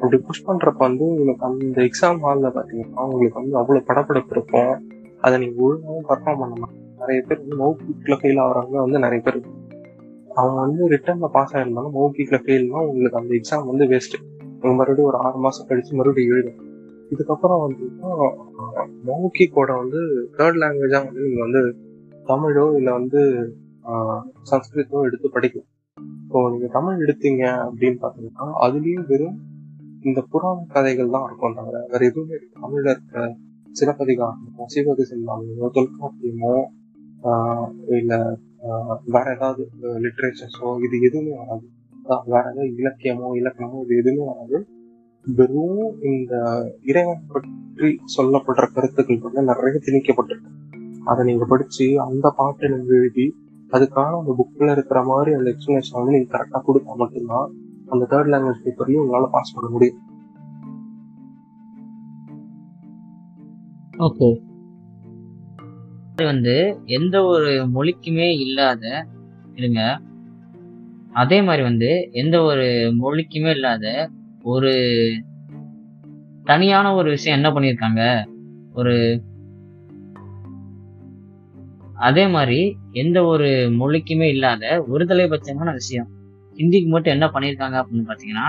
[0.00, 4.72] அப்படி புஷ் பண்றப்ப வந்து உங்களுக்கு அந்த எக்ஸாம் ஹாலில் பார்த்தீங்கன்னா உங்களுக்கு வந்து அவ்வளோ படப்படப்பு இருக்கும்.
[5.24, 9.38] அதை நீங்க ஒழுங்காகவும் பர்ஃபார்ம் பண்ணலாம் நிறைய பேர் வந்து மௌபிக்ல ஃபெயில் ஆகிறவங்க வந்து நிறைய பேர்
[10.40, 14.16] அவங்க வந்து ரிட்டர்ன்ல பாஸ் ஆயிருந்தாலும் மௌபிக்ல ஃபெயில்னா உங்களுக்கு அந்த எக்ஸாம் வந்து வேஸ்ட்
[14.60, 16.58] நீங்க மறுபடியும் ஒரு ஆறு மாசம் கழிச்சு மறுபடியும் எழுதும்.
[17.12, 17.84] இதுக்கப்புறம் வந்து
[19.08, 20.00] மௌக்கிக்கோட வந்து
[20.36, 21.62] தேர்ட் லாங்குவேஜா வந்து நீங்க வந்து
[22.26, 23.20] தமிழோ இல்லை வந்து
[24.50, 25.66] சம்ஸ்கிருத்தோ சன்ஸ்கிருத்தோ எடுத்து படிக்கும்
[26.22, 29.38] இப்போ நீங்க தமிழ் எடுத்தீங்க அப்படின்னு பாத்தீங்கன்னா அதுலயும் வெறும்
[30.04, 32.56] இந்த புராண கதைகள் தான் இருக்கும் தவிர வேற எதுவுமே இருக்கு.
[32.58, 33.20] தமிழ்ல இருக்கிற
[33.76, 36.54] சிலப்பதிகாரமோ சிவகதி சிந்தாமணியோ தொல்காப்பியமோ
[37.24, 38.12] ஆஹ், இல்ல
[39.08, 39.62] வேற ஏதாவது
[40.04, 41.66] லிட்ரேச்சர்ஸோ இது எதுவுமே வராது.
[42.26, 44.58] வேற ஏதாவது இலக்கியமோ இலக்கணமோ இது எதுவுமே வராது.
[45.26, 46.32] வெறும் இந்த
[46.84, 50.50] இறைவன் பற்றி சொல்லப்படுற கருத்துக்கள் வந்து நிறைய திணிக்கப்பட்டிருக்கு.
[51.06, 53.26] அதை நீங்க படிச்சு அந்த பாட்டை நீங்க எழுதி
[53.72, 57.46] அதுக்கான அந்த புக்ல இருக்கிற மாதிரி அந்த எக்ஸ்பிளேஷன் வந்து நீங்க கரெக்டா கொடுத்தா மட்டும்தான்
[57.88, 60.00] அந்த தேர்ட் லாங்குவேஜ் பேப்பர்லயும் உங்களால பாஸ் பண்ண முடியும்.
[63.98, 64.28] ஓகே
[66.16, 69.06] வந்து எந்த ஒரு மொழிக்குமே இல்லாத
[69.54, 70.00] இருங்க.
[71.12, 72.66] அதே மாதிரி வந்து எந்த ஒரு
[73.02, 74.10] மொழிக்குமே இல்லாத
[74.42, 74.72] ஒரு
[76.44, 78.02] தனியான ஒரு விஷயம் என்ன பண்ணியிருக்காங்க?
[78.74, 78.94] ஒரு
[81.94, 82.60] அதே மாதிரி
[82.92, 83.48] எந்த ஒரு
[83.80, 86.08] மொழிக்குமே இல்லாத ஒருதலை பட்சமான விஷயம்.
[86.56, 88.46] ஹிந்திக்கு மட்டும் என்ன பண்ணியிருக்காங்க அப்படின்னு பார்த்தீங்கன்னா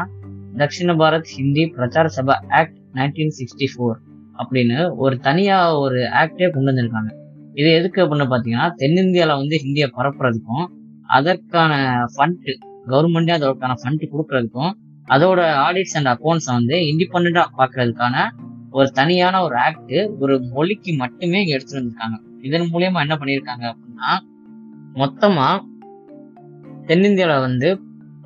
[0.58, 3.98] Dakshina Bharat Hindi Prachar Sabha act nineteen sixty four
[4.38, 7.12] அப்படின்னு ஒரு தனியாக ஒரு ஆக்டே கொண்டு வந்திருக்காங்க.
[7.54, 10.66] இது எதுக்கு அப்படின்னு பார்த்தீங்கன்னா தென்னிந்தியாவில் வந்து ஹிந்தியை பரப்புறதுக்கும்
[11.08, 11.74] அதற்கான
[12.16, 12.50] ஃபண்ட்
[12.88, 14.72] கவர்மெண்டே அதற்கான ஃபண்ட் கொடுக்கறதுக்கும்
[15.08, 18.28] அதோட ஆடிட்ஸ் அண்ட் அக்கௌண்ட்ஸை வந்து இண்டிபெண்ட்டாக பார்க்கறதுக்கான
[18.72, 22.18] ஒரு தனியான ஒரு ஆக்ட் ஒரு மொழிக்கு மட்டுமே இங்கே எடுத்துட்டு வந்திருக்காங்க.
[22.42, 24.10] இதன் மூலியமா என்ன பண்ணியிருக்காங்க அப்படின்னா
[25.02, 25.48] மொத்தமா
[26.86, 27.70] தென்னிந்தியாவில் வந்து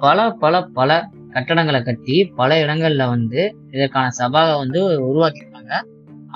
[0.04, 0.92] பல பல பல
[1.34, 5.74] கட்டடங்களை கட்டி பல இடங்கள்ல வந்து இதற்கான சபாவை வந்து உருவாக்கியிருக்காங்க.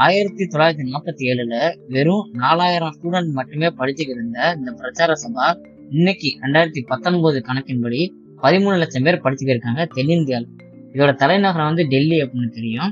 [0.05, 1.55] ஆயிரத்தி தொள்ளாயிரத்தி நாற்பத்தி ஏழுல
[1.87, 5.47] வெறும் நாலாயிரம் ஸ்டூடெண்ட் மட்டுமே படிச்சுட்டு இருந்த இந்த பிரச்சார சபா
[5.89, 8.01] இன்னைக்கு ரெண்டாயிரத்தி பத்தொன்பது கணக்கின்படி
[8.41, 10.49] பதிமூணு லட்சம் பேர் படிச்சுட்டு இருக்காங்க தென்னிந்தியாவில்
[10.93, 12.91] இதோட தலைநகரம் வந்து டெல்லி அப்படின்னு தெரியும்.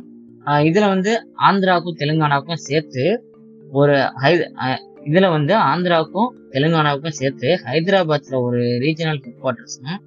[0.67, 1.12] இதுல வந்து
[1.47, 3.04] ஆந்திராவுக்கும் தெலுங்கானாவுக்கும் சேர்த்து
[3.71, 4.34] ஒரு ஹை
[5.05, 9.99] இதுல வந்து ஆந்திராவுக்கும் தெலுங்கானாவுக்கும் சேர்த்து ஹைதராபாத்ல ஒரு ரீஜனல் ஹெட் குவார்டர்ஸும்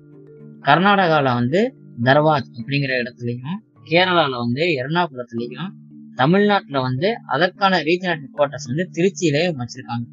[0.63, 1.61] கர்நாடகால வந்து
[2.05, 5.71] தர்வாத் அப்படிங்கிற இடத்துலயும் கேரளால வந்து எர்ணாகுளத்துலயும்
[6.17, 10.07] தமிழ்நாட்டுல வந்து அதற்கான ரீஜனல் ஹெட் குவார்டர்ஸ் வந்து திருச்சியிலே வச்சிருக்காங்க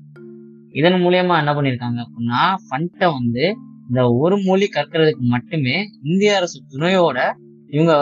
[0.72, 3.46] இதன் மூலியமா என்ன பண்ணிருக்காங்க அப்படின்னா ஃபண்டை வந்து
[3.90, 7.20] இந்த ஒரு மொழி கற்கிறதுக்கு மட்டுமே இந்திய அரசு துணையோட
[7.70, 7.94] இவங்க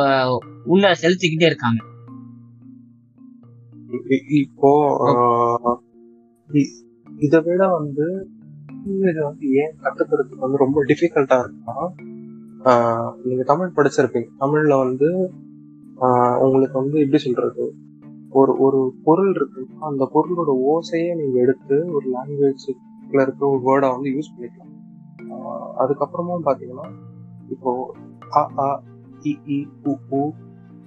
[0.66, 1.80] உள்ள செலுத்திக்கிட்டே இருக்காங்க.
[4.32, 4.72] இப்போ
[7.20, 8.06] இதை விட வந்து
[9.06, 11.78] இது வந்து ஏன் கத்துக்கிறதுக்கு வந்து ரொம்ப டிஃபிகல்ட்டா இருக்குன்னா
[13.26, 14.30] நீங்க தமிழ் படிச்சிருப்பீங்க.
[14.40, 15.10] தமிழ்ல வந்து
[16.44, 17.66] உங்களுக்கு வந்து எப்படி சொல்றது?
[18.32, 22.76] ஒரு ஒரு பொருள் இருக்கு அந்த பொருளோட ஓசையை நீங்க எடுத்து ஒரு லாங்குவேஜ்ல
[23.18, 24.74] இருக்க ஒரு வேர்டை வந்து யூஸ் பண்ணிக்கலாம்.
[25.82, 26.88] அதுக்கப்புறமா பாத்தீங்கன்னா
[27.50, 27.72] இப்போ
[28.32, 28.68] அ ஆ
[29.24, 30.24] இ இ உ உ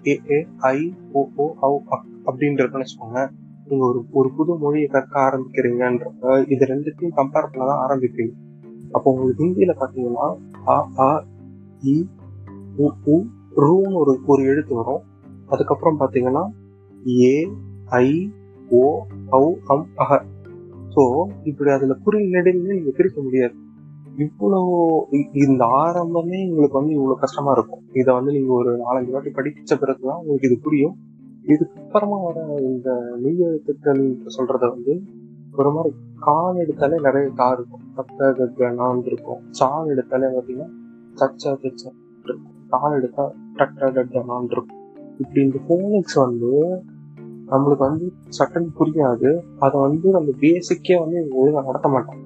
[0.05, 0.39] ஏ ஏ
[0.71, 0.79] ஐ
[1.13, 1.73] ஓ ஓ ஔ
[2.27, 3.21] அப்படின்னு இருக்குன்னு வச்சுக்கோங்க.
[3.71, 6.07] நீங்க ஒரு ஒரு புது மொழியை கற்க ஆரம்பிக்கிறீங்கன்ற
[6.47, 8.33] இது ரெண்டுத்தையும் கம்பேர் பண்ண தான் ஆரம்பிப்பீங்க.
[8.93, 10.27] அப்போ உங்களுக்கு ஹிந்தியில பாத்தீங்கன்னா
[10.67, 11.25] அ ஆ
[11.83, 11.95] இ
[12.77, 13.17] உ உ
[13.57, 15.03] ரூன்னு ஒரு ஒரு எழுத்து வரும்.
[15.47, 16.45] அதுக்கப்புறம் பாத்தீங்கன்னா
[17.21, 17.35] ஏ
[17.85, 18.31] ஐ
[18.71, 18.83] ஓ
[19.33, 20.19] ஔ அம் அஹ.
[20.97, 21.03] ஸோ
[21.45, 23.55] இப்படி அதுல குறில் நெடில்னு நீங்க பிரிக்க முடியாது.
[24.17, 24.73] இவ்வளவு
[25.11, 27.83] இ- இந்த ஆரம்பமே உங்களுக்கு வந்து இவ்வளவு கஷ்டமா இருக்கும்.
[27.93, 30.97] இதை வந்து நீங்க ஒரு நாலஞ்சு வாட்டி படிச்ச பிறகுதான் உங்களுக்கு இது புரியும்.
[31.45, 34.03] இதுக்கப்புறமா வர இந்த மெய் எழுத்துக்கள்
[34.37, 34.95] சொல்றத வந்து
[35.57, 37.85] ஒரு மாதிரி கான் எடுத்தாலே நிறைய கா இருக்கும்.
[37.97, 40.69] கத்த கக்க நான் இருக்கும் சால் எடுத்தாலே பார்த்தீங்கன்னா
[41.21, 41.91] சச்சா சச்சா
[42.25, 42.57] இருக்கும்.
[42.69, 43.25] கால் எடுத்தா
[43.57, 44.79] டட்ட நான் இருக்கும்
[45.19, 46.51] இப்படி இந்த ஃபோனிக்ஸ் வந்து
[47.51, 49.31] நம்மளுக்கு வந்து சட்டன் புரியாது.
[49.59, 52.25] அதை வந்து நம்ம பேசிக்கே வந்து இவங்க ஒழுங்கா நடத்த மாட்டாங்க.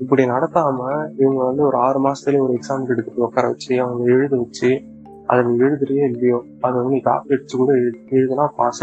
[0.00, 0.78] இப்படி நடத்தாம
[1.18, 4.70] இவங்க வந்து ஒரு ஆறு மாசத்துல ஒரு எக்ஸாம் எடுத்துட்டு உட்கார வச்சு அவங்க எழுத வச்சு
[5.26, 8.82] அதை நீ எழுதுறியோ இல்லையோ அதை வந்து நீ காப்பி அடிச்சு கூட எழு எழுதுனா பாஸ்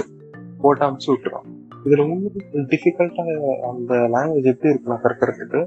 [0.62, 1.48] போட்டு அமுச்சு விட்டுரும்.
[1.86, 3.24] இதுல இன்னும் டிஃபிகல்ட்டா
[3.70, 5.62] அந்த லாங்குவேஜ் எப்படி இருக்குன்னா கற்கிறதுக்கு?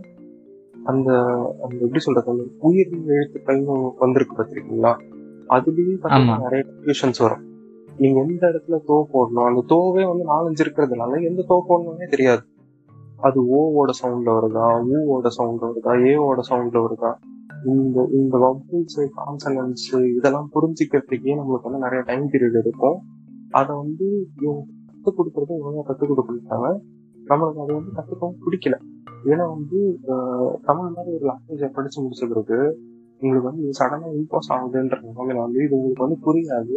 [0.84, 1.10] அந்த
[1.62, 2.30] அந்த எப்படி சொல்றது?
[2.30, 4.92] அந்த உயிர் எழுத்துக்கள்னு வந்திருக்கு பார்த்திருக்கீங்களா
[5.48, 5.94] அதுலயே.
[6.42, 7.42] நிறைய கன்ஃபியூஷன்ஸ் வரும்.
[7.98, 9.46] நீங்க எந்த இடத்துல தோ போடணும்?
[9.48, 12.42] அந்த தோவே வந்து நாலஞ்சு இருக்கிறதுனால எந்த தோ போடணும்னே தெரியாது.
[13.16, 14.64] அது ஓவோட சவுண்ட்ல வருதா
[14.94, 17.10] ஊவோட சவுண்ட்ல வருதா ஏவோட சவுண்ட்ல வருதா?
[17.72, 22.98] இந்த இந்த வபிள்ஸ் கான்சனன்ஸ் இதெல்லாம் புரிஞ்சுக்கிறதுக்கே நம்மளுக்கு வந்து நிறைய டைம் பீரியட் இருக்கும்
[23.58, 24.06] அதை வந்து
[24.42, 24.62] இவங்க
[24.94, 26.68] கற்றுக் கொடுக்குறத ஒழுங்கா கற்றுக் கொடுத்துருக்காங்க
[27.30, 28.76] நம்மளுக்கு அது வந்து கற்றுக்கவும் பிடிக்கல.
[29.32, 29.78] ஏன்னா வந்து
[30.68, 32.58] தமிழ் மாதிரி ஒரு லாங்குவேஜை படிச்சு முடிச்ச பிறகு
[33.22, 36.76] உங்களுக்கு வந்து இது சடனா இம்போஸ் ஆகுதுன்ற நிலைமையில வந்து இது உங்களுக்கு வந்து புரியாது.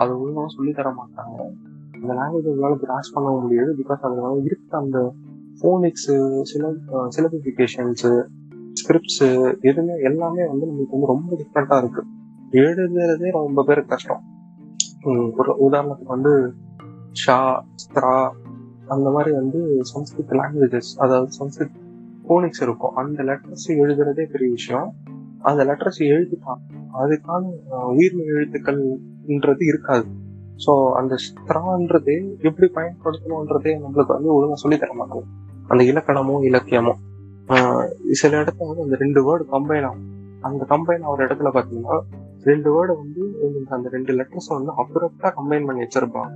[0.00, 1.38] அதை ஒழுங்காக சொல்லி தர மாட்டாங்க.
[2.00, 5.00] இந்த லாங்குவேஜ் உங்களால கிராஸ் பண்ண முடியாது பிகாஸ் அதுல வந்து இருக்க அந்த
[5.58, 6.10] ஃபோனிக்ஸ்
[6.52, 6.70] சில
[7.16, 8.06] சிலபிஃபிகேஷன்ஸ்
[8.82, 9.22] ஸ்கிரிப்ட்ஸ்
[9.60, 12.02] எதுவுமே எல்லாமே வந்து நம்மளுக்கு வந்து ரொம்ப டிஃப்ரெண்ட்டாக இருக்கு.
[12.50, 14.22] எழுதுறதே ரொம்ப பேருக்கு கஷ்டம்.
[15.36, 16.54] ஒரு உதாரணத்துக்கு வந்து
[17.12, 18.30] ஷா ஸ்த்ரா
[18.86, 19.60] அந்த மாதிரி வந்து
[19.94, 21.78] சம்ஸ்கிருத் லாங்குவேஜஸ் அதாவது சம்ஸ்கிருத்
[22.24, 22.94] ஃபோனிக்ஸ் இருக்கும்.
[22.94, 24.94] அந்த லெட்டர்ஸ் எழுதுறதே பெரிய விஷயம்.
[25.40, 26.62] அந்த லெட்டர்ஸ் எழுதிட்டாங்க
[27.00, 27.52] அதுக்கான
[27.96, 30.06] உயிர்மை எழுத்துக்கள்ன்றது இருக்காது.
[30.66, 35.40] ஸோ அந்த ஸ்திரான்றது எப்படி பயன்படுத்தணுன்றதே நம்மளுக்கு வந்து ஒழுங்காக சொல்லித்தர மாட்டோம் மாட்டாங்க.
[35.68, 36.94] அந்த இலக்கணமோ இலக்கியமோ
[38.20, 40.08] சில இடத்துல வந்து அந்த ரெண்டு வேர்டு கம்பைன் ஆகும்.
[40.48, 41.96] அந்த கம்பைன் ஆகிற இடத்துல பார்த்தீங்கன்னா
[42.50, 46.32] ரெண்டு வேர்டை வந்து உங்களுக்கு அந்த ரெண்டு லெட்டர்ஸ் வந்து அப்ரப்டா கம்பைன் பண்ணி வச்சிருப்பாங்க.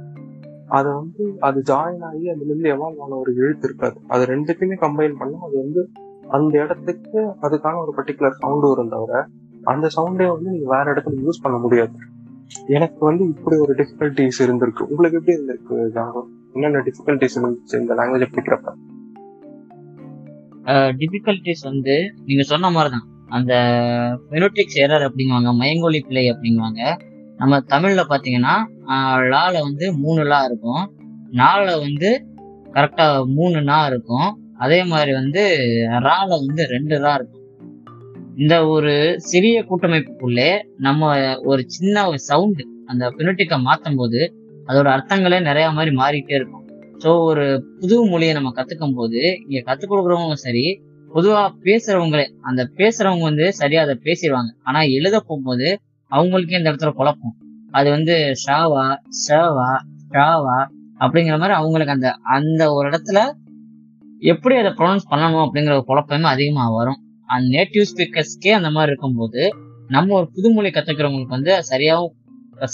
[0.79, 3.97] அதை வந்து அது ஜாயின் ஆகி அதுலேருந்து எவால்வ் ஆன ஒரு எழுத்து இருக்காது.
[4.15, 5.83] அது ரெண்டுத்தையுமே கம்பைன் பண்ணா அது வந்து
[6.37, 9.25] அந்த இடத்துக்கு அதுக்கான ஒரு பர்டிகுலர் சவுண்டு வரும் தவிர
[9.73, 11.97] அந்த சவுண்டே வந்து நீங்க வேற இடத்துல யூஸ் பண்ண முடியாது.
[12.77, 14.83] எனக்கு வந்து இப்படி ஒரு டிஃபிகல்டிஸ் இருந்திருக்கு.
[14.93, 15.77] உங்களுக்கு எப்படி இருந்திருக்கு
[16.53, 18.73] என்னென்ன டிஃபிகல்டிஸ் இருந்துச்சு இந்த லாங்குவேஜ் படிக்கிறப்ப?
[21.01, 21.95] டிஃபிகல்டிஸ் வந்து
[22.25, 23.55] நீங்க சொன்ன மாதிரி தான் அந்த
[24.31, 26.83] ஃபெனோட்டிக்ஸ் எரர் அப்படிங்குவாங்க மயங்கொலி பிழை அப்படிங்குவாங்க.
[27.37, 28.55] நம்ம தமிழ்ல பாத்தீங்கன்னா
[29.33, 30.85] லால வந்து மூணு லா இருக்கும்.
[31.33, 32.11] நால வந்து
[32.73, 34.29] கரெக்டா மூணு நா இருக்கும்.
[34.59, 35.43] அதே மாதிரி வந்து
[36.07, 37.43] ரால வந்து ரெண்டு ரா இருக்கும்.
[38.37, 41.11] இந்த ஒரு சிறிய கூட்டமைப்புக்குள்ளே நம்ம
[41.43, 44.21] ஒரு சின்ன ஒரு சவுண்டு அந்த பினோட்டிக்கை மாற்றும் போது
[44.67, 46.66] அதோட அர்த்தங்களே நிறைய மாதிரி மாறிட்டே இருக்கும்.
[47.03, 47.45] ஸோ ஒரு
[47.81, 50.65] புது மொழியை நம்ம கத்துக்கும் போது இங்க கத்துக் கொடுக்குறவங்க சரி
[51.11, 54.51] பொதுவா பேசுறவங்களே அந்த பேசுறவங்க வந்து சரியா அதை பேசிடுவாங்க.
[54.63, 55.69] ஆனா எழுத போகும்போது
[56.11, 57.35] அவங்களுக்கே இந்த இடத்துல குழப்பம்.
[57.71, 58.85] அது வந்து ஷாவா
[59.23, 59.71] ஷவா
[60.13, 60.59] ஷாவா
[61.01, 63.21] அப்படிங்கிற மாதிரி அவங்களுக்கு அந்த அந்த ஒரு இடத்துல
[64.23, 67.01] எப்படி அதை ப்ரொனவுன்ஸ் பண்ணணும் அப்படிங்கிற ஒரு குழப்பமே அதிகமாக வரும்.
[67.29, 69.43] அந்த நேட்டிவ் ஸ்பீக்கர்ஸ்க்கே அந்த மாதிரி இருக்கும்போது
[69.89, 72.15] நம்ம ஒரு புதுமொழி கத்துக்கிறவங்களுக்கு வந்து சரியாகவும்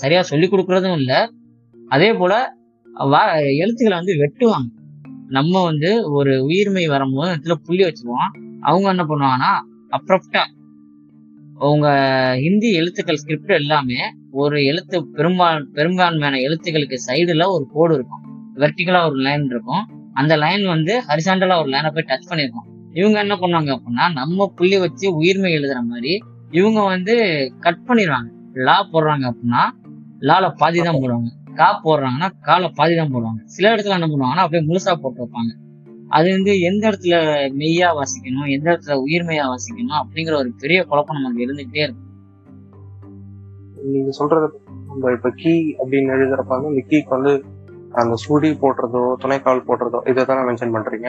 [0.02, 1.20] சரியா சொல்லி கொடுக்குறதும் இல்லை.
[1.76, 2.32] அதே போல
[2.92, 4.68] வா எழுத்துக்களை வந்து வெட்டுவாங்க.
[5.28, 8.58] நம்ம வந்து ஒரு உயிர்மை வரும்போது இடத்துல புள்ளி வச்சுருவோம்.
[8.60, 9.52] அவங்க என்ன பண்ணுவாங்கன்னா
[9.96, 10.42] அப்ரப்டா
[11.58, 11.88] உங்க
[12.40, 13.96] ஹிந்தி எழுத்துக்கள் ஸ்கிரிப்ட் எல்லாமே
[14.30, 18.22] ஒரு எழுத்து பெரும்பான் பெரும்பான்மையான எழுத்துக்களுக்கு சைடுல ஒரு கோடு இருக்கும்.
[18.56, 19.86] வெர்டிகலா ஒரு லைன் இருக்கும்.
[20.12, 22.88] அந்த லைன் வந்து ஹரிசாண்டலா ஒரு லைனை போய் டச் பண்ணிருக்கும்.
[22.92, 27.14] இவங்க என்ன பண்ணுவாங்க அப்படின்னா நம்ம புள்ளி வச்சு உயிர்மை எழுதுற மாதிரி இவங்க வந்து
[27.60, 28.30] கட் பண்ணிடுவாங்க.
[28.54, 29.62] லா போடுறாங்க அப்படின்னா
[30.20, 31.40] லால பாதி தான் போடுவாங்க.
[31.56, 33.40] கா போடுறாங்கன்னா கால பாதி தான் போடுவாங்க.
[33.46, 35.52] சில இடத்துல என்ன பண்ணுவாங்கன்னா அப்படியே முழுசா போட்டு வைப்பாங்க.
[36.10, 37.16] அது வந்து எந்த இடத்துல
[37.56, 42.08] மெய்யா வாசிக்கணும் எந்த இடத்துல உயிர்மையா வாசிக்கணும் அப்படிங்கிற ஒரு பெரிய குழப்பம் நமக்கு இருந்துகிட்டே இருக்கும்.
[43.92, 44.46] நீங்க சொல்றது
[44.88, 47.32] நம்ம இப்ப கீ அப்படின்னு எழுதுறப்ப வந்து இந்த கீக்கு வந்து
[47.94, 51.08] அந்த சுடி போடுறதோ துணைக்கால் போடுறதோ இதை தானே மென்ஷன் பண்றீங்க?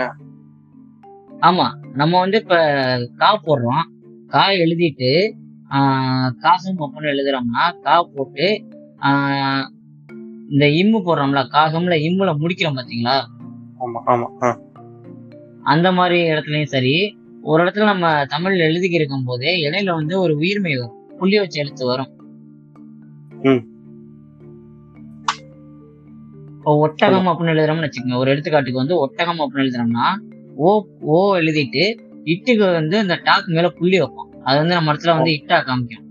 [1.42, 1.68] ஆமா.
[1.94, 2.56] நம்ம வந்து இப்ப
[3.16, 3.84] கா போடுறோம்.
[4.28, 5.12] கா எழுதிட்டு
[5.72, 8.48] ஆஹ் காசம் அப்படின்னு எழுதுறோம்னா கா போட்டு
[9.00, 9.66] ஆஹ்
[10.54, 13.16] இந்த இம்மு போடுறோம்ல காகம்ல இம்முல முடிக்கிறோம் பாத்தீங்களா.
[15.72, 16.96] அந்த மாதிரி இடத்துலயும் சரி
[17.44, 21.84] ஒரு இடத்துல நம்ம தமிழ்ல எழுதிக்கி இருக்கும் போதே இடையில வந்து ஒரு உயிர்மை வரும் புள்ளி வச்ச எழுத்து
[21.86, 22.12] வரும்.
[26.58, 30.06] இப்போ ஒட்டகம் அப்படின்னு எழுதுறோம்னு வச்சுக்கோங்க ஒரு எடுத்துக்காட்டுக்கு வந்து ஒட்டகம் அப்படின்னு எழுதுறோம்னா
[30.58, 30.70] ஓ
[31.14, 31.84] ஓ எழுதிட்டு
[32.26, 36.06] இட்டுக்கு வந்து அந்த டாக் மேல புள்ளி வைப்போம் அது வந்து நம்ம இடத்துல வந்து இட்டா காமிக்கும்.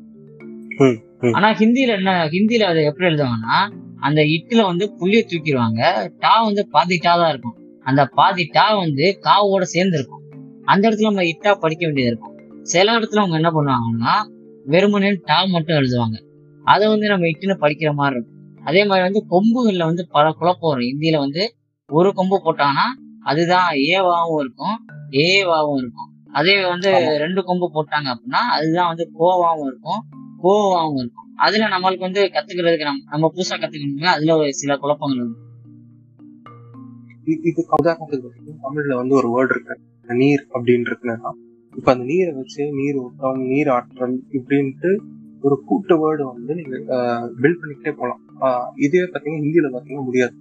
[1.37, 3.57] ஆனா ஹிந்தில என்ன ஹிந்தில அதை எப்படி எழுதுவாங்கன்னா
[4.03, 5.81] அந்த இட்டுல வந்து புள்ளிய தூக்கிடுவாங்க.
[6.19, 7.57] டா வந்து பாதி டா தான் இருக்கும்.
[7.85, 10.21] அந்த பாதி டா வந்து காவோட சேர்ந்து இருக்கும்
[10.65, 12.63] அந்த இடத்துல நம்ம இட்டா படிக்க வேண்டியது இருக்கும்.
[12.63, 14.15] சில இடத்துல அவங்க என்ன பண்ணுவாங்கன்னா
[14.65, 16.17] வெறுமனே டா மட்டும் எழுதுவாங்க.
[16.65, 18.61] அதை வந்து நம்ம இட்டுன்னு படிக்கிற மாதிரி இருக்கும்.
[18.65, 20.87] அதே மாதிரி வந்து கொம்புகள்ல வந்து பல குழப்பம் வரும்.
[20.87, 21.55] இந்தியில வந்து
[21.89, 22.89] ஒரு கொம்பு போட்டாங்கன்னா
[23.23, 24.77] அதுதான் ஏவாவும் இருக்கும்
[25.11, 26.11] ஏவாவும் இருக்கும்.
[26.33, 26.91] அதே வந்து.
[27.19, 30.03] ரெண்டு கொம்பு போட்டாங்க அப்படின்னா அதுதான் வந்து கோவாவும் இருக்கும்
[30.43, 31.22] கோவாவும் இருக்கும்.
[31.39, 35.49] அதுல நம்மளுக்கு வந்து கத்துக்கிறதுக்கு நம்ம நம்ம புதுசா கத்துக்கணும்னா அதுல ஒரு சில குழப்பங்கள் இருக்கும்
[37.47, 38.31] இது உதாரணத்துக்கு
[38.63, 39.75] தமிழ்ல வந்து ஒரு வேர்டு இருக்கு.
[40.09, 41.33] நீர் அப்படின்னு இருக்குன்னா
[41.75, 44.91] இப்ப அந்த நீரை வச்சு நீர் ஓட்டம் நீர் ஆற்றல் இப்படின்ட்டு
[45.43, 46.77] ஒரு கூட்டு வேர்டு வந்து நீங்க
[47.41, 50.35] பில்ட் பண்ணிக்கிட்டே போகலாம் ஆஹ் இதே பாத்தீங்கன்னா ஹிந்தியில பாத்தீங்கன்னா முடியாது.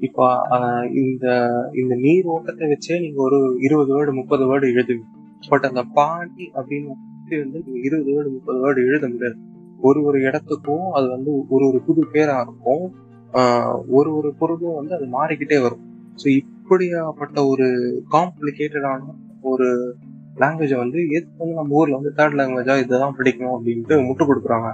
[0.00, 1.26] இப்போ ஆஹ் இந்த
[1.74, 5.06] இந்த நீர் ஓட்டத்தை வச்சே நீங்க ஒரு இருபது வேர்டு முப்பது வேர்டு எழுதுவீங்க
[5.42, 6.94] பட் அந்த பாணி அப்படின்னு
[7.42, 9.38] வந்து நீங்க இருபது வேர்டு முப்பது வேர்டு எழுத முடியாது.
[9.80, 12.84] ஒரு ஒரு இடத்துக்கும் அது வந்து ஒரு ஒரு புது பேராக இருக்கும்.
[13.88, 15.84] ஒரு ஒரு பொருளும் வந்து அது மாறிக்கிட்டே வரும்.
[16.22, 17.66] ஸோ இப்படியாப்பட்ட ஒரு
[18.12, 19.00] காம்ப்ளிகேட்டடான
[19.40, 19.96] ஒரு
[20.36, 24.70] லாங்குவேஜை வந்து எதுக்கு வந்து நம்ம ஊரில் வந்து தேர்ட் லாங்குவேஜா இதுதான் படிக்கணும் அப்படின்ட்டு முட்டு கொடுக்குறாங்க.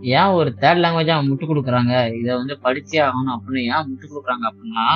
[0.00, 1.94] ஏன் ஒரு தேர்ட் லாங்குவேஜா முட்டு கொடுக்குறாங்க?
[2.20, 4.86] இதை வந்து படிச்சே ஆகணும் அப்படின்னு ஏன் முட்டு கொடுக்குறாங்க அப்படின்னா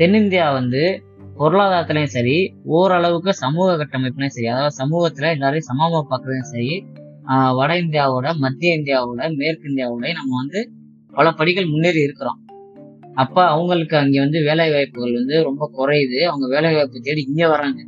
[0.00, 1.02] தென்னிந்தியா வந்து
[1.38, 2.36] பொருளாதாரத்திலையும் சரி
[2.76, 6.70] ஓரளவுக்கு சமூக கட்டமைப்புலையும் சரி அதாவது சமூகத்துல எல்லாரையும் சமமா பார்க்கறதும் சரி
[7.58, 10.60] வட இந்தியாவோட மத்திய இந்தியாவோட மேற்கு இந்தியாவோட நம்ம வந்து
[11.12, 12.38] பல படிகள் முன்னேறி இருக்கிறோம்.
[13.14, 16.18] அப்ப அவங்களுக்கு அங்க வந்து வேலை வாய்ப்புகள் வந்து ரொம்ப குறையுது.
[16.30, 17.80] அவங்க வேலை வாய்ப்பு தேடி இங்க வராங்க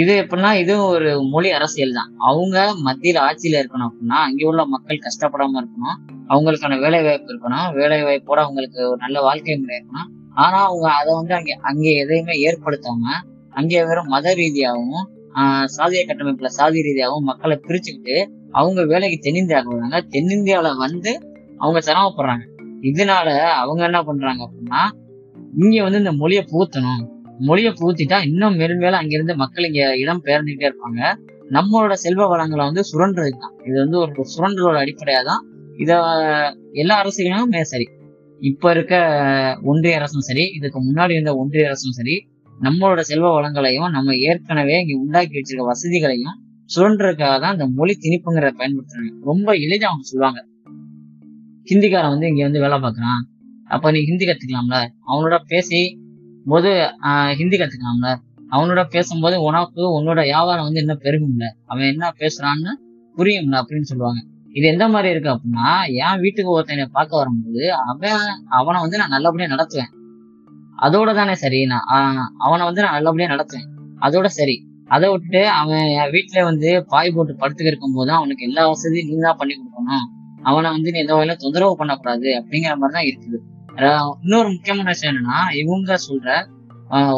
[0.00, 2.10] இது எப்படின்னா இதுவும் ஒரு மொழி அரசியல் தான்.
[2.18, 5.98] அவங்க மத்தியில ஆட்சியில இருக்கணும் அப்படின்னா அங்கே உள்ள மக்கள் கஷ்டப்படாம இருக்கணும்.
[6.28, 7.68] அவங்களுக்கான வேலை வாய்ப்பு இருக்கணும்.
[7.74, 10.10] வேலை வாய்ப்போட அவங்களுக்கு ஒரு நல்ல வாழ்க்கை முறை இருக்கணும்.
[10.34, 13.02] ஆனா அவங்க அதை வந்து அங்கே அங்கே எதையுமே ஏற்படுத்தாம
[13.50, 20.06] அங்கே வெறும் மத ரீதியாகவும் ஆஹ் சாதிய கட்டமைப்புல சாதி ரீதியாகவும் மக்களை பிரிச்சுக்கிட்டு அவங்க வேலைக்கு தென்னிந்தியாவுக்கு வராங்க.
[20.10, 21.20] தென்னிந்தியாவில வந்து
[21.58, 22.44] அவங்க சிரமப்படுறாங்க.
[22.80, 24.82] இதனால அவங்க என்ன பண்றாங்க அப்படின்னா
[25.56, 27.08] இங்க வந்து இந்த மொழியை பூத்தணும்
[27.38, 31.14] மொழியை பூத்திட்டா இன்னும் மேலும் மேலும் அங்கிருந்து மக்கள் இங்க இடம் பெயர்ந்துகிட்டே இருப்பாங்க.
[31.50, 33.54] நம்மளோட செல்வ வளங்களை வந்து சுரண்டுறது தான்.
[33.64, 36.00] இது வந்து ஒரு சுரண்டலோட அடிப்படையா தான் இத
[36.72, 37.88] எல்லா அரசுகளும் சரி
[38.40, 38.94] இப்ப இருக்க
[39.62, 42.26] ஒன்றிய அரசும் சரி இதுக்கு முன்னாடி இருந்த ஒன்றிய அரசும் சரி
[42.62, 46.36] நம்மளோட செல்வ வளங்களையும் நம்ம ஏற்கனவே இங்க உண்டாக்கி வச்சிருக்க வசதிகளையும்
[46.76, 49.22] சுரண்டுறதுக்காக தான் இந்த மொழி திணிப்புங்கிறத பயன்படுத்துறாங்க.
[49.24, 50.40] ரொம்ப எளிதா அவங்க சொல்லுவாங்க.
[51.70, 53.22] ஹிந்திக்காரன் வந்து இங்க வந்து வேலை பார்க்குறான்.
[53.66, 54.88] அப்ப நீ ஹிந்தி கத்துக்கலாம்ல?
[55.06, 55.80] அவனோட பேசி
[56.44, 56.68] போது
[57.02, 58.16] ஆஹ் ஹிந்தி கத்துக்கலாம்ல?
[58.50, 61.48] அவனோட பேசும்போது உனக்கு உன்னோட வியாபாரம் வந்து என்ன பெருகும்ல?
[61.64, 62.72] அவன் என்ன பேசுறான்னு
[63.16, 63.62] புரியும்ல?
[63.62, 64.20] அப்படின்னு சொல்லுவாங்க.
[64.52, 65.68] இது எந்த மாதிரி இருக்கு அப்படின்னா
[66.04, 68.22] என் வீட்டுக்கு ஒருத்தனை பார்க்க வரும்போது அவன்
[68.58, 69.90] அவனை வந்து நான் நல்லபடியா நடத்துவேன்.
[70.78, 73.68] அதோட தானே சரி நான் ஆஹ் அவனை வந்து நான் நல்லபடியா நடத்துவேன்.
[74.00, 74.56] அதோட சரி.
[74.88, 79.16] அதை விட்டுட்டு அவன் என் வீட்டுல வந்து பாய் போட்டு படுத்துக்க இருக்கும் போது அவனுக்கு எல்லா வசதியும் நீ
[79.20, 80.06] தான் பண்ணி கொடுக்கணும்.
[80.42, 83.38] அவனை வந்து நீ எந்த வகையில தொந்தரவு பண்ணக்கூடாது அப்படிங்கிற மாதிரி தான் இருக்குது.
[84.22, 86.28] இன்னொரு முக்கியமான விஷயம் என்னன்னா இவங்க சொல்ற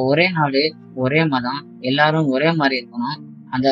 [0.04, 0.62] ஒரே நாடு
[0.94, 3.18] ஒரே மதம் எல்லாரும் ஒரே மாதிரி இருக்கணும்.
[3.50, 3.68] அந்த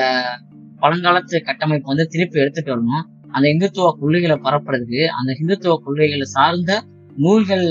[0.81, 3.05] பழங்காலத்து கட்டமைப்பு வந்து திருப்பி எடுத்துட்டு வரணும்.
[3.33, 6.83] அந்த இந்துத்துவ கொள்கைகளை பரப்புறதுக்கு அந்த இந்துத்துவ கொள்கைகளை சார்ந்த
[7.17, 7.67] நூல்கள்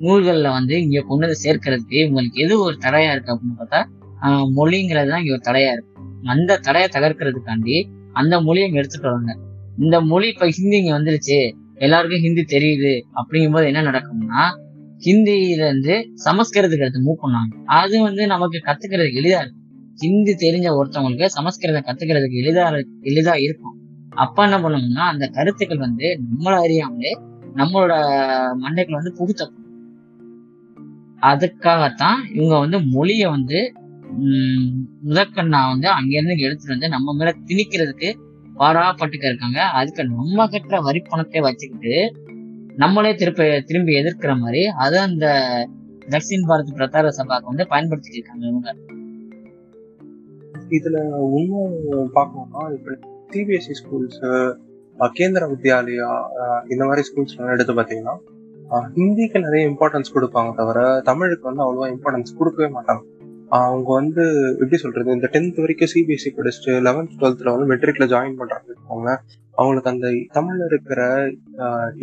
[0.00, 3.80] நூல்கள்ல வந்து இங்க கொண்டு வந்து சேர்க்கறதுக்கு இவங்களுக்கு எது ஒரு தடையா இருக்கு அப்படின்னு பார்த்தா
[4.22, 5.92] ஆஹ் மொழிங்கிறது தான் இங்க ஒரு தடையா இருக்கு.
[6.24, 7.76] அந்த தடையை தகர்க்கிறதுக்காண்டி
[8.12, 9.32] அந்த மொழியை எடுத்துட்டு வராங்க.
[9.78, 11.38] இந்த மொழி இப்ப ஹிந்தி இங்க வந்துருச்சு
[11.74, 14.42] எல்லாருக்கும் ஹிந்தி தெரியுது அப்படிங்கும்போது என்ன நடக்கும்னா
[15.04, 15.94] ஹிந்தியில இருந்து
[16.24, 17.64] சமஸ்கிருதத்துக்கு எடுத்து மூவ் பண்ணாங்க.
[17.64, 19.56] அது வந்து நமக்கு கத்துக்கிறதுக்கு எளிதா இருக்கும்.
[19.94, 22.64] ஹிந்தி தெரிஞ்ச ஒருத்தவங்களுக்கு சமஸ்கிருதம் கத்துக்கிறதுக்கு எளிதா
[23.02, 23.76] எளிதா இருக்கும்.
[24.12, 27.12] அப்ப என்ன பண்ணுவோம்னா அந்த கருத்துக்கள் வந்து நம்மள அறியாமலே
[27.56, 27.92] நம்மளோட
[28.62, 29.56] மண்டைக்குள்ள வந்து புகுத்தப்படும்.
[31.22, 33.58] அதுக்காகத்தான் இவங்க வந்து மொழிய வந்து
[34.22, 34.68] உம்
[35.08, 38.08] முதற்கண்ணா வந்து அங்கிருந்து எடுத்துட்டு வந்து நம்ம மேல திணிக்கிறதுக்கு
[38.58, 39.60] பாராப்பட்டுக்க இருக்காங்க.
[39.62, 41.94] அதுக்கு நம்ம கட்டுற வரி பணத்தை வச்சுக்கிட்டு
[42.76, 45.26] நம்மளே திருப்பி திரும்பி எதிர்க்கிற மாதிரி அதை அந்த
[46.08, 48.70] தக்ஷின் பாரத் பிரதார சபாக்கு வந்து பயன்படுத்திட்டு இருக்காங்க இவங்க.
[50.70, 50.98] இதுல
[51.38, 52.98] இன்னும் பார்க்கணும்னா இப்ப
[53.34, 54.30] சிபிஎஸ்சி ஸ்கூல்ஸு
[55.18, 56.10] கேந்திர வித்யாலயா
[56.72, 58.16] இந்த மாதிரி ஸ்கூல்ஸ்லாம் எடுத்து பார்த்தீங்கன்னா
[58.96, 63.02] ஹிந்திக்கு நிறைய இம்பார்ட்டன்ஸ் கொடுப்பாங்க தவிர தமிழுக்கு வந்து அவ்வளோவா இம்பார்ட்டன்ஸ் கொடுக்கவே மாட்டாங்க.
[63.58, 69.16] அவங்க வந்து எப்படி சொல்றது இந்த டென்த் வரைக்கும் சிபிஎஸ்சி படிச்சுட்டு லெவன்த் டுவெல்த்ல வந்து மெட்ரிக்ல ஜாயின் பண்றாங்க
[69.58, 71.00] அவங்களுக்கு அந்த தமிழ்ல இருக்கிற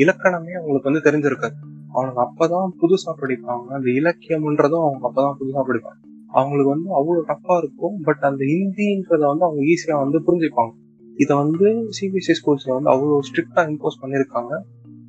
[0.04, 1.56] இலக்கணமே அவங்களுக்கு வந்து தெரிஞ்சிருக்காது.
[1.98, 6.00] அவங்க அப்பதான் புதுசா படிப்பாங்க அந்த இலக்கியம்ன்றதும் அவங்க அப்பதான் புதுசா படிப்பாங்க.
[6.40, 10.74] அவங்களுக்கு வந்து அவ்வளவு டஃப்பா இருக்கும் பட் அந்த ஹிந்தின்றத வந்து அவங்க ஈஸியா வந்து புரிஞ்சுப்பாங்க.
[11.18, 14.52] இதை வந்து சிபிஎஸ்சி ஸ்கூல்ஸ்ல வந்து அவ்வளவு ஸ்ட்ரிக்டா இம்போஸ் பண்ணியிருக்காங்க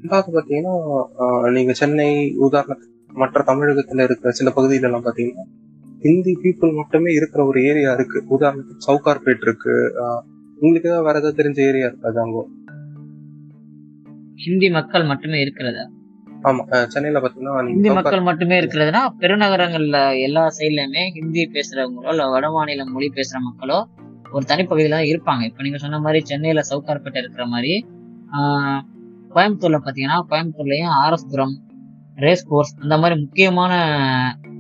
[0.01, 0.75] ரெண்டாவது பாத்தீங்கன்னா
[1.23, 2.09] ஆஹ் நீங்க சென்னை
[2.47, 5.47] உதாரணத்துக்கு மற்ற தமிழகத்துல இருக்கிற சில பகுதியில எல்லாம் பாத்தீங்கன்னா
[6.03, 8.19] ஹிந்தி பீப்புள் மட்டுமே இருக்கிற ஒரு ஏரியா இருக்கு.
[8.29, 9.73] உதாரணத்துக்கு சவுகார்பேட் இருக்கு.
[10.59, 12.43] உங்களுக்கு ஏதாவது வேற ஏதாவது தெரிஞ்ச ஏரியா இருக்காது அங்க
[14.39, 15.85] ஹிந்தி மக்கள் மட்டுமே இருக்கிறதா?
[16.45, 22.85] ஆமா சென்னையில பாத்தீங்கன்னா ஹிந்தி மக்கள் மட்டுமே இருக்கிறதுனா பெருநகரங்கள்ல எல்லா சைட்லயுமே ஹிந்தி பேசுறவங்களோ இல்ல வட மாநில
[22.93, 23.79] மொழி பேசுற மக்களோ
[24.33, 25.43] ஒரு தனிப்பகுதியில தான் இருப்பாங்க.
[25.51, 27.72] இப்ப நீங்க சொன்ன மாதிரி சென்னையில சவுகார்பேட்டை இருக்கிற மாதிரி
[28.39, 28.81] ஆஹ்
[29.35, 31.55] கோயம்புத்தூர்ல பாத்தீங்கன்னா கோயம்புத்தூர்லயும் ஆர்எஸ்புரம்
[32.24, 33.72] ரேஸ் கோர்ஸ் அந்த மாதிரி முக்கியமான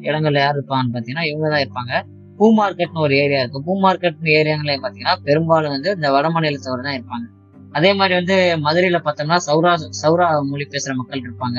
[0.08, 1.92] இடங்கள்ல யார் இருப்பாங்கன்னு பாத்தீங்கன்னா இவங்க தான் இருப்பாங்க.
[2.38, 3.60] பூ மார்க்கெட்னு ஒரு ஏரியா இருக்கு.
[3.66, 7.26] பூ மார்க்கெட்னு ஏரியாங்களே பாத்தீங்கன்னா பெரும்பாலும் வந்து இந்த வட மாநிலத்தவர் தான் இருப்பாங்க.
[7.72, 11.58] அதே மாதிரி வந்து மதுரையில பார்த்தோம்னா சௌரா சௌரா மொழி பேசுற மக்கள் இருப்பாங்க.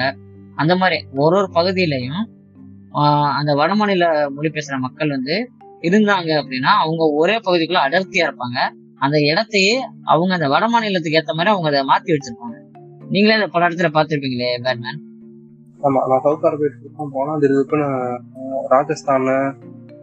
[0.62, 2.22] அந்த மாதிரி ஒரு ஒரு பகுதியிலையும்
[3.40, 4.06] அந்த வடமாநில
[4.36, 5.36] மொழி பேசுற மக்கள் வந்து
[5.82, 8.60] இருந்தாங்க அப்படின்னா அவங்க ஒரே பகுதிக்குள்ள அடர்த்தியா இருப்பாங்க.
[8.98, 12.58] அந்த இடத்தையே அவங்க அந்த வட மாநிலத்துக்கு ஏத்த மாதிரி அவங்க அதை மாத்தி வச்சிருப்பாங்க.
[13.10, 15.00] நீங்களே அந்த பல இடத்துல பார்த்திருப்பீங்களே பேட்மேன்
[15.80, 17.88] ஆமா நான் சவுகார்பேட்டுக்கும் போனா அது இதுக்குன்னு
[18.70, 19.28] ராஜஸ்தானு ராஜஸ்தான்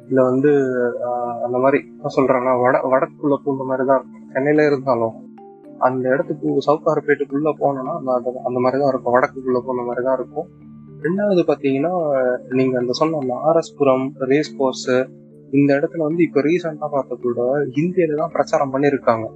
[0.09, 0.51] இல்ல வந்து
[1.45, 4.33] அந்த மாதிரி என்ன சொல்றேன்னா வட வடக்குள்ள பூந்த மாதிரி தான் இருக்கும்.
[4.33, 5.17] சென்னையில இருந்தாலும்
[5.79, 9.15] அந்த இடத்துக்கு சவுகார்பேட்டுக்குள்ள போனோம்னா அந்த அந்த- அந்த மாதிரி தான் இருக்கும்.
[9.15, 10.49] வடக்குக்குள்ள போன மாதிரி தான் இருக்கும்.
[11.03, 11.93] ரெண்டாவது பாத்தீங்கன்னா
[12.51, 14.89] நீங்க அந்த சொன்ன அந்த ஆர்எஸ்புரம் ரேஸ் கோர்ஸ்
[15.53, 17.41] இந்த இடத்துல வந்து இப்ப ரீசெண்டா பார்த்த கூட
[17.77, 19.27] ஹிந்தியில தான் பிரச்சாரம் பண்ணிருக்காங்க.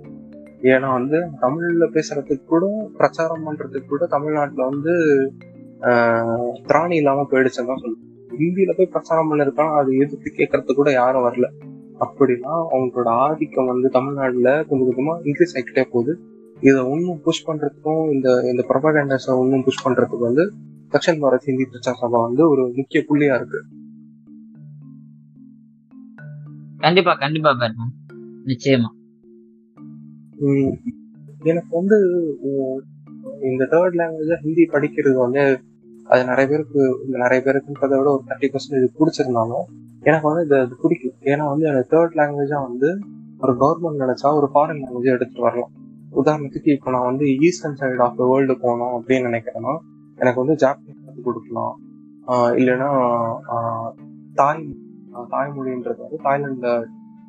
[0.70, 2.64] ஏன்னா வந்து தமிழ்ல பேசுறதுக்கு கூட
[2.98, 4.94] பிரச்சாரம் பண்றதுக்கு கூட தமிழ்நாட்டுல வந்து
[5.82, 11.24] ஆஹ், திராணி இல்லாம போயிடுச்சுன்னு தான் சொல்லுவாங்க ஹிந்தியில போய் பிரச்சாரம் பண்ணிருக்காங்க அது எதிர்த்து கேட்கறது கூட யாரும்
[11.26, 11.46] வரல.
[12.00, 16.12] அப்படின்னா அவங்களோட ஆதிக்கம் வந்து தமிழ்நாடுல கொஞ்சம் கொஞ்சமா இன்க்ரீஸ் ஆகிக்கிட்டே போகுது.
[16.62, 20.44] இதை ஒன்றும் புஷ் பண்றதுக்கும் இந்த இந்த ப்ரொபகண்டஸை இன்னும் புஷ் பண்றதுக்கு வந்து
[20.92, 23.60] தக்ஷன் பாரத் ஹிந்தி பிரச்சார சபா வந்து ஒரு முக்கிய புள்ளியா இருக்கு.
[26.84, 27.92] கண்டிப்பா கண்டிப்பா பேட்மேன்
[28.50, 28.90] நிச்சயமா.
[31.50, 31.96] எனக்கு வந்து
[33.48, 35.42] இந்த தேர்ட் லாங்குவேஜா ஹிந்தி படிக்கிறது வந்து
[36.12, 36.82] அது நிறைய பேருக்கு
[37.24, 39.66] நிறைய பேருக்குன்றதை விட ஒரு தேர்ட்டி பர்சன்ட் இது பிடிச்சிருந்தாலும்
[40.08, 41.16] எனக்கு வந்து இது அது பிடிக்கும்.
[41.32, 42.88] ஏன்னா வந்து எனக்கு தேர்ட் லாங்குவேஜா வந்து
[43.44, 45.72] ஒரு கவர்மெண்ட் நினைச்சா ஒரு ஃபாரின் லாங்குவேஜ் எடுத்துட்டு வரலாம்.
[46.20, 49.74] உதாரணத்துக்கு இப்போ நான் வந்து eastern side of the world போகணும் அப்படின்னு நினைக்கிறேன்னா
[50.18, 51.74] எனக்கு வந்து ஜாப்பனீஸ் கற்றுக் கொடுக்கலாம்.
[52.60, 52.90] இல்லைன்னா
[54.40, 54.64] தாய்
[55.34, 56.70] தாய்மொழின்றது வந்து தாய்லாந்துல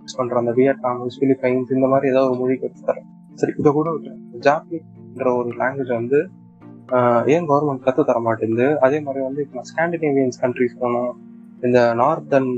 [0.01, 3.09] யூஸ் பண்ற அந்த வியட்நாம் பிலிப்பைன்ஸ் இந்த மாதிரி ஏதாவது ஒரு மொழி கற்று தரேன்.
[3.39, 4.21] சரி இதை கூட விட்டுறேன்.
[4.45, 6.19] ஜாப்பனீஸ்ன்ற ஒரு லாங்குவேஜ் வந்து
[7.33, 8.67] ஏன் கவர்மெண்ட் கத்து தர மாட்டேங்குது?
[8.85, 11.11] அதே மாதிரி வந்து இப்போ நான் ஸ்காண்டினேவியன்ஸ் கண்ட்ரிஸ் போனோம்.
[11.67, 12.49] இந்த நார்த்தன்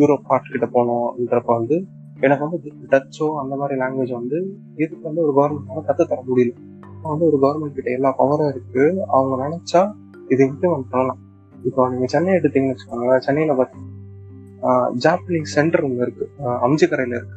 [0.00, 1.76] யூரோப் பார்ட் கிட்ட போனோம்ன்றப்ப வந்து
[2.24, 2.58] எனக்கு வந்து
[2.92, 4.38] டச்சோ அந்த மாதிரி லாங்குவேஜ் வந்து
[4.82, 6.52] இதுக்கு வந்து ஒரு கவர்மெண்ட் கத்து தர முடியல.
[7.10, 8.84] வந்து ஒரு கவர்மெண்ட் கிட்ட எல்லா பவரும் இருக்கு.
[9.16, 9.82] அவங்க நினைச்சா
[10.34, 11.20] இது இம்ப்ளிமெண்ட் பண்ணலாம்.
[11.68, 13.95] இப்போ நீங்க சென்னை எடுத்தீங்கன்னு வச்சுக்கோங்க சென்னையில பார்த்தீங்கன்னா
[14.74, 16.30] ஜாப்பனீஸ் சென்டர் ஒன்று இருக்கு.
[16.44, 17.36] ஆஹ் அம்ஜிக்கரையில இருக்கு.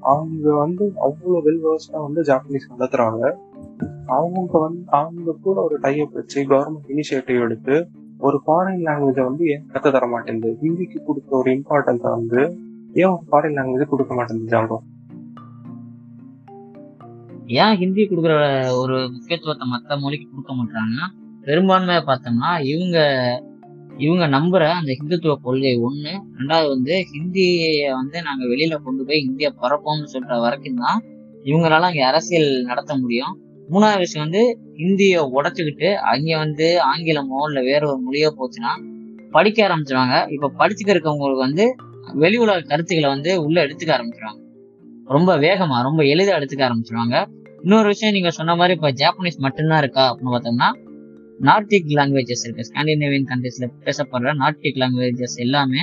[0.00, 3.32] அவங்க வந்து அவ்வளோ வெல் வேர்ஸ்டா வந்து ஜாப்பனீஸ் நடத்துறாங்க.
[4.06, 9.66] அவங்க வந்து அவங்க கூட ஒரு டைப் வச்சு கவர்மெண்ட் இனிஷியேட்டிவ் எடுத்து ஒரு ஃபாரின் லாங்குவேஜை வந்து ஏன்
[9.72, 10.56] கற்று தர மாட்டேங்குது?
[10.62, 12.56] ஹிந்திக்கு கொடுக்குற ஒரு இம்பார்ட்டன்ஸை வந்து
[12.92, 14.76] ஏன் ஒரு ஃபாரின் லாங்குவேஜ் கொடுக்க மாட்டேங்குது ஜாங்கோ
[17.46, 22.98] ஏன் ஹிந்தி கொடுக்குற ஒரு முக்கியத்துவத்தை மற்ற மொழிக்கு கொடுக்க மாட்டாங்கன்னா பெரும்பான்மையாக பார்த்தோம்னா இவங்க
[23.98, 26.12] இவங்க நம்புற அந்த ஹிந்துத்துவ கொள்கை ஒண்ணு.
[26.38, 31.04] ரெண்டாவது வந்து ஹிந்தியை வந்து நாங்க வெளியில கொண்டு போய் இந்திய பரப்போம்னு சொல்ற வரைக்கும் தான்
[31.44, 33.40] இவங்களால அங்க அரசியல் நடத்த முடியும்.
[33.70, 38.72] மூணாவது விஷயம் வந்து ஹிந்தியை உடைச்சுக்கிட்டு அங்க வந்து ஆங்கிலமோ இல்ல வேற ஒரு மொழியோ போச்சுன்னா
[39.30, 40.32] படிக்க ஆரம்பிச்சிருவாங்க.
[40.32, 41.74] இப்ப படிச்சுக்க இருக்கவங்களுக்கு வந்து
[42.14, 44.40] வெளி உலக கருத்துக்களை வந்து உள்ள எடுத்துக்க ஆரம்பிச்சிருவாங்க.
[45.04, 47.24] ரொம்ப வேகமா ரொம்ப எளிதா எடுத்துக்க ஆரம்பிச்சிருவாங்க.
[47.62, 50.68] இன்னொரு விஷயம் நீங்க சொன்ன மாதிரி இப்ப ஜாப்பனீஸ் மட்டும்தான் இருக்கா அப்படின்னு பார்த்தோம்னா
[51.48, 52.66] நார்டிக் லாங்குவேஜஸ் இருக்கு.
[52.68, 55.82] ஸ்காண்டினேவியன் கண்ட்ரீஸ்ல பேசப்படுற நார்டிக் லாங்குவேஜஸ் எல்லாமே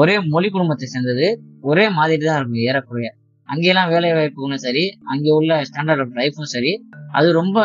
[0.00, 1.26] ஒரே மொழி குடும்பத்தை சேர்ந்தது.
[1.70, 3.08] ஒரே மாதிரி தான் இருக்கும் ஏறக்குறைய.
[3.48, 6.72] அங்கெல்லாம் வேலை வாய்ப்புகளும் சரி அங்கே உள்ள ஸ்டாண்டர்ட் ஆஃப் லைஃபும் சரி
[7.18, 7.58] அது ரொம்ப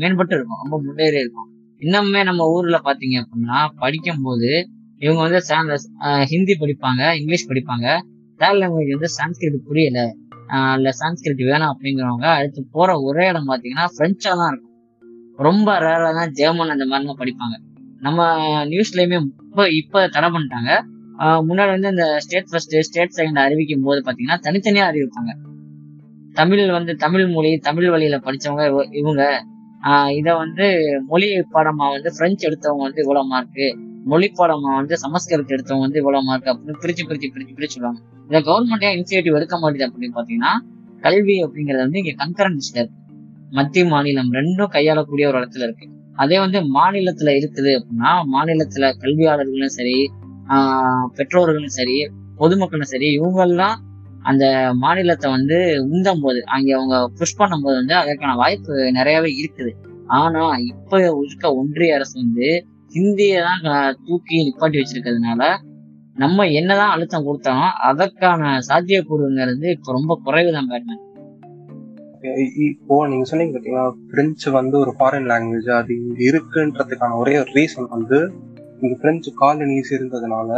[0.00, 0.60] மேம்பட்டு இருக்கும்.
[0.62, 1.48] ரொம்ப முன்னேறி இருக்கும்.
[1.82, 4.50] இன்னுமே நம்ம ஊர்ல பாத்தீங்க அப்படின்னா படிக்கும்போது
[5.04, 5.40] இவங்க வந்து
[6.32, 7.86] ஹிந்தி படிப்பாங்க இங்கிலீஷ் படிப்பாங்க.
[8.40, 9.98] தேர்ட் லாங்குவேஜ் வந்து சான்ஸ்கிரிட் புரியல.
[10.76, 14.65] இல்ல சான்ஸ்கிரிட் வேணாம் அப்படிங்கிறவங்க அடுத்து போற ஒரே இடம் பாத்தீங்கன்னா பிரெஞ்சா தான் இருக்கும்.
[15.46, 17.56] ரொம்ப ரேரா தான் ஜெர்மன் அந்த மாதிரிலாம் படிப்பாங்க.
[18.06, 18.26] நம்ம
[18.72, 19.18] நியூஸ்லயுமே
[19.48, 20.70] இப்போ இப்போ தடை பண்ணிட்டாங்க.
[21.48, 25.32] முன்னாடி வந்து இந்த ஸ்டேட் ஃபர்ஸ்ட் ஸ்டேட் செகண்ட் அறிவிக்கும் போது பாத்தீங்கன்னா தனித்தனியா அறிவிப்பாங்க.
[26.40, 28.64] தமிழ் வந்து தமிழ் மொழி தமிழ் வழியில படிச்சவங்க
[29.00, 29.22] இவங்க.
[30.18, 30.66] இதை வந்து
[31.10, 33.66] மொழி பாடமா வந்து பிரெஞ்சு எடுத்தவங்க வந்து இவ்வளவு மார்க்கு
[34.12, 38.00] மொழி பாடமா வந்து சமஸ்கிருத் எடுத்தவங்க வந்து இவ்வளவு மார்க் அப்படின்னு பிரிச்சு பிரிச்சு பிரிச்சு பிரிச்சு சொல்லுவாங்க.
[38.28, 40.52] இந்த கவர்மெண்டே இனிஷியேட்டிவ் எடுக்க மாட்டேது அப்படின்னு பாத்தீங்கன்னா
[41.06, 43.02] கல்வி அப்படிங்கறது வந்து இங்க கன்கரன்ஸ்ல இருக்கு
[43.50, 45.90] மத்திய மாநிலம் ரெண்டும் கையாளக்கூடிய ஒரு இடத்துல இருக்கு.
[46.14, 50.10] அதே வந்து மாநிலத்துல இருக்குது அப்படின்னா மாநிலத்துல கல்வியாளர்களும் சரி
[50.48, 53.74] ஆஹ் பெற்றோர்களும் சரி பொதுமக்களும் சரி இவங்கெல்லாம்
[54.22, 54.44] அந்த
[54.74, 59.70] மாநிலத்தை வந்து உந்தும் போது அங்க அவங்க புஷ் பண்ணும்போது வந்து அதற்கான வாய்ப்பு நிறையவே இருக்குது.
[60.06, 65.56] ஆனா இப்ப இருக்க ஒன்றிய அரசு வந்து ஹிந்தியை தான் க- தூக்கி நிப்பாட்டி வச்சிருக்கிறதுனால
[66.14, 71.05] நம்ம என்னதான் அழுத்தம் கொடுத்தாலும் அதற்கான சாத்தியக்கூறுங்கிறது இப்ப ரொம்ப குறைவுதான் பேட்மேன்
[72.68, 77.88] இப்போ நீங்க சொன்னீங்க பார்த்தீங்கன்னா பிரெஞ்சு வந்து ஒரு ஃபாரின் லாங்குவேஜ் அது இங்க இருக்குன்றதுக்கான ஒரே ஒரு ரீசன்
[77.96, 78.18] வந்து
[78.82, 80.50] இங்க பிரெஞ்சு காலனிஸ் இருந்ததுனால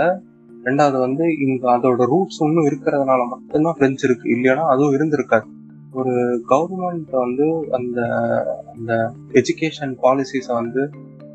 [0.66, 4.26] ரெண்டாவது வந்து இங்க அதோட ரூட்ஸ் ஒன்றும் இருக்கிறதுனால மட்டும்தான் பிரெஞ்சு இருக்கு.
[4.34, 5.46] இல்லைன்னா அதுவும் இருந்திருக்காது.
[5.92, 6.14] ஒரு
[6.50, 7.46] கவர்மெண்ட் வந்து
[7.76, 8.00] அந்த
[8.72, 8.92] அந்த
[9.40, 10.82] எஜுகேஷன் பாலிசிஸை வந்து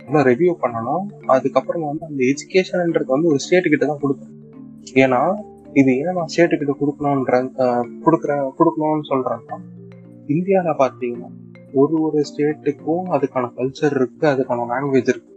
[0.05, 1.05] இன்னும் ரிவ்யூ பண்ணணும்.
[1.36, 4.39] அதுக்கப்புறம் வந்து அந்த எஜுகேஷன்ன்றது வந்து ஒரு ஸ்டேட்டு கிட்ட தான் கொடுக்கணும்.
[5.03, 5.21] ஏன்னா
[5.81, 7.38] இது ஏன் நான் ஸ்டேட்டு கிட்ட கொடுக்கணுன்ற
[8.05, 9.57] கொடுக்குற கொடுக்கணும்னு சொல்றேன்னா
[10.34, 11.29] இந்தியாவில் பார்த்தீங்கன்னா
[11.81, 15.29] ஒரு ஒரு ஸ்டேட்டுக்கும் அதுக்கான கல்ச்சர் இருக்கு அதுக்கான லாங்குவேஜ் இருக்கு.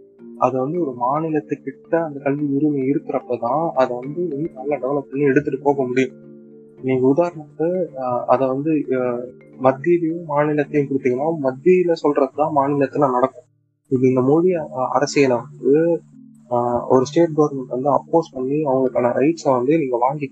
[0.44, 4.22] அது வந்து ஒரு மாநிலத்துக்கிட்ட அந்த கல்வி உரிமை இருக்கிறப்ப தான் அதை வந்து
[4.56, 6.14] நல்லா டெவலப் பண்ணி எடுத்துட்டு போக முடியும்.
[6.86, 7.68] நீங்க உதாரணத்துக்கு
[8.32, 8.72] அதை வந்து
[9.66, 13.46] மத்தியிலையும் மாநிலத்தையும் கொடுத்தீங்கன்னா மத்தியில சொல்றதுதான் மாநிலத்துல நடக்கும்.
[13.90, 14.50] இது இந்த மொழி
[14.96, 15.74] அரசியலை வந்து
[16.94, 20.26] ஒரு ஸ்டேட் கவர்மெண்ட் வந்து அப்போஸ் பண்ணி அவங்களுக்கான ரைட்ஸை வந்து நீங்க வாங்கி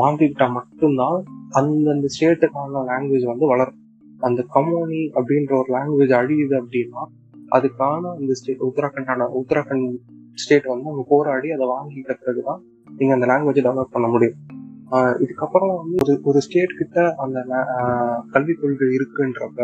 [0.00, 1.18] வாங்கிக்கிட்டா மட்டும்தான்
[1.58, 3.80] அந்தந்த ஸ்டேட்டுக்கான லாங்குவேஜ் வந்து வளரும்.
[4.26, 7.02] அந்த கமோனி அப்படின்ற ஒரு லாங்குவேஜ் அழியுது அப்படின்னா
[7.50, 9.88] அதுக்கான அந்த ஸ்டேட் உத்தராகண்டான உத்தராகண்ட்
[10.34, 12.60] ஸ்டேட் வந்து அவங்க போராடி அதை வாங்கிக்கிட்ட பிறகுதான்
[12.98, 14.38] நீங்க அந்த லாங்குவேஜை டெவலப் பண்ண முடியும்.
[15.22, 17.38] இதுக்கப்புறம் வந்து ஒரு ஒரு ஸ்டேட் கிட்ட அந்த
[18.32, 19.60] கல்விக் கொள்கை இருக்குன்றப்ப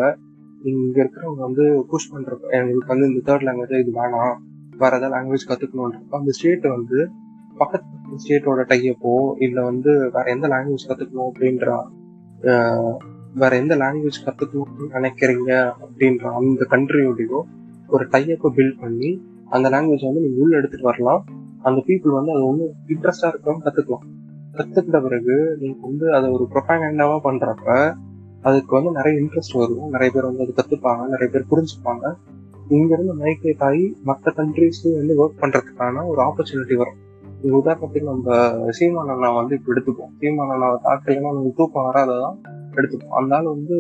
[0.63, 4.35] இங்க இருக்கிறவங்க வந்து புஷ் பண்றப்ப எங்களுக்கு வந்து இந்த தேர்ட் லாங்குவேஜ் இது வேணாம்
[4.83, 6.99] வேற ஏதாவது லாங்குவேஜ் கத்துக்கணும்ன்றப்ப அந்த ஸ்டேட் வந்து
[7.59, 11.67] பக்கத்து ஸ்டேட்டோட டையப்போ இல்ல வந்து வேற எந்த லாங்குவேஜ் கத்துக்கணும் அப்படின்ற
[13.35, 17.41] வேற எந்த லாங்குவேஜ் கத்துக்கணும்னு நினைக்கிறீங்க அப்படின்ற அந்த கண்ட்ரியோடயோ
[17.89, 21.25] ஒரு டைப்பை பில்ட் பண்ணி அந்த லாங்குவேஜ் வந்து நீங்க உள்ள எடுத்துட்டு வரலாம்.
[21.63, 24.07] அந்த பீப்புள் வந்து அது ஒன்றும் இன்ட்ரெஸ்டா இருக்கிறவங்க கத்துக்கலாம்.
[24.53, 27.97] கத்துக்கிட்ட பிறகு நீங்க வந்து அதை ஒரு ப்ரொபாகண்டாவா பண்றப்ப
[28.43, 29.89] அதுக்கு வந்து நிறைய இன்ட்ரெஸ்ட் வரும்.
[29.89, 32.15] நிறைய பேர் வந்து அது கத்துப்பாங்க நிறைய பேர் புரிஞ்சுப்பாங்க.
[32.69, 36.99] இங்க இருந்து மைக்ரேட் ஆகி மற்ற கண்ட்ரீஸ்லயும் வந்து ஒர்க் பண்றதுக்கான ஒரு ஆப்பர்ச்சுனிட்டி வரும்.
[37.43, 43.45] உதாரணத்துக்கு நம்ம சீமான் அண்ணா வந்து இப்ப எடுத்துப்போம் சீமான் அண்ணாவை தாக்கலைன்னா நமக்கு தூக்கம் வராததான் எடுத்துப்போம் அதனால
[43.49, 43.77] வந்து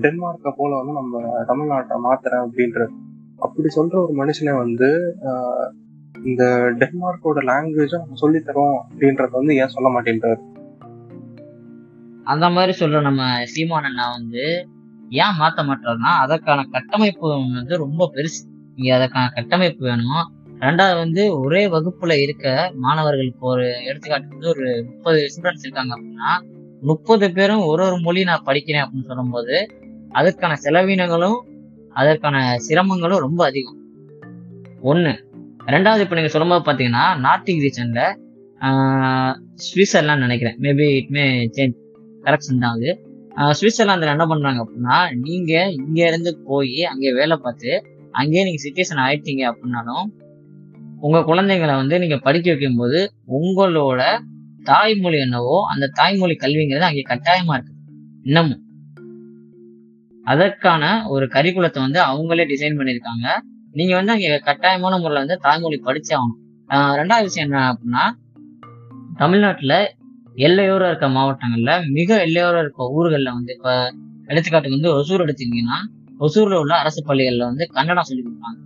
[0.00, 2.94] டென்மார்க்கை போல வந்து நம்ம தமிழ்நாட்டை மாத்துறேன் அப்படின்றது
[3.38, 4.88] அப்படி சொல்ற ஒரு மனுஷனை வந்து
[6.24, 6.44] இந்த
[6.78, 10.40] டென்மார்க்கோட லாங்குவேஜும் நம்ம சொல்லித்தரோம் அப்படின்றத வந்து ஏன் சொல்ல மாட்டேன்றாரு?
[12.24, 14.44] அந்த மாதிரி சொல்ற நம்ம சீமான் அண்ணா வந்து
[15.16, 18.40] ஏன் மாத்த மாட்டாருன்னா அதற்கான கட்டமைப்பு வந்து ரொம்ப பெருசு.
[18.76, 20.24] இங்க அதற்கான கட்டமைப்பு வேணும்.
[20.60, 26.30] ரெண்டாவது வந்து ஒரே வகுப்புல இருக்க மாணவர்கள் இப்போ ஒரு எடுத்துக்காட்டு வந்து ஒரு முப்பது ஸ்டூடெண்ட்ஸ் இருக்காங்க அப்படின்னா
[26.82, 29.56] முப்பது பேரும் ஒரு ஒரு மொழி நான் படிக்கிறேன் அப்படின்னு சொல்லும்போது
[30.18, 31.38] அதற்கான செலவினங்களும்
[31.96, 33.78] அதற்கான சிரமங்களும் ரொம்ப அதிகம்.
[34.80, 35.12] ஒன்று
[35.74, 38.02] ரெண்டாவது இப்போ நீங்கள் சொல்லும்போது பார்த்தீங்கன்னா நார்த்திக் ரீஜன்ல
[39.64, 40.56] ஸ்விட்சர்லாந்து நினைக்கிறேன்.
[40.64, 41.24] Maybe it may
[41.56, 41.76] change
[42.24, 42.90] correction தான் அது.
[43.58, 47.72] சுவிட்சர்லாந்தில் என்ன பண்ணுறாங்க அப்படின்னா நீங்கள் இங்கேருந்து போய் அங்கே வேலை பார்த்து
[48.12, 50.06] அங்கேயே நீங்கள் சுச்சுவேஷன் ஆயிட்டீங்க அப்படின்னாலும்
[51.00, 53.00] உங்கள் குழந்தைங்களை வந்து நீங்கள் படிக்க வைக்கும்போது
[53.38, 54.02] உங்களோட
[54.70, 57.74] தாய்மொழி என்னவோ அந்த தாய்மொழி கல்விங்கிறது அங்கே கட்டாயமா இருக்கு.
[58.22, 58.62] இன்னமும்.
[60.24, 63.26] அதற்கான ஒரு கரிக்குலத்தை வந்து அவங்களே டிசைன் பண்ணியிருக்காங்க.
[63.72, 66.40] நீங்க வந்து அங்கே கட்டாயமான முறையில் வந்து தாய்மொழி படிச்சே ஆகணும்.
[67.00, 68.04] ரெண்டாவது விஷயம் என்ன அப்படின்னா
[69.16, 69.74] தமிழ்நாட்டுல
[70.46, 73.74] எல்லையோரம் இருக்க மாவட்டங்கள்ல மிக எல்லையோரம் இருக்க ஊர்களில் வந்து இப்போ
[74.30, 75.78] எடுத்துக்காட்டுக்கு வந்து ஒசூர் எடுத்தீங்கன்னா
[76.24, 78.58] ஒசூரில் உள்ள அரசு பள்ளிகளில் வந்து கன்னடம் சொல்லி கொடுப்பாங்க.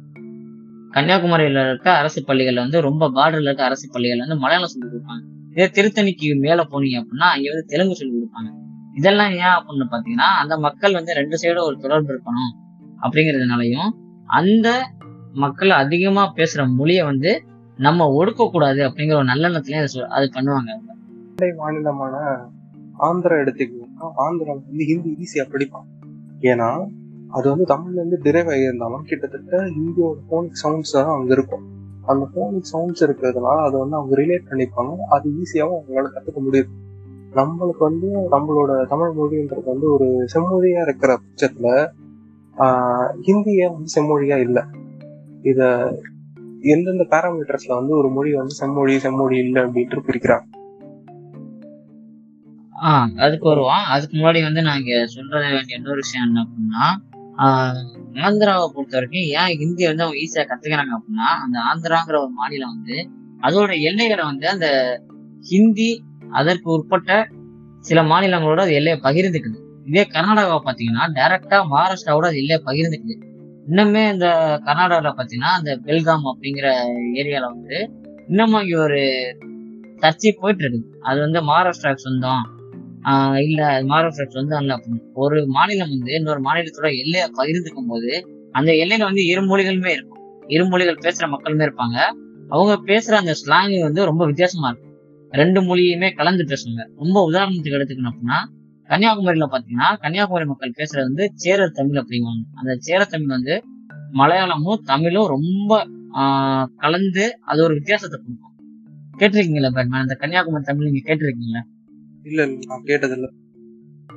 [0.94, 5.24] கன்னியாகுமரியில இருக்க அரசு பள்ளிகள்ல வந்து ரொம்ப பார்டரில் இருக்க அரசு பள்ளிகளில் வந்து மலையாளம் சொல்லி கொடுப்பாங்க.
[5.52, 8.50] இதே திருத்தணிக்கு மேல போனீங்க அப்படின்னா அங்க வந்து தெலுங்கு சொல்லி கொடுப்பாங்க.
[8.94, 12.52] இதெல்லாம் ஏன் அப்படின்னு பாத்தீங்கன்னா அந்த மக்கள் வந்து ரெண்டு சைடும் ஒரு தொடர்பு இருக்கணும்
[13.02, 13.90] அப்படிங்கிறதுனாலையும்
[14.26, 14.68] அந்த
[15.32, 17.44] மக்கள் அதிகமா பேசுற மொழியை வந்து
[17.76, 20.70] நம்ம ஒடுக்க கூடாது அப்படிங்கிற ஒரு நல்லெண்ணத்துல அதை அது பண்ணுவாங்க.
[21.60, 22.14] மாநிலமான
[23.08, 25.86] ஆந்திரா எடுத்துக்கிட்டீங்கன்னா ஆந்திரா வந்து ஹிந்தி ஈஸியா படிப்பான்.
[26.40, 26.70] ஏன்னா
[27.30, 31.64] அது வந்து தமிழ்ல இருந்து டிரைவ் ஆகியிருந்தாலும் கிட்டத்தட்ட ஹிந்தியோட போனிக் சவுண்ட்ஸ் தான் அங்க இருக்கும்.
[32.06, 34.96] அந்த ஃபோனிக் சவுண்ட்ஸ் இருக்கிறதுனால அதை வந்து அவங்க ரிலேட் பண்ணிப்பாங்க.
[35.10, 36.68] அது ஈஸியாகவும் அவங்களால கற்றுக்க முடியுது
[37.34, 41.90] நம்மளுக்கு வந்து நம்மளோட தமிழ் மொழின்றது வந்து ஒரு செம்மொழியா இருக்கிற பட்சத்துல
[42.58, 44.62] ஆஹ் ஹிந்தியே வந்து செம்மொழியா இல்லை?
[45.42, 45.66] இதை
[46.60, 50.42] எந்தெந்த பேராமீட்டர்ஸ்ல வந்து ஒரு மொழி வந்து செம்மொழி செம்மொழி இல்லை அப்படின்ட்டு பிரிக்கிறாங்க.
[52.82, 53.84] ஆஹ் அதுக்கு வருவோம்.
[53.84, 57.09] அதுக்கு முன்னாடி வந்து நான் இங்கே சொல்ற வேண்டிய இன்னொரு விஷயம் என்ன அப்படின்னா
[58.24, 62.96] ஆந்திராவை பொறுத்த வரைக்கும் ஏன் ஹிந்தி வந்து அவங்க ஈஸியா கத்துக்கிறாங்க அப்படின்னா அந்த ஆந்திராங்கிற ஒரு மாநிலம் வந்து
[63.42, 64.68] அதோட எல்லைகளை வந்து அந்த
[65.50, 67.28] ஹிந்தி அதற்கு உட்பட்ட
[67.80, 69.58] சில மாநிலங்களோட அது எல்லையை பகிர்ந்துக்குது.
[69.84, 73.16] இதே கர்நாடகாவை பார்த்தீங்கன்னா டைரக்டா மகாராஷ்டிராவோட அது எல்லையை பகிர்ந்துக்குது.
[73.68, 74.26] இன்னுமே இந்த
[74.66, 76.68] கர்நாடகாவில் பார்த்தீங்கன்னா அந்த பெல்காம் அப்படிங்கிற
[77.14, 77.90] ஏரியால வந்து
[78.28, 79.00] இன்னமும் இங்கே ஒரு
[80.02, 80.86] சர்ச்சை போயிட்டு இருக்குது.
[81.00, 82.44] அது வந்து மகாராஷ்டிராவுக்கு சொந்தம்.
[83.42, 88.98] இல்ல மகாராஷ்டிராவுக்கு வந்து இல்ல அப்படின்னு ஒரு மாநிலம் வந்து இன்னொரு மாநிலத்தோட எல்லையை பகிர்ந்துக்கும் போது அந்த எல்லையில
[88.98, 90.46] வந்து இரு மொழிகளுமே இருக்கும்.
[90.46, 91.98] இரு மொழிகள் பேசுற மக்களுமே இருப்பாங்க.
[92.48, 94.90] அவங்க பேசுற அந்த ஸ்லாங் வந்து ரொம்ப வித்தியாசமா இருக்கும்.
[95.30, 96.88] ரெண்டு மொழியுமே கலந்து பேசுவாங்க.
[96.96, 98.38] ரொம்ப உதாரணத்துக்கு எடுத்துக்கணும் அப்படின்னா
[98.88, 102.42] கன்னியாகுமரியில பாத்தீங்கன்னா கன்னியாகுமரி மக்கள் பேசுறது வந்து சேரர் தமிழ் அப்படிங்குவாங்க.
[102.54, 103.62] அந்த சேர தமிழ் வந்து
[104.12, 108.48] மலையாளமும் தமிழும் ரொம்ப ஆஹ் கலந்து அது ஒரு வித்தியாசத்தை கொடுக்கும்.
[109.18, 111.62] கேட்டிருக்கீங்களா பேட்மேன் அந்த கன்னியாகுமரி தமிழ் நீங்க கேட்டிருக்கீங்களா
[112.22, 113.28] இல்ல நான் கேட்டது இல்ல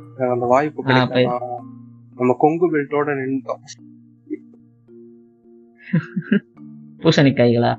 [0.08, 1.38] எனக்கு அந்த வாய்ப்பு கிடைக்கல
[2.16, 3.64] நம்ம கொங்கு பெல்ட்டோட நின்றுட்டோம்
[7.00, 7.72] பூசணிக்காய்களா?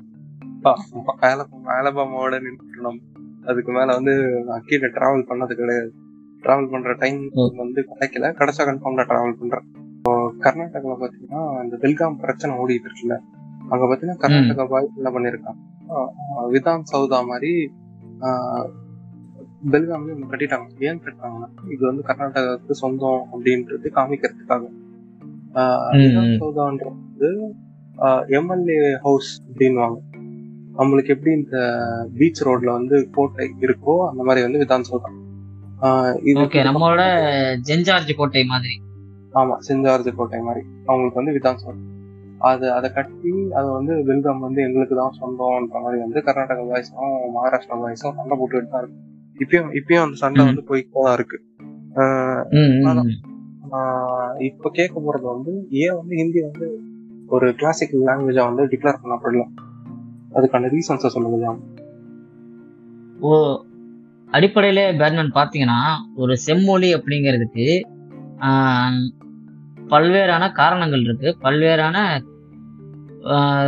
[1.75, 2.99] ஆலபாமாவோட நின்றுட்டோம்.
[3.45, 5.93] அதுக்கு மேல வந்து நான் கீழே டிராவல் பண்ணது கிடையாது.
[6.41, 7.29] டிராவல் பண்ற டைம்.
[7.55, 8.31] வந்து கிடைக்கல.
[8.33, 9.65] கிடைச்சா கன்ஃபார்ம்ல டிராவல் பண்றேன்.
[9.97, 13.17] இப்போ கர்நாடகால பாத்தீங்கன்னா இந்த பெல்காம் பிரச்சனை ஓடிட்டு இருக்குல்ல.
[13.69, 16.11] அங்க பாத்தீங்கன்னா கர்நாடகா பாய் என்ன பண்ணிருக்காங்க ஆஹ்
[16.51, 17.71] விதான் சௌதா மாதிரி
[19.73, 20.67] பெல்காம்ல ஒண்ணு கட்டிட்டாங்க.
[20.87, 24.63] ஏன் கட்டிட்டாங்கன்னா இது வந்து கர்நாடகாவுக்கு சொந்தம் அப்படின்றது காமிக்கிறதுக்காக.
[26.41, 27.29] சௌதான்றது
[28.39, 29.97] எம்எல்ஏ ஹவுஸ் அப்படின்வாங்க
[30.79, 31.57] நம்மளுக்கு எப்படி இந்த
[32.19, 35.11] பீச் ரோட்ல வந்து கோட்டை இருக்கோ அந்த மாதிரி வந்து விதான் சௌதா
[36.43, 37.03] ஓகே நம்மளோட
[37.69, 38.75] ஜென்ஜார்ஜ் கோட்டை மாதிரி.
[39.39, 40.61] ஆமா செஞ்சார்ஜ் கோட்டை மாதிரி.
[40.89, 41.81] அவங்களுக்கு வந்து விதான் சௌதா
[42.49, 47.77] அது அதை கட்டி அதை வந்து வெல்கம் வந்து எங்களுக்கு தான் சொந்தம்ன்ற மாதிரி வந்து கர்நாடகா பாய்ஸும் மகாராஷ்டிரா
[47.83, 48.99] பாய்ஸும் சண்டை போட்டுட்டு தான் இருக்கு.
[49.43, 50.45] இப்பயும் இப்பயும் அந்த சண்டை.
[50.45, 50.63] வந்து
[50.95, 51.37] தான் இருக்கு.
[54.47, 56.67] இப்ப கேட்க போறது வந்து ஏன் வந்து ஹிந்தி வந்து
[57.35, 59.45] ஒரு கிளாசிக்கல் லாங்குவேஜா வந்து டிக்ளேர் பண்ணப்படல.
[60.37, 61.51] அதுக்கான ரீசன்ஸை சொல்லுங்க.
[63.27, 63.29] ஓ
[64.31, 65.79] அடிப்படையில பேட்மேன் பாத்தீங்கன்னா
[66.21, 67.67] ஒரு செம்மொழி அப்படிங்கிறதுக்கு
[69.91, 71.29] பல்வேறான காரணங்கள் இருக்கு.
[71.43, 71.97] பல்வேறான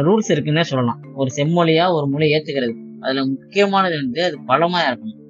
[0.08, 1.00] ரூல்ஸ் இருக்குன்னே சொல்லலாம்.
[1.22, 2.76] ஒரு செம்மொழியா ஒரு மொழி ஏத்துக்கிறது.
[3.04, 5.22] அதுல முக்கியமானது வந்து அது பழமையா இருக்கணும்.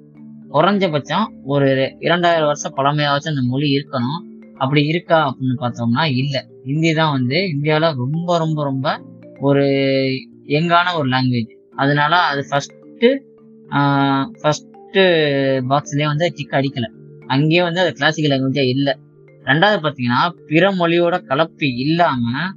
[0.54, 1.68] குறைஞ்சபட்சம் ஒரு
[2.06, 4.20] இரண்டாயிரம் வருஷம் பழமையாச்சும் அந்த மொழி இருக்கணும்.
[4.62, 6.40] அப்படி இருக்கா அப்படின்னு பார்த்தோம்னா இல்லை.
[6.68, 8.86] ஹிந்தி தான் வந்து இந்தியாவில் ரொம்ப ரொம்ப ரொம்ப
[9.48, 9.64] ஒரு
[10.58, 13.10] எங்கான ஒரு லாங்குவேஜ் அதனால அது ஃபஸ்ட்டு
[14.40, 15.02] ஃபஸ்ட்டு
[15.70, 16.88] பாக்ஸ்லேயே வந்து கிக் அடிக்கலை.
[17.34, 18.94] அங்கேயே வந்து அது கிளாசிக்கல் லாங்குவேஜாக இல்லை.
[19.50, 22.48] ரெண்டாவது பார்த்தீங்கன்னா பிற மொழியோட கலப்பு இல்லாமல்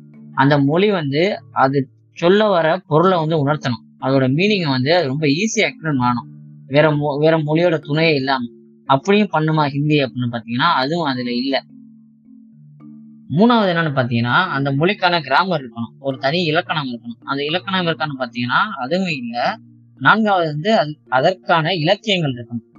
[0.41, 1.23] அந்த மொழி வந்து
[1.63, 1.77] அது
[2.17, 3.83] சொல்ல வர பொருளை வந்து உணர்த்தணும்.
[4.05, 6.27] அதோட மீனிங்கை வந்து அது ரொம்ப ஈஸியாக எக்ஸ்பிளைன் பண்ணணும்.
[6.71, 8.49] வேற மொ- வேற மொழியோட துணையே இல்லாம
[8.85, 11.63] அப்படியும் பண்ணுமா ஹிந்தி அப்படின்னு பாத்தீங்கன்னா அதுவும் அதுல இல்ல.
[13.29, 15.93] மூணாவது என்னன்னு பாத்தீங்கன்னா அந்த மொழிக்கான கிராமர் இருக்கணும்.
[15.99, 17.23] ஒரு தனி இலக்கணம் இருக்கணும்.
[17.23, 19.57] அந்த இலக்கணம் இருக்கான்னு பாத்தீங்கன்னா அதுவும் இல்ல.
[19.99, 22.77] நான்காவது வந்து அதற்கான இலக்கியங்கள் இருக்கணும்.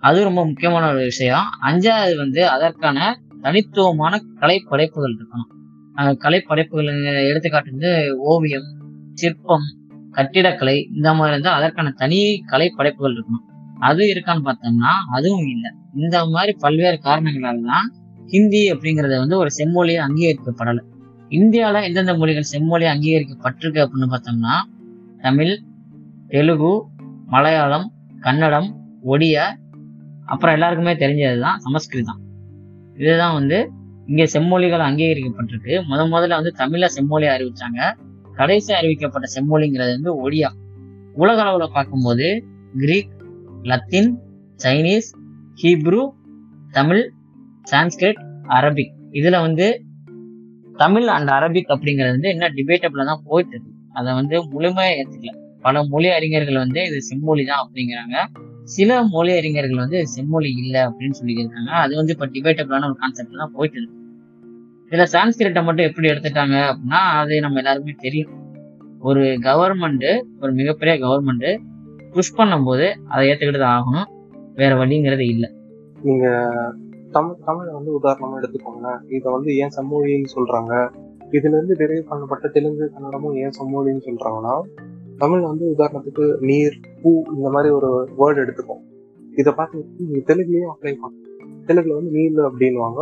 [0.00, 1.44] அது ரொம்ப முக்கியமான ஒரு விஷயம்.
[1.62, 5.58] அஞ்சாவது வந்து அதற்கான தனித்துவமான கலை படைப்புகள் இருக்கணும்
[5.94, 8.62] கலைப்படைப்புகள் கலை படைப்புகள் எடுத்துக்காட்டு வந்து ஓவியம்
[9.12, 9.79] சிற்பம்
[10.12, 13.46] கட்டிடக்கலை இந்த மாதிரி இருந்தால் அதற்கான தனி கலை படைப்புகள் இருக்கணும்.
[13.80, 15.70] அது இருக்கான்னு பார்த்தோம்னா அதுவும் இல்லை.
[15.94, 17.92] இந்த மாதிரி பல்வேறு காரணங்களால தான்
[18.26, 20.82] ஹிந்தி அப்படிங்கிறத வந்து ஒரு செம்மொழியை அங்கீகரிக்கப்படலை.
[21.28, 24.54] இந்தியாவில் எந்தெந்த மொழிகள் செம்மொழி அங்கீகரிக்கப்பட்டிருக்கு அப்படின்னு பார்த்தோம்னா
[25.20, 25.60] தமிழ்
[26.28, 26.84] தெலுங்கு
[27.26, 28.68] மலையாளம் கன்னடம்
[29.04, 29.44] ஒடியா
[30.26, 32.20] அப்புறம் எல்லாருக்குமே தெரிஞ்சதுதான் சமஸ்கிருதம்.
[32.96, 33.70] இதுதான் வந்து
[34.06, 35.74] இங்கே செம்மொழிகள் அங்கீகரிக்கப்பட்டிருக்கு.
[35.90, 37.80] முத முதல்ல வந்து தமிழை செம்மொழி அறிவிச்சாங்க.
[38.40, 40.50] கடைசி அறிவிக்கப்பட்ட செம்மொழிங்கிறது வந்து ஒடியா.
[41.22, 42.26] உலக அளவுல பார்க்கும்போது
[42.82, 43.14] Greek
[43.62, 44.10] Latin
[44.64, 45.08] Chinese
[45.62, 46.02] Hebrew
[46.76, 47.02] Tamil
[47.70, 48.20] Sanskrit
[48.56, 48.94] Arabic.
[49.18, 49.66] இதுல வந்து
[50.76, 55.32] தமிழ் அண்ட் அரபிக் அப்படிங்கிறது வந்து என்ன டிபேட்டபிளா தான் போயிட்டு இருக்கு அதை வந்து முழுமையா ஏத்துக்கல.
[55.64, 58.16] பல மொழி அறிஞர்கள் வந்து இது செம்மொழி தான் அப்படிங்கிறாங்க.
[58.74, 63.54] சில மொழி அறிஞர்கள் வந்து செம்மொழி இல்லை அப்படின்னு சொல்லியிருக்காங்க அது வந்து இப்போ டிபேட்டபிளான ஒரு கான்செப்ட் தான்
[63.56, 63.99] போயிட்டு இருக்கு
[64.90, 68.30] இதுல சான்ஸ்கிரிட்டை மட்டும் எப்படி எடுத்துட்டாங்க அப்படின்னா அது நம்ம எல்லாருக்குமே தெரியும்.
[69.00, 71.58] ஒரு கவர்மெண்ட் ஒரு மிகப்பெரிய கவர்மெண்ட்
[72.10, 74.08] புஷ் பண்ணும்போது அதை ஏத்துக்கிட்டு தான் ஆகணும்.
[74.54, 75.48] வேற வழிங்கிறது இல்லை.
[76.02, 76.26] நீங்க
[77.10, 80.74] தமிழ் தமிழை வந்து உதாரணமா எடுத்துக்கோங்க இதை வந்து ஏன் செம்மொழின்னு சொல்றாங்க?
[81.30, 84.54] இதுல இருந்து டெரைவ் பண்ணப்பட்ட தெலுங்கு கன்னடமும் ஏன் செம்மொழின்னு சொல்றாங்கன்னா
[85.18, 88.84] தமிழ் வந்து உதாரணத்துக்கு நீர் பூ இந்த மாதிரி ஒரு வேர்டு எடுத்துக்கோம்.
[89.36, 91.18] இதை பார்த்து நீங்க தெலுங்குலயும் அப்ளை பண்ணலாம்.
[91.66, 93.00] தெலுங்குல வந்து நீர் அப்படின்வாங்க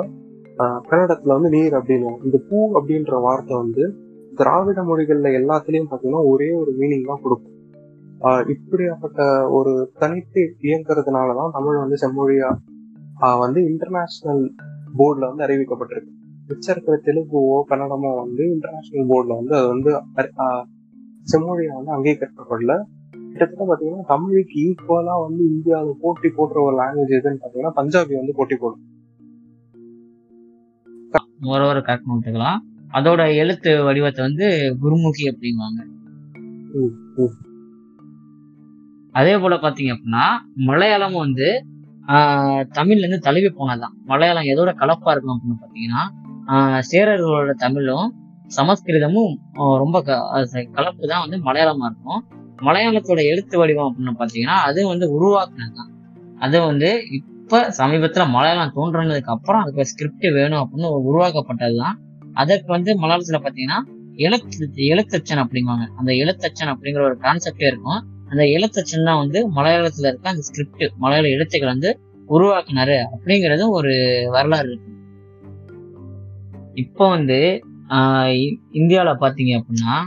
[0.59, 3.95] கன்னடத்துல வந்து நீர் அப்படின்னு இந்த பூ அப்படின்ற வார்த்தை வந்து
[4.35, 7.57] திராவிட மொழிகள்ல எல்லாத்துலயும் பாத்தீங்கன்னா ஒரே ஒரு மீனிங் தான் கொடுக்கும்.
[8.21, 12.57] இப்படியாப்பட்ட ஒரு தனித்து இயங்குறதுனாலதான் தமிழ் வந்து செம்மொழியா
[13.39, 14.55] வந்து இன்டர்நேஷனல்
[14.99, 16.09] போர்டில் வந்து அறிவிக்கப்பட்டிருக்கு.
[16.49, 20.65] மிச்சம் இருக்கிற தெலுங்குவோ கன்னடமோ வந்து இன்டர்நேஷனல் போர்டில் வந்து அது வந்து அறி-
[21.33, 22.83] செம்மொழியா வந்து அங்கீகரிக்கப்படல.
[23.11, 28.57] கிட்டத்தட்ட பார்த்தீங்கன்னா தமிழுக்கு ஈக்குவலாக வந்து இந்தியாவில் போட்டி போடுற ஒரு லாங்குவேஜ் எதுன்னு பார்த்தீங்கன்னா பஞ்சாபி வந்து போட்டி
[28.57, 28.81] போடும்.
[31.53, 32.61] ஒரு ஒரு கரெக்ட் எடுத்துக்கலாம்
[32.99, 34.47] அதோட எழுத்து வடிவத்தை வந்து
[34.83, 35.81] குருமுகி அப்படிங்குவாங்க.
[39.19, 40.25] அதே போல பாத்தீங்க அப்படின்னா
[40.69, 41.49] மலையாளம் வந்து
[42.79, 43.95] தமிழ்ல இருந்து தழுவி போனதுதான்.
[44.11, 46.03] மலையாளம் எதோட கலப்பா இருக்கும் அப்படின்னு பாத்தீங்கன்னா
[46.91, 48.09] சேரர்களோட தமிழும்
[48.57, 49.33] சமஸ்கிருதமும்
[49.83, 49.97] ரொம்ப
[50.77, 52.21] கலப்பு தான் வந்து மலையாளமா இருக்கும்.
[52.69, 55.93] மலையாளத்தோட எழுத்து வடிவம் அப்படின்னு பாத்தீங்கன்னா அது வந்து உருவாக்குனது தான்
[56.45, 56.91] அது வந்து
[57.51, 61.95] இப்ப சமீபத்துல மலையாளம் தோன்றினதுக்கு அப்புறம் அதுக்கு ஸ்கிரிப்ட் வேணும் அப்படின்னு உருவாக்கப்பட்டதுதான்.
[62.33, 65.87] அதற்கு வந்து மலையாளத்துல பாத்தீங்கன்னா எழுத்து எழுத்தச்சன் அப்படிங்குவாங்க.
[65.97, 68.07] அந்த எழுத்தச்சன் அப்படிங்கிற ஒரு கான்செப்டே இருக்கும்.
[68.29, 74.71] அந்த எழுத்தச்சன் தான் வந்து மலையாளத்துல இருக்க அந்த ஸ்கிரிப்ட் மலையாள எழுத்துக்கள் வந்து உருவாக்குனாரு அப்படிங்கிறது ஒரு வரலாறு
[74.71, 74.93] இருக்கு.
[76.75, 80.03] இப்போ வந்து ஆஹ் இ- பாத்தீங்க அப்படின்னா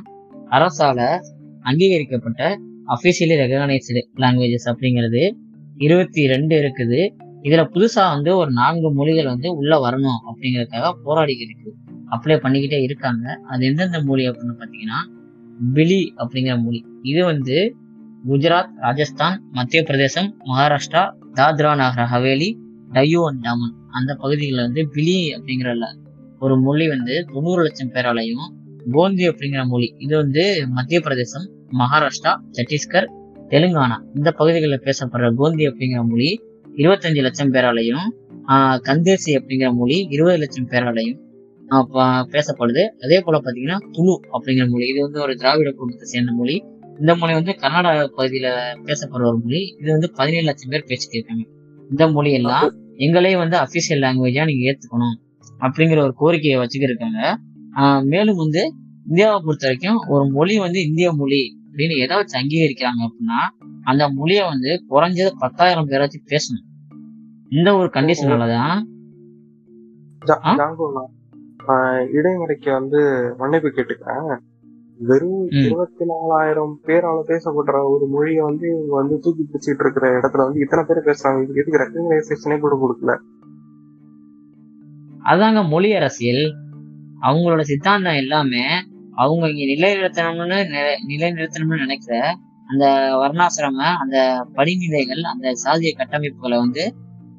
[0.49, 1.19] அரசால
[1.61, 5.31] அங்கீகரிக்கப்பட்ட அபிஷியலி ரெகனைஸ்டு லாங்குவேஜஸ் அப்படிங்கிறது
[5.77, 7.29] இருபத்தி ரெண்டு இருக்குது.
[7.43, 11.69] இதுல புதுசா வந்து ஒரு நான்கு மொழிகள் வந்து உள்ள வரணும் அப்படிங்கறதுக்காக போராடிக்கிறதுக்கு
[12.11, 13.39] அப்ளை பண்ணிக்கிட்டே இருக்காங்க.
[13.47, 14.99] அது எந்தெந்த மொழி அப்படின்னு பாத்தீங்கன்னா
[15.73, 16.85] பிலி அப்படிங்கிற மொழி.
[17.01, 17.75] இது வந்து
[18.27, 22.49] குஜராத் ராஜஸ்தான் மத்திய பிரதேசம் மகாராஷ்டிரா தாத்ரா நகர ஹவேலி
[22.91, 23.75] டையூ அண்ட் டாமன்.
[23.89, 25.75] அந்த பகுதிகளில் வந்து பிலி அப்படிங்கிற
[26.39, 28.47] ஒரு மொழி வந்து தொண்ணூறு லட்சம் பேராலையும்
[28.91, 29.95] கோந்தி அப்படிங்கிற மொழி.
[29.97, 33.07] இது வந்து மத்திய பிரதேசம் மகாராஷ்டிரா சத்தீஸ்கர்
[33.49, 33.97] தெலுங்கானா.
[34.15, 36.41] இந்த பகுதிகளில் பேசப்படுற கோந்தி அப்படிங்கிற மொழி
[36.79, 38.07] இருபத்தஞ்சு லட்சம் பேராலையும்
[38.87, 41.19] கந்தேசி அப்படிங்கிற மொழி இருபது லட்சம் பேராலையும்
[42.33, 42.83] பேசப்படுது.
[43.03, 46.55] அதே போல பாத்தீங்கன்னா துளு அப்படிங்கிற மொழி இது வந்து ஒரு திராவிட குடும்பத்தை சேர்ந்த மொழி.
[46.99, 48.47] இந்த மொழி வந்து கர்நாடகா பகுதியில
[48.87, 49.61] பேசப்படுற ஒரு மொழி.
[49.81, 51.43] இது வந்து பதினேழு லட்சம் பேர் பேசிட்டு இருக்காங்க.
[51.89, 52.67] இந்த மொழி எல்லாம்
[53.05, 55.15] எங்களே வந்து அபிஷியல் லாங்குவேஜா நீங்க ஏத்துக்கணும்
[55.65, 57.21] அப்படிங்கிற ஒரு கோரிக்கையை வச்சுக்கிருக்காங்க.
[58.11, 58.61] மேலும் வந்து
[59.09, 63.39] இந்தியாவை பொறுத்த வரைக்கும் ஒரு மொழி வந்து இந்திய மொழி அப்படின்னு ஏதாச்சும் அங்கீகரிக்கிறாங்க அப்படின்னா
[63.83, 66.69] அந்த மொழியை வந்து குறைஞ்சது பத்தாயிரம் பேராச்சும் பேசணும்.
[67.49, 68.81] இந்த ஒரு கண்டிஷனாலதான்
[72.13, 74.37] இடைமறைக்கு வந்து மன்னிப்பு கேட்டுக்கிறேன்.
[74.97, 75.47] வெறும்.
[75.49, 80.85] இருபத்தி நாலாயிரம் பேரால பேசப்படுற ஒரு மொழியை வந்து இவங்க வந்து தூக்கி பிடிச்சிட்டு இருக்கிற இடத்துல வந்து இத்தனை
[80.87, 81.43] பேர் பேசுறாங்க.
[81.43, 83.19] இதுக்கு எதுக்கு ரெக்கக்னைசேஷனே கூட கொடுக்கல.
[85.25, 86.55] அதாங்க மொழி அரசியல்.
[87.21, 88.63] அவங்களோட சித்தாந்தம் எல்லாமே
[89.11, 92.37] அவங்க இங்க நிலைநிறுத்தணும்னு நிலை- நிலைநிறுத்தணும்னு நினைக்கிற
[92.71, 92.85] அந்த
[93.21, 94.17] வர்ணாசிரம அந்த
[94.55, 96.83] படிநிலைகள் அந்த சாதிய கட்டமைப்புகளை வந்து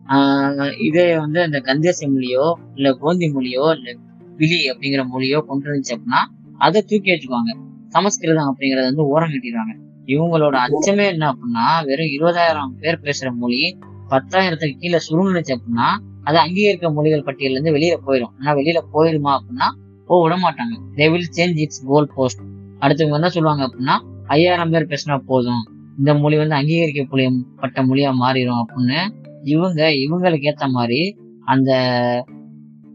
[0.06, 3.90] ஆஹ் இதே வந்து அந்த கந்தேசி மொழியோ இல்ல கோந்தி மொழியோ இல்ல
[4.38, 6.20] பிலி அப்படிங்கிற மொழியோ கொண்டு இருந்துச்சு அப்படின்னா
[6.58, 7.52] அதை தூக்கி வச்சுக்குவாங்க.
[7.88, 9.72] சமஸ்கிருதம் அப்படிங்கறத வந்து ஓரம் கட்டிடுவாங்க.
[10.08, 13.60] இவங்களோட அச்சமே என்ன அப்படின்னா வெறும் இருபதாயிரம் பேர் பேசுற மொழி
[14.08, 15.88] பத்தாயிரத்துக்கு கீழே சுருங்கினுச்சு அப்படின்னா
[16.24, 19.68] அது அங்கீகரிக்க மொழிகள் பட்டியல்ல இருந்து வெளியில போயிடும் ஆனா வெளியில போயிடுமா அப்படின்னா
[20.08, 22.42] போ விட மாட்டாங்க they will change it's goal post
[22.80, 23.96] அடுத்தவங்க என்ன சொல்லுவாங்க அப்படின்னா
[24.32, 25.62] ஐயாயிரம் பேர் பேசினா போதும்.
[25.98, 29.00] இந்த மொழி வந்து அங்கீகரிக்கப்பட்ட மொழியா மாறிடும் அப்படின்னு
[29.42, 31.72] இவங்க இவங்களுக்கு ஏத்த மாதிரி அந்த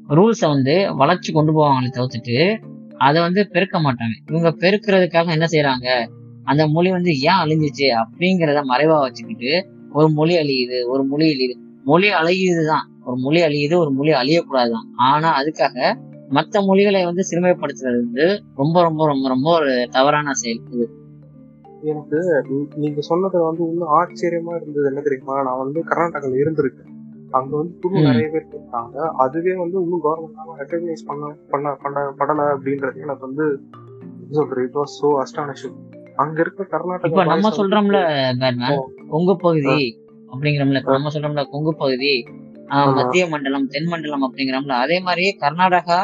[0.10, 2.58] ரூல்ஸை வந்து வளர்ச்சி கொண்டு போவாங்களே தவிர்த்துட்டு
[2.98, 4.16] அதை வந்து பெருக்க மாட்டாங்க.
[4.32, 6.08] இவங்க பெருக்கிறதுக்காக என்ன செய்யறாங்க
[6.44, 11.56] அந்த மொழி வந்து ஏன் அழிஞ்சிச்சு அப்படிங்கிறத மறைவா வச்சுக்கிட்டு ஒரு மொழி அழியுது ஒரு மொழி அழியுது.
[11.84, 12.86] மொழி அழியுதுதான்.
[13.06, 14.88] ஒரு மொழி அழியுது ஒரு மொழி அழியக்கூடாதுதான்.
[14.96, 15.98] ஆனா அதுக்காக
[16.30, 20.97] மற்ற மொழிகளை வந்து சிறுமைப்படுத்துறது வந்து ரொம்ப ரொம்ப ரொம்ப ரொம்ப ஒரு தவறான செயல் இது.
[21.84, 22.20] எனக்கு
[22.76, 25.44] நீங்க சொன்னது வந்து இன்னும் ஆச்சரியமா இருந்தது என்ன தெரியுமா?
[25.44, 26.94] நான் வந்து கர்நாடகால இருந்திருக்கேன்.
[27.32, 27.94] அங்க வந்து ம்.
[27.94, 29.08] நிறைய பேர் இருக்காங்க.
[29.18, 33.46] அதுவே வந்து இன்னும் கவர்மெண்ட் ரெக்கக்னைஸ் பண்ண பண்ண பண்ண படல அப்படின்றது எனக்கு வந்து
[34.32, 34.64] சொல்றது?
[34.64, 35.78] இட் வாஸ் சோ அஸ்டானிஷிங்
[36.16, 38.00] அங்க இருக்க கர்நாடகா நம்ம சொல்றோம்ல
[39.10, 39.78] கொங்கு பகுதி
[40.32, 40.82] அப்படிங்கிறோம்ல.
[40.86, 42.26] நம்ம சொல்றோம்ல கொங்கு பகுதி.
[42.96, 46.00] மத்திய மண்டலம் தென் மண்டலம் அப்படிங்கிறோம்ல அதே மாதிரி கர்நாடகா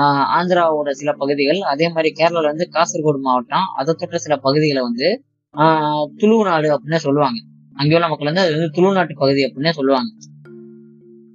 [0.00, 5.22] ஆந்திராவோட சில பகுதிகள் அதே மாதிரி கேரளால வந்து காசர்கோடு மாவட்டம் அதை தொட்ட சில பகுதிகளை வந்து
[5.56, 7.38] ஆஹ் துளு நாடு அப்படின்னே சொல்லுவாங்க.
[7.74, 10.10] அங்கே உள்ள மக்கள் வந்து அது வந்து துளு நாட்டு பகுதி அப்படின்னே சொல்லுவாங்க.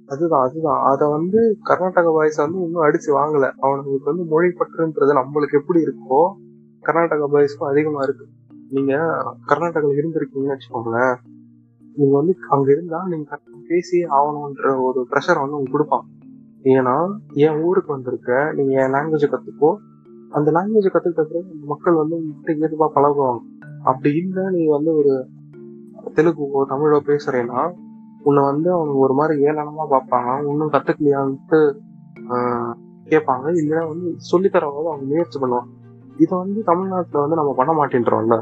[0.06, 0.82] அதுதான் அதுதான்.
[0.82, 3.52] அதை வந்து கர்நாடகா பாய்ஸ் வந்து இன்னும் அடிச்சு வாங்கல.
[3.60, 6.28] அவனுக்கு வந்து மொழி பற்றுன்றது நம்மளுக்கு எப்படி இருக்கோ
[6.82, 8.26] கர்நாடகா பாய்ஸ்க்கும் அதிகமா இருக்கு.
[8.70, 8.94] நீங்க
[9.46, 11.16] கர்நாடகாவில் இருந்திருக்கீங்கன்னு வச்சுக்கோங்களேன்.
[11.96, 16.08] நீங்க வந்து அங்க இருந்தா நீங்க பேசி ஆகணும்ன்ற ஒரு ப்ரெஷர் வந்து உங்களுக்கு கொடுப்பான்
[16.74, 16.94] ஏன்னா
[17.44, 19.70] என் ஊருக்கு வந்திருக்க நீங்க என் லாங்குவேஜ் கத்துக்கோ.
[20.36, 23.42] அந்த லாங்குவேஜ் கத்துக்கிட்ட பிறகு மக்கள் வந்து உங்ககிட்ட இயல்பா பழகுவாங்க.
[23.90, 25.12] அப்படி இல்லை நீ வந்து ஒரு
[26.16, 27.62] தெலுங்குவோ தமிழோ பேசுறேன்னா
[28.28, 30.30] உன்னை வந்து அவங்க ஒரு மாதிரி ஏளனமா பார்ப்பாங்க.
[30.50, 31.60] இன்னும் கத்துக்கலையான்ட்டு
[33.12, 33.46] கேட்பாங்க.
[33.58, 35.70] இல்லைன்னா வந்து சொல்லித்தரவாத அவங்க முயற்சி பண்ணுவாங்க.
[36.16, 38.36] இதை வந்து தமிழ்நாட்டுல வந்து நம்ம பண்ண மாட்டேன்றோம்ல?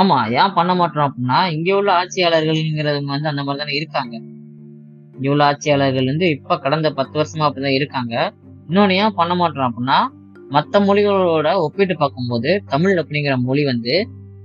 [0.00, 4.14] ஆமா ஏன் பண்ண மாட்டோம் அப்படின்னா இங்க உள்ள ஆட்சியாளர்கள்ங்கிறவங்க வந்து அந்த மாதிரி தானே இருக்காங்க.
[5.22, 8.14] இங்க ஆட்சியாளர்கள் வந்து இப்ப கடந்த பத்து வருஷமா அப்படிதான் இருக்காங்க.
[8.68, 9.98] இன்னொன்னு ஏன் பண்ண மாட்டோம் அப்படின்னா
[10.50, 13.94] மற்ற மொழிகளோட ஒப்பிட்டு பார்க்கும்போது தமிழ் அப்படிங்கிற மொழி வந்து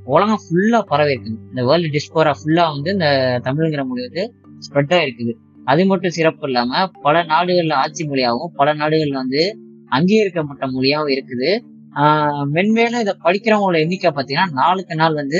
[0.05, 3.07] உலகம் ஃபுல்லா பரவி இருக்குது இந்த வேர்ல்டு டிஸ்போரா ஃபுல்லா வந்து இந்த
[3.43, 4.23] தமிழ்ங்கிற மொழி வந்து
[4.67, 5.33] ஸ்ப்ரெட் ஆயிருக்குது.
[5.65, 9.57] அது மட்டும் சிறப்பு இல்லாம பல நாடுகள்ல ஆட்சி மொழியாகவும் பல நாடுகள்ல வந்து
[9.91, 11.51] அங்கீகரிக்கப்பட்ட மொழியாகவும் இருக்குது.
[11.95, 15.39] ஆஹ் மென்மேலும் இதை படிக்கிறவங்களோட எண்ணிக்கை பார்த்தீங்கன்னா நாளுக்கு நாள் வந்து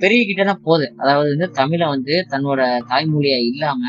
[0.00, 0.94] பெருகிக்கிட்டே தான் போகுது.
[0.96, 3.82] அதாவது வந்து தமிழை வந்து தன்னோட தாய்மொழியா இல்லாம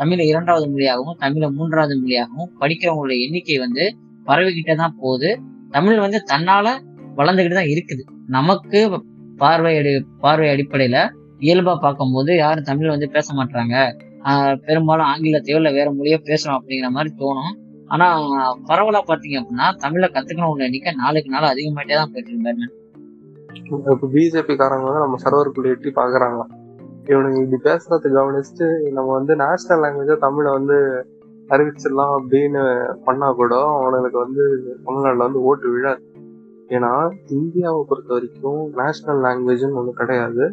[0.00, 3.84] தமிழை இரண்டாவது மொழியாகவும் தமிழை மூன்றாவது மொழியாகவும் படிக்கிறவங்களோட எண்ணிக்கை வந்து
[4.26, 5.30] பரவிக்கிட்டே தான் போகுது.
[5.76, 6.66] தமிழ் வந்து தன்னால
[7.18, 8.02] வளர்ந்துகிட்டு தான் இருக்குது.
[8.36, 8.80] நமக்கு
[9.42, 9.92] பார்வை அடி
[10.24, 10.96] பார்வை அடிப்படையில
[11.46, 13.74] இயல்பா பார்க்கும்போது யாரும் தமிழ் வந்து பேச மாட்டாங்க
[14.66, 17.54] பெரும்பாலும் ஆங்கிலத்தையோ இல்லை வேற மொழியோ பேசுறோம் அப்படிங்கிற மாதிரி தோணும்.
[17.94, 18.06] ஆனா
[18.68, 22.66] பரவலா பாத்தீங்க அப்படின்னா தமிழை கத்துக்கணும் எண்ணிக்கை நாளுக்கு நாள் அதிகமாயிட்டே தான் போயிட்டு இருந்தாரு
[23.92, 26.46] இப்ப பிஜேபி காரங்க வந்து நம்ம சர்வருக்குள்ள எட்டி பாக்குறாங்களா
[27.10, 30.78] இவனுங்க இப்படி பேசுறத கவனிச்சுட்டு நம்ம வந்து நேஷனல் லாங்குவேஜா தமிழை வந்து
[31.48, 32.62] அறிவிச்சிடலாம் அப்படின்னு
[33.04, 34.42] பண்ணா கூட அவனுக்கு வந்து
[34.84, 36.02] தமிழ்நாட்டில் வந்து ஓட்டு விழாது.
[36.68, 36.90] ஏன்னா
[37.30, 40.52] இந்தியாவை பொறுத்த வரைக்கும் நேஷனல் லாங்குவேஜ்னு ஒன்று கிடையாது.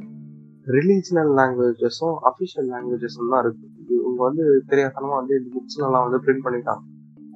[0.66, 3.68] ரிலீஜனல் லாங்குவேஜஸும் அஃபிஷியல் லாங்குவேஜஸும் தான் இருக்கு.
[3.90, 6.84] இவங்க வந்து தெரியாதனமா வந்து இந்த புக்ஸ்லாம் வந்து பிரிண்ட் பண்ணிட்டாங்க.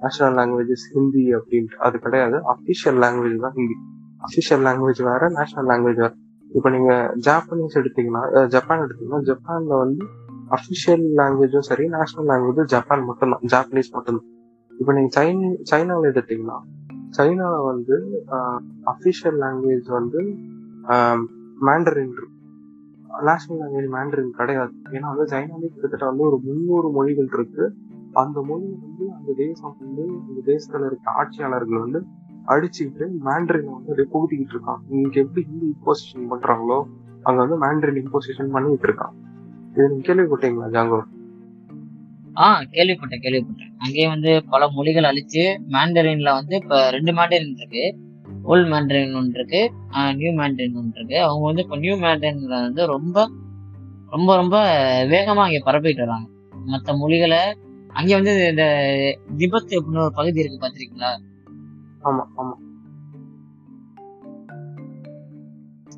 [0.01, 1.77] நேஷனல் லாங்குவேஜஸ் ஹிந்தி அப்படின்ட்டு.
[1.77, 2.35] அது கிடையாது.
[2.35, 3.77] அஃபிஷியல் லாங்குவேஜ் தான் ஹிந்தி
[4.25, 6.13] அஃபிஷியல் லாங்குவேஜ் வேற நேஷனல் லாங்குவேஜ் வேற.
[6.57, 6.91] இப்போ நீங்க
[7.27, 8.23] ஜாப்பனீஸ் எடுத்தீங்கன்னா
[8.55, 10.03] ஜப்பான் எடுத்தீங்கன்னா ஜப்பான்ல வந்து
[10.57, 13.43] அஃபிஷியல் லாங்குவேஜும் சரி நேஷனல் லாங்குவேஜும் ஜப்பான் மட்டும்தான்.
[13.53, 14.27] ஜாப்பனீஸ் மட்டும்தான்.
[14.79, 15.41] இப்போ நீங்க சைன்
[15.71, 16.57] சைனாவில் எடுத்தீங்கன்னா
[17.17, 17.95] சைனால வந்து
[18.93, 20.21] அஃபிஷியல் லாங்குவேஜ் வந்து
[21.67, 22.13] மேண்டரின்
[23.29, 24.73] நேஷனல் லாங்குவேஜ் மேண்டரின் கிடையாது.
[24.95, 27.63] ஏன்னா வந்து சைனாலே கிட்டத்தட்ட வந்து ஒரு முந்நூறு மொழிகள் இருக்கு.
[28.21, 31.99] அந்த மொழி வந்து அந்த தேசம் வந்து அந்த தேசத்துல இருக்க ஆட்சியாளர்கள் வந்து
[32.53, 34.81] அடிச்சுக்கிட்டு மேண்டரினை வந்து அப்படியே புகுத்திக்கிட்டு இருக்கான்.
[34.97, 36.77] இங்க எப்படி ஹிந்தி இம்போசிஷன் பண்றாங்களோ
[37.27, 39.15] அங்க வந்து மேண்ட்ரின் இம்போசிஷன் பண்ணிட்டு இருக்கான்.
[39.73, 40.99] இது நீங்க கேள்விப்பட்டீங்களா ஜாங்கோ?
[42.43, 43.73] ஆ கேள்விப்பட்டேன் கேள்விப்பட்டேன்.
[43.83, 45.43] அங்கேயே வந்து பல மொழிகள் அழிச்சு
[45.75, 47.83] மேண்டரின்ல வந்து இப்ப ரெண்டு மேண்டரின் இருக்கு.
[48.51, 49.61] ஓல்ட் மேண்டரின் ஒன்று இருக்கு
[50.19, 51.17] நியூ மேண்டரின் ஒன்று இருக்கு.
[51.25, 53.27] அவங்க வந்து இப்போ நியூ மேண்டரின்ல வந்து ரொம்ப
[54.15, 54.55] ரொம்ப ரொம்ப
[55.11, 56.27] வேகமா அங்கே பரப்பிட்டு வராங்க.
[56.71, 57.41] மற்ற மொழிகளை
[57.99, 58.65] அங்கே வந்து இந்த
[59.39, 61.11] திபத் அப்படின்னு ஒரு பகுதி இருக்கு பார்த்துருக்கீங்களா?
[62.01, 62.55] ஆமா ஆமா.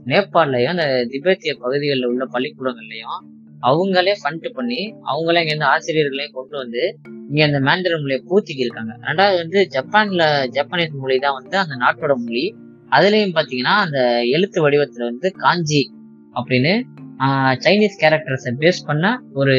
[0.05, 3.19] நேபாள்லயும் அந்த திபெத்திய பகுதிகளில் உள்ள பள்ளிக்கூடங்கள்லயும்
[3.63, 6.81] அவங்களே ஃபண்ட் பண்ணி அவங்களே இங்க இருந்து ஆசிரியர்களையும் கொண்டு வந்து
[7.29, 10.23] இங்க அந்த மேண்டரின் மொழியை பூத்திக்கி இருக்காங்க ரெண்டாவது வந்து ஜப்பான்ல
[10.57, 12.43] ஜப்பானீஸ் மொழி தான் வந்து அந்த நாட்டோட மொழி.
[12.91, 13.99] அதுலயும் பாத்தீங்கன்னா அந்த
[14.35, 15.83] எழுத்து வடிவத்துல வந்து காஞ்சி
[16.35, 16.73] அப்படின்னு
[17.63, 19.55] சைனீஸ் கேரக்டர்ஸை பேஸ் பண்ண ஒரு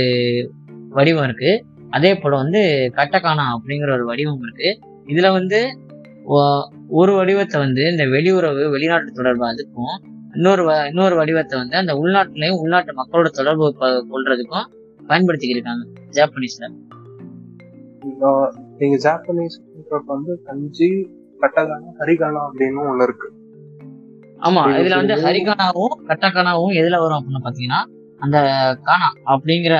[0.89, 1.53] வடிவம் இருக்கு.
[1.91, 2.61] அதே போல வந்து
[2.97, 4.69] கட்டகானா அப்படிங்கிற ஒரு வடிவம் இருக்கு.
[5.07, 5.59] இதுல வந்து
[6.89, 10.05] ஒரு வடிவத்தை வந்து இந்த வெளியுறவு வெளிநாட்டு தொடர்பு அதுக்கும்
[10.35, 14.67] இன்னொரு இன்னொரு வடிவத்தை வந்து அந்த உள்நாட்டிலையும் உள்நாட்டு மக்களோட தொடர்பு கொள்றதுக்கும்
[15.09, 16.69] பயன்படுத்திக்கிட்டு இருக்காங்க ஜாப்பனீஸ்ல
[18.79, 19.61] நீங்க ஜாப்பனீஸ்
[20.07, 20.89] வந்து கஞ்சி
[21.41, 23.29] கட்டகானா ஹரிகானா அப்படின்னு ஒண்ணு இருக்கு.
[24.41, 27.85] ஆமா இது இதுல வந்து வந்து- ஹரிகானாவும் கட்டகானாவும் எதுல வரும் அப்படின்னு பாத்தீங்கன்னா
[28.19, 28.39] அந்த
[28.83, 29.75] கானா அப்படிங்கிற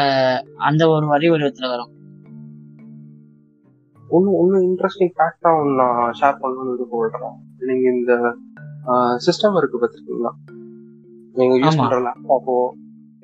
[0.57, 1.94] அந்த ஒரு வரி வடிவத்துல வரும்.
[4.15, 7.37] ஒன்னும் ஒன்னும் இன்ட்ரெஸ்டிங் ஃபேக்டா ஒன்று நான் ஷேர் பண்ணணும்னு விருப்பப்படுறேன்.
[7.71, 8.13] நீங்க இந்த
[9.27, 10.33] சிஸ்டம் இருக்கு பார்த்துருக்கீங்களா?
[11.33, 11.77] நீங்க யூஸ்.
[11.77, 12.57] பண்ற லேப்டாப்போ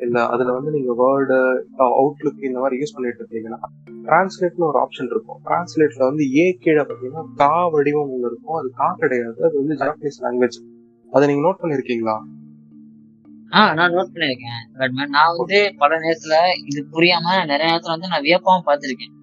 [0.03, 1.37] இல்ல அதுல வந்து நீங்க வேர்டு
[1.79, 3.59] அவுட்லுக் இந்த மாதிரி யூஸ் பண்ணிட்டு இருக்கீங்கன்னா
[4.05, 5.41] டிரான்ஸ்லேட்னு ஒரு ஆப்ஷன் இருக்கும்.
[5.45, 8.59] டிரான்ஸ்லேட்ல வந்து ஏ கீழே பாத்தீங்கன்னா கா வடிவம் ஒன்று இருக்கும்.
[8.61, 9.39] அது கா கிடையாது.
[9.45, 10.59] அது வந்து ஜாப்பனீஸ் லாங்குவேஜ்
[11.11, 12.17] அதை நீங்க நோட் பண்ணிருக்கீங்களா?
[13.51, 14.61] ஆஹ் நான் நோட் பண்ணிருக்கேன்.
[14.79, 16.35] பட் நான் வந்து பல நேரத்துல
[16.67, 19.15] இது புரியாம நிறைய நேரத்துல வந்து நான் வியப்பாவும் பார்த்திருக்கேன்.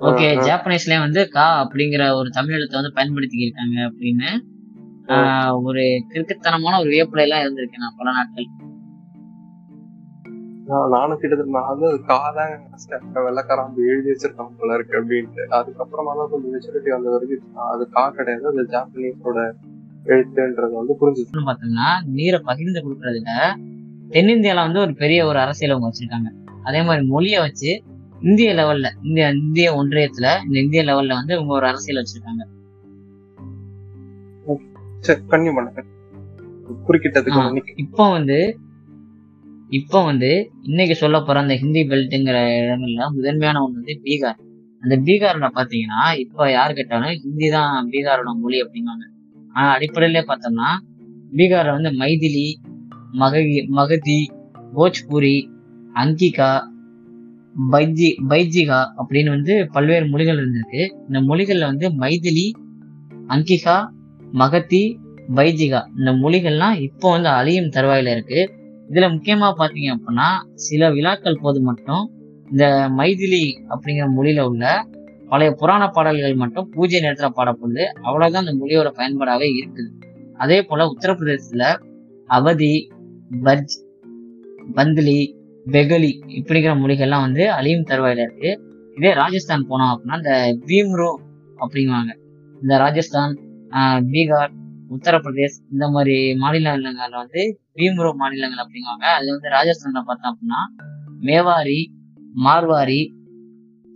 [0.00, 0.26] ஓகே.
[0.46, 4.28] ஜாப்பனீஸ்லயே வந்து கா அப்படிங்கிற ஒரு தமிழ் எழுத்தை வந்து பயன்படுத்திக்கிருக்காங்க அப்படின்னு
[5.08, 8.46] ஆஹ், ஒரு கிறுக்குத்தனமான ஒரு வியப்புல எல்லாம் இருந்திருக்கேன் நான் பல நாட்கள்.
[10.68, 12.54] நான் நானும் கிட்டத்தட்ட நான் வந்து அது காதான்
[13.18, 15.42] வெள்ளக்காரன் வந்து எழுதி வச்சிருக்கான் போல இருக்கு அப்படின்ட்டு.
[15.58, 18.44] அதுக்கப்புறமா தான் கொஞ்சம் மெச்சூரிட்டி வந்த வரைக்கும் அது கா கிடையாது.
[18.52, 19.38] அது ஜாப்பனீஸோட
[20.06, 23.30] எழுத்துன்றது வந்து இன்னும் பார்த்தோம்னா நீரை பகிர்ந்து கொடுக்கறதுல
[24.10, 26.28] தென்னிந்தியால வந்து ஒரு பெரிய ஒரு அரசியல் அவங்க வச்சிருக்காங்க.
[26.64, 27.70] அதே மாதிரி மொழியை வச்சு
[28.20, 32.42] இந்திய லெவல்ல இந்திய இந்திய ஒன்றியத்துல இந்த இந்திய லெவல்ல வந்து இவங்க ஒரு அரசியல் வச்சிருக்காங்க.
[37.76, 38.38] இப்போ வந்து
[39.70, 44.38] இப்போ வந்து இன்னைக்கு சொல்ல போற அந்த ஹிந்தி பெல்ட்ங்கிற இடங்கள்ல முதன்மையான ஒண்ணு வந்து பீகார்.
[44.82, 49.04] அந்த பீகார்ல பாத்தீங்கன்னா இப்ப யாரு கேட்டாலும் ஹிந்தி தான் பீகாரோட மொழி அப்படிங்காங்க
[49.54, 50.68] ஆனா அடிப்படையிலே பார்த்தோம்னா
[51.36, 52.48] பீகார்ல வந்து மைதிலி
[53.12, 54.18] மகதி மகதி
[54.74, 55.36] போஜ்பூரி
[55.94, 56.50] அங்கிகா
[57.72, 60.88] பைஜி பைஜிகா அப்படின்னு வந்து பல்வேறு மொழிகள் இருந்திருக்கு.
[61.06, 62.50] இந்த மொழிகள்ல வந்து மைதிலி
[63.28, 63.88] அங்கிகா
[64.32, 64.98] மகதி
[65.34, 65.86] பைஜிகா.
[65.98, 68.54] இந்த மொழிகள்லாம் இப்போ வந்து அழியும் தருவாயில இருக்கு.
[68.90, 72.10] இதுல முக்கியமா பாத்தீங்க அப்படின்னா சில விழாக்கள் போது மட்டும்
[72.50, 74.86] இந்த மைதிலி அப்படிங்கிற மொழியில உள்ள
[75.28, 79.90] பழைய புராண பாடல்கள் மட்டும் பூஜை நேரத்துல பாடப்படுது அவ்வளவுதான் அந்த மொழியோட பயன்பாடாவே இருக்குது.
[80.36, 81.76] அதே போல உத்தரப்பிரதேசத்துல
[82.26, 82.90] அவதி
[83.42, 83.74] பர்ஜ்
[84.74, 85.35] பந்த்லி
[85.74, 88.50] பெகலி இப்படிங்கிற மொழிகள்லாம் வந்து அழியும் தருவாயில இருக்கு.
[88.98, 90.34] இதே ராஜஸ்தான் போனோம் அப்படின்னா இந்த
[90.68, 91.10] பீம்ரோ
[91.62, 92.12] அப்படிங்குவாங்க.
[92.62, 93.34] இந்த ராஜஸ்தான்
[94.12, 94.52] பீகார்
[94.96, 97.42] உத்தரப்பிரதேஷ் இந்த மாதிரி மாநிலங்களில் வந்து
[97.78, 99.06] பீம்ரோ மாநிலங்கள் அப்படிங்குவாங்க.
[99.16, 100.60] அது வந்து ராஜஸ்தான்ல பார்த்தோம் அப்படின்னா
[101.28, 101.80] மேவாரி
[102.44, 103.00] மார்வாரி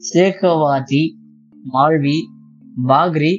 [0.00, 1.04] சேகவாதி
[1.74, 2.18] மால்வி
[2.90, 3.34] பாக்ரி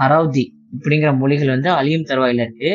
[0.00, 0.44] ஹரௌதி
[0.76, 2.70] இப்படிங்கிற மொழிகள் வந்து அழியும் தருவாயில இருக்கு.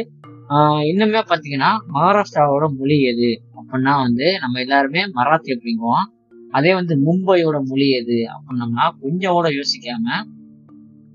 [0.92, 3.30] இன்னுமே பார்த்தீங்கன்னா மகாராஷ்டிராவோட மொழி எது?
[3.72, 6.06] அப்படின்னா வந்து நம்ம எல்லாருமே மராத்தி அப்படிங்குவோம்.
[6.52, 10.08] அதே வந்து மும்பையோட மொழி எது அப்படின்னோம்னா கொஞ்சம் கூட யோசிக்காம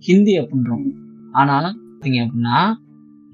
[0.03, 0.87] ஹிந்தி அப்படின்றோம்.
[1.33, 2.59] ஆனால் பார்த்தீங்க அப்படின்னா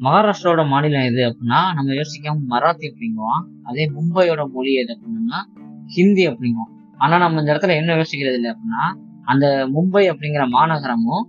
[0.01, 3.43] மகாராஷ்டிராவோட மாநிலம் எது அப்படின்னா நம்ம யோசிக்காம மராத்தி அப்படிங்குவோம்.
[3.63, 5.41] அதே மும்பையோட மொழி எது அப்படின்னோம்னா
[5.97, 6.73] ஹிந்தி அப்படிங்குவோம்.
[6.99, 8.83] ஆனா நம்ம இந்த இடத்துல என்ன யோசிக்கிறது இல்லை அப்படின்னா
[9.25, 11.25] அந்த மும்பை அப்படிங்கிற மாநகரமும்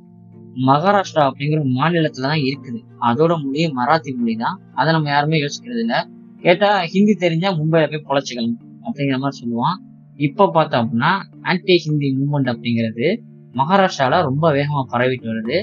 [0.67, 2.79] மகாராஷ்டிரா அப்படிங்கிற மாநிலத்துல தான் இருக்குது.
[3.09, 5.95] அதோட மொழி மராத்தி மொழி தான் அதை நம்ம யாருமே யோசிக்கிறது இல்ல.
[6.43, 8.55] கேட்டா ஹிந்தி தெரிஞ்சா மும்பையில போய் பொழைச்சிக்கலாம்
[8.85, 9.77] அப்படிங்கிற மாதிரி சொல்லுவான்.
[10.19, 11.11] இப்ப பார்த்தோம் அப்படின்னா
[11.41, 13.05] ஆன்டி ஹிந்தி மூவ்மெண்ட் அப்படிங்கிறது
[13.53, 15.57] மகாராஷ்டிரால ரொம்ப வேகமா பரவிட்டு வருது.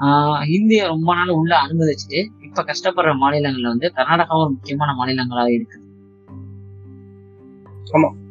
[0.00, 5.78] ஆஹ் ஹிந்தியை ரொம்ப நாள் உள்ள அனுமதிச்சுட்டு இப்ப கஷ்டப்படுற மாநிலங்கள்ல வந்து கர்நாடகாவும் ஒரு முக்கியமான மாநிலங்களா இருக்கு.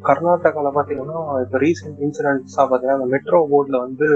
[0.02, 4.08] கர்நாடகால பாத்தீங்கன்னா இப்ப ரீசெண்ட் இன்சிடென்ட்ஸா பாத்தீங்கன்னா அந்த மெட்ரோ போர்ட்ல வந்து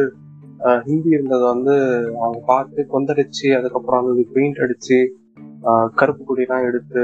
[0.86, 1.76] ஹிந்தி இருந்ததை வந்து
[2.18, 4.98] அவங்க பார்த்து கொந்தடிச்சு அதுக்கப்புறம் வந்து பெயிண்ட் அடிச்சு
[5.99, 7.02] கருப்பு கொடிலாம் எடுத்து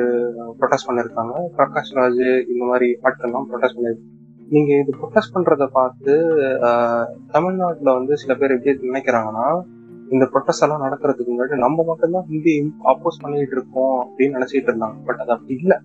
[0.59, 1.33] ப்ரொட்டஸ்ட் பண்ணிருக்காங்க.
[1.57, 4.13] பிரகாஷ் ராஜ் இந்த மாதிரி ஆட்கள்லாம் ப்ரொட்டஸ்ட் பண்ணியிருக்காங்க
[4.53, 6.13] நீங்க இது ப்ரொட்டஸ்ட் பண்றத பார்த்து
[7.31, 9.47] தமிழ்நாட்டுல வந்து சில பேர் எப்படி நினைக்கிறாங்கன்னா
[10.13, 12.53] இந்த ப்ரொட்டஸ்ட் எல்லாம் நடக்கிறதுக்கு முன்னாடி நம்ம மட்டும்தான் ஹிந்தி
[12.91, 14.97] அப்போஸ் பண்ணிட்டு இருக்கோம் அப்படின்னு நினைச்சிட்டு இருந்தாங்க.
[15.05, 15.77] பட் அது அப்படி இல்லை.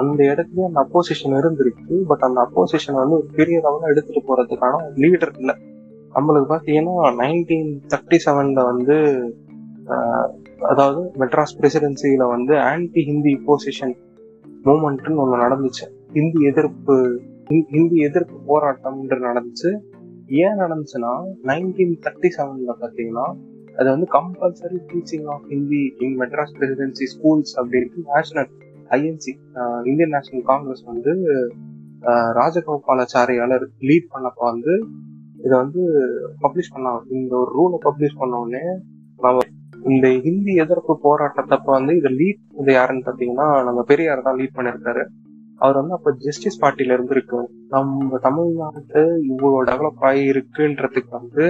[0.00, 1.96] அந்த இடத்துல அந்த அப்போசிஷன் இருந்திருக்கு.
[2.10, 5.56] பட் அந்த அப்போசிஷன் வந்து ஒரு பெரிய லெவலில் எடுத்துட்டு போறதுக்கான லீடர் இல்லை.
[6.16, 8.96] நம்மளுக்கு பார்த்தீங்கன்னா நைன்டீன் தேர்ட்டி செவன்ல வந்து
[10.58, 13.94] அதாவது மெட்ராஸ் பிரசிடென்சியில வந்து ஆன்டி ஹிந்தி போசிஷன்
[14.64, 15.86] மூமெண்ட்னு ஒன்று நடந்துச்சு.
[16.12, 17.20] ஹிந்தி எதிர்ப்பு
[17.50, 19.78] ஹிந்தி- ஹிந்தி எதிர்ப்பு போராட்டம்ன்ற நடந்துச்சு.
[20.26, 21.12] ஏன் நடந்துச்சுன்னா
[21.42, 23.26] நைன்டீன் தேர்ட்டி செவன்ல பார்த்தீங்கன்னா
[23.76, 28.48] அது வந்து compulsory teaching of Hindi in Madras presidency schools அப்படின்ட்டு national
[28.88, 29.32] INC
[29.86, 31.12] Indian national congress வந்து
[32.02, 34.86] ஆஹ், ராஜகோபாலாச்சாரியால லீட் பண்ணப்ப வந்து
[35.38, 35.82] இதை வந்து
[36.42, 37.00] பப்ளிஷ் பண்ணாங்க.
[37.10, 38.64] இந்த ஒரு ரூலை பப்ளிஷ் பண்ண உடனே
[39.16, 39.38] நம்ம
[39.90, 45.02] இந்த ஹிந்தி எதிர்ப்பு போராட்டத்தப்ப வந்து இதை லீட் இது யாருன்னு பார்த்தீங்கன்னா நம்ம பெரியார் தான் லீட் பண்ணியிருக்காரு.
[45.60, 47.38] அவர் வந்து அப்ப ஜஸ்டிஸ் பார்ட்டில இருந்திருக்கு
[47.74, 51.46] நம்ம தமிழ்நாட்டு இவ்வளோ டெவலப் ஆகி இருக்குன்றதுக்கு வந்து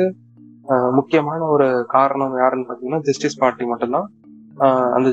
[0.98, 4.08] முக்கியமான ஒரு காரணம் யாருன்னு பார்த்தீங்கன்னா ஜஸ்டிஸ் பார்ட்டி மட்டும்தான்.
[4.96, 5.08] அந்த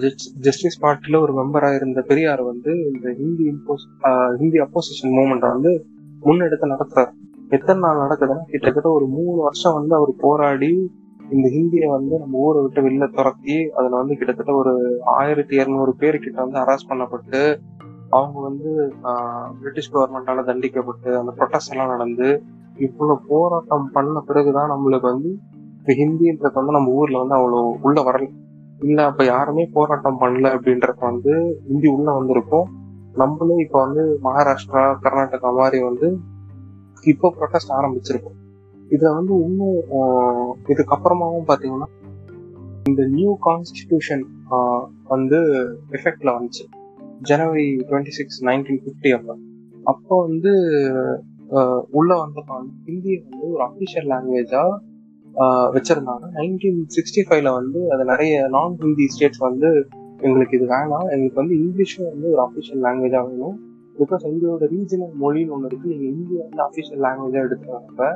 [0.46, 3.86] ஜஸ்டிஸ் பார்ட்டில ஒரு மெம்பரா இருந்த பெரியார் வந்து இந்த ஹிந்தி இம்போஸ்
[4.42, 5.72] ஹிந்தி அப்போசிஷன் மூமெண்ட்டை வந்து
[6.26, 7.12] முன்னெடுத்து நடத்துறாரு.
[7.56, 10.72] எத்தனை நாள் நடக்குதுன்னா கிட்டத்தட்ட ஒரு மூணு வருஷம் வந்து அவர் போராடி
[11.30, 14.73] இந்த ஹிந்தியை வந்து நம்ம ஊரை விட்டு வெளில துரத்தி அதுல வந்து கிட்டத்தட்ட ஒரு
[15.03, 17.41] ஆயிரத்தி இருநூறு பேர் கிட்ட வந்து அரெஸ்ட் பண்ணப்பட்டு
[18.10, 18.69] அவங்க வந்து
[19.61, 22.27] பிரிட்டிஷ் கவர்மெண்டால தண்டிக்கப்பட்டு அந்த ப்ரொட்டஸ்ட் எல்லாம் நடந்து
[22.77, 25.30] இவ்வளவு போராட்டம் பண்ண பிறகுதான் நம்மளுக்கு வந்து
[25.80, 28.27] இப்போ ஹிந்தின்றது வந்து நம்ம ஊர்ல வந்து அவ்வளோ உள்ள வரல.
[28.80, 31.34] இல்ல அப்ப யாருமே போராட்டம் பண்ணல அப்படின்றப்ப வந்து
[31.68, 32.68] ஹிந்தி உள்ள வந்திருக்கும்.
[33.14, 36.07] நம்மளும் இப்ப வந்து மகாராஷ்டிரா கர்நாடகா மாதிரி வந்து
[37.03, 38.39] இப்போ ப்ரொட்டஸ்ட் ஆரம்பிச்சிருக்கோம்.
[38.94, 39.78] இதுல வந்து இன்னும்
[40.74, 41.90] இதுக்கப்புறமாவும் பாத்தீங்கன்னா
[42.90, 44.24] இந்த நியூ கான்ஸ்டிடியூஷன்
[45.14, 45.40] வந்து
[45.98, 46.66] எஃபெக்ட்ல வந்துச்சு.
[47.30, 49.36] January twenty six nineteen fifty அப்போ.
[49.91, 50.52] அப்போ வந்து
[51.98, 54.64] உள்ள வந்தப்ப வந்து ஹிந்தியை வந்து ஒரு அஃபிஷியல் லாங்குவேஜா
[55.76, 56.26] வச்சிருந்தாங்க.
[56.38, 59.70] நைன்டீன் சிக்ஸ்டி ஃபைவ்ல வந்து அது நிறைய நான் ஹிந்தி ஸ்டேட்ஸ் வந்து
[60.26, 61.07] எங்களுக்கு இது வேணாம்.
[61.14, 63.57] எங்களுக்கு வந்து இங்கிலீஷும் வந்து ஒரு அஃபிஷியல் லாங்குவேஜா வேணும்.
[63.99, 65.90] பிகாஸ் எங்களோட ரீஜனல் மொழின்னு ஒன்று இருக்கு.
[65.91, 68.10] நீங்க இந்தியா வந்து அஃபிஷியல் லாங்குவேஜா எடுத்துக்கிறப்ப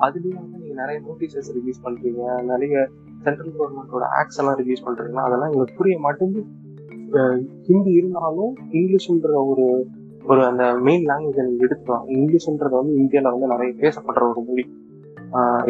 [0.00, 2.42] அதுலேயும் வந்து நீங்க நிறைய நோட்டீசஸ் ரிலீஸ் பண்றீங்க.
[2.52, 2.88] நிறைய
[3.24, 6.44] சென்ட்ரல் கவர்மெண்டோட ஆக்ட்ஸ் எல்லாம் ரிலீஸ் பண்றீங்க அதெல்லாம் எங்களுக்கு புரிய மாட்டேங்குது.
[7.68, 9.66] ஹிந்தி இருந்தாலும் இங்கிலீஷ்ன்ற ஒரு
[10.24, 12.06] ஒரு அந்த மெயின் லாங்குவேஜ் நீங்க எடுத்துக்கலாம்.
[12.16, 14.64] இங்கிலீஷ்ன்றது வந்து இந்தியால வந்து நிறைய பேசப்படுற ஒரு மொழி.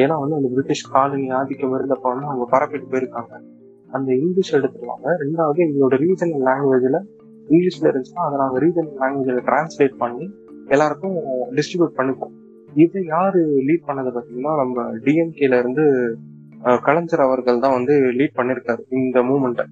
[0.02, 3.34] ஏன்னா வந்து அந்த பிரிட்டிஷ் காலனி ஆதிக்கம் இருந்தப்ப வந்து அவங்க பரப்பிட்டு போயிருக்காங்க.
[3.96, 6.98] அந்த இங்கிலீஷ் எடுத்துருவாங்க ரெண்டாவது எங்களோட ரீஜனல் லாங்குவேஜ்ல
[7.48, 10.24] இங்கிலீஷ்ல இருந்துச்சுன்னா அதை நாங்கள் ரீஜனல் லாங்குவேஜ்ல டிரான்ஸ்லேட் பண்ணி
[10.68, 11.16] எல்லாருக்கும்
[11.56, 12.34] டிஸ்ட்ரிபியூட் பண்ணிப்போம்.
[12.84, 15.84] இது யாரு லீட் பண்ணது பார்த்தீங்கன்னா நம்ம டிஎம்கேல இருந்து
[16.86, 19.64] கலைஞர் அவர்கள் தான் வந்து லீட் பண்ணிருக்காரு இந்த மூமெண்ட்டை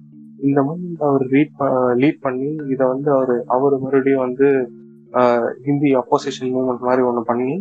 [0.47, 1.53] இந்த மூமெண்ட் அவர் லீட்
[2.01, 4.47] லீட் பண்ணி இதை வந்து அவர் அவர் மறுபடியும் வந்து
[5.67, 7.51] ஹிந்தி அப்போசிஷன் மூமெண்ட் மாதிரி ஒன்று பண்ணி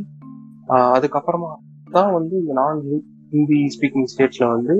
[0.97, 1.51] அதுக்கப்புறமா
[1.91, 2.83] தான் வந்து இந்த நான்
[3.33, 4.75] ஹிந்தி ஸ்பீக்கிங் ஸ்டேட்ஸ்ல வந்து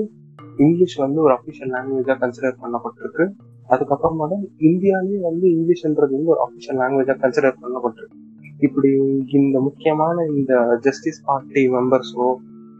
[0.63, 3.25] இங்கிலீஷ் வந்து ஒரு அஃபிஷியல் லாங்குவேஜாக கன்சிடர் பண்ணப்பட்டிருக்கு.
[3.69, 8.17] அதுக்கப்புறமா தான் இந்தியாலேயே வந்து இங்கிலீஷ்ன்றது வந்து ஒரு அஃபிஷியல் லாங்குவேஜாக கன்சிடர் பண்ணப்பட்டிருக்கு.
[8.59, 8.89] இப்படி
[9.27, 12.35] இந்த முக்கியமான இந்த ஜஸ்டிஸ் பார்ட்டி மெம்பர்ஸோ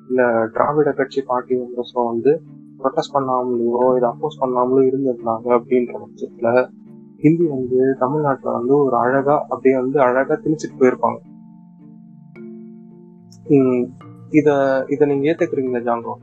[0.07, 2.41] இல்ல திராவிட கட்சி பார்ட்டி மெம்பர்ஸோ வந்து
[2.79, 6.69] ப்ரொட்டஸ்ட் பண்ணாமலையோ இதை அப்போஸ் பண்ணாமலோ இருந்திருந்தாங்க அப்படின்ற பட்சத்துல
[7.17, 11.17] ஹிந்தி வந்து தமிழ்நாட்டுல வந்து ஒரு அழகா அப்படியே வந்து அழகா திணிச்சிட்டு போயிருப்பாங்க.
[14.29, 16.13] இத இத நீங்க ஏத்துக்கிறீங்களா ஜாங்கோ?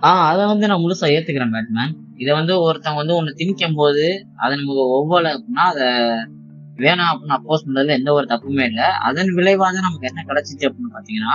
[0.00, 1.92] ஆஹ் அதை வந்து நான் முழுசா ஏத்துக்கிறேன் பேட்மேன்.
[2.16, 5.86] இதை வந்து ஒருத்தன் வந்து ஒண்ணு திணிக்கும் போது அதை நமக்கு ஒவ்வொரு அப்படின்னா அதை
[6.76, 8.84] வேணாம் அப்படின்னு அப்போஸ் பண்றதுல எந்த ஒரு தப்புமே இல்லை.
[8.84, 11.34] அதன் விளைவாக நமக்கு என்ன கிடைச்சிச்சு அப்படின்னு பாத்தீங்கன்னா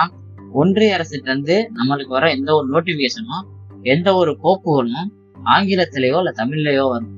[0.52, 3.44] ஒன்றிய அரசுகிட்ட இருந்து நம்மளுக்கு வர எந்த ஒரு நோட்டிபிகேஷனும்
[3.82, 5.08] எந்த ஒரு கோப்புகளும்
[5.44, 7.12] ஆங்கிலத்திலேயோ இல்ல தமிழ்லயோ வரும்.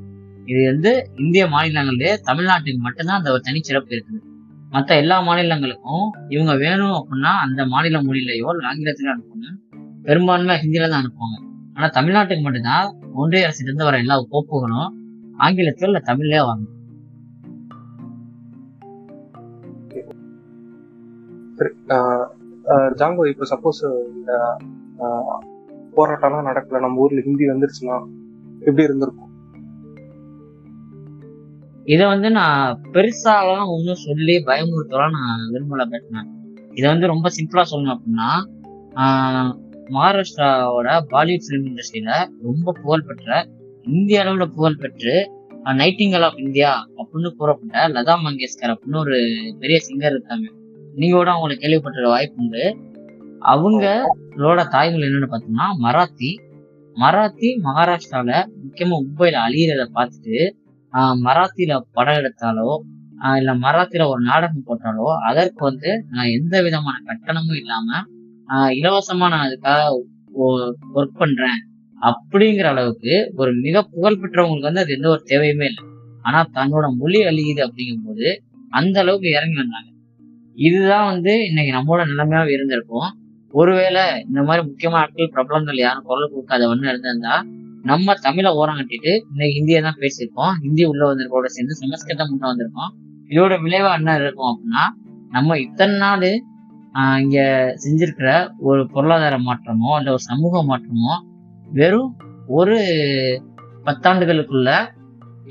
[0.47, 4.21] இது வந்து இந்திய மாநிலங்களிலே தமிழ்நாட்டுக்கு மட்டும்தான் அந்த ஒரு தனிச்சிறப்பு இருக்குது.
[4.71, 9.59] மற்ற எல்லா மாநிலங்களுக்கும் இவங்க வேணும் அப்படின்னா அந்த மாநில மொழியிலையோ இல்லை ஆங்கிலத்திலயோ அனுப்பணும்.
[10.03, 11.37] பெரும்பான்மை ஹிந்தியில தான் அனுப்புவாங்க.
[11.75, 14.89] ஆனா தமிழ்நாட்டுக்கு மட்டும்தான் ஒன்றிய அரசுல இருந்து வர எல்லா கோப்புகளும்
[15.39, 16.74] ஆங்கிலத்திலோ இல்லை தமிழ்லயோ வாங்க
[22.99, 23.81] ஜாங்கோ இப்போ சப்போஸ்
[24.15, 24.33] இந்த
[25.97, 27.97] போராட்டம்லாம் நடக்கல நம்ம ஊர்ல ஹிந்தி வந்துருச்சுன்னா
[28.61, 29.31] எப்படி இருந்திருக்கும்?
[31.85, 36.29] இதை வந்து நான் பெருசாலாம் ஒன்றும் சொல்லி பயமுறுத்தலாம் நான் விரும்பல பேசினேன்
[36.73, 38.31] இதை வந்து ரொம்ப சிம்பிளா சொல்லணும் அப்படின்னா
[39.93, 42.13] மகாராஷ்டிராவோட பாலிவுட் ஃபிலிம் இண்டஸ்ட்ரியில
[42.43, 43.47] ரொம்ப புகழ்பெற்ற
[43.85, 45.15] இந்திய அளவுல புகழ்பெற்று
[45.81, 49.19] நைட்டிங்கல் ஆஃப் இந்தியா அப்படின்னு கூறப்பட்ட லதா மங்கேஷ்கர் அப்படின்னு ஒரு
[49.59, 50.47] பெரிய சிங்கர் இருக்காங்க.
[50.95, 52.65] நீங்க கூட அவங்களை கேள்விப்பட்டிருக்க வாய்ப்பு உண்டு.
[53.45, 56.31] அவங்களோட தாய்மொழி என்னன்னு பார்த்தோம்னா மராத்தி.
[56.97, 60.37] மராத்தி மகாராஷ்டிரால முக்கியமா மும்பைல அழியிறத பார்த்துட்டு
[61.23, 62.69] மராத்தியில படம் எடுத்தாலோ
[63.37, 67.89] இல்ல மராத்தியில ஒரு நாடகம் போட்டாலோ அதற்கு வந்து நான் எந்த விதமான கட்டணமும் இல்லாம
[68.49, 69.83] ஆஹ் இலவசமா நான் அதுக்காக
[70.95, 71.59] ஒர்க் பண்றேன்
[72.01, 75.85] அப்படிங்கிற அளவுக்கு ஒரு மிக புகழ் பெற்றவங்களுக்கு வந்து அது எந்த ஒரு தேவையுமே இல்லை.
[76.23, 78.27] ஆனா தன்னோட மொழி அழியுது அப்படிங்கும்போது
[78.71, 79.89] அந்த அளவுக்கு இறங்கி வந்தாங்க.
[80.57, 83.09] இதுதான் வந்து இன்னைக்கு நம்மளோட நிலைமையாக இருந்திருக்கும்.
[83.55, 87.35] ஒருவேளை இந்த மாதிரி முக்கியமான ஆட்கள் பிரபலங்கள் யாரும் குரல் கொடுக்காத ஒன்று இருந்திருந்தா
[87.91, 90.53] நம்ம தமிழை ஓரம் கட்டிட்டு இன்னைக்கு ஹிந்தியை தான் பேசியிருக்கோம்.
[90.65, 92.91] ஹிந்தி உள்ள வந்திருக்கோட சேர்ந்து சமஸ்கிருதம் உள்ள வந்திருக்கோம்.
[93.33, 94.85] இதோட விளைவா என்ன இருக்கும் அப்படின்னா
[95.37, 96.29] நம்ம இத்தனை நாள்
[97.23, 97.39] இங்க
[97.85, 98.31] செஞ்சிருக்கிற
[98.69, 101.15] ஒரு பொருளாதார மாற்றமோ இல்ல ஒரு சமூக மாற்றமோ
[101.79, 102.13] வெறும்
[102.59, 102.77] ஒரு
[103.87, 104.71] பத்தாண்டுகளுக்குள்ள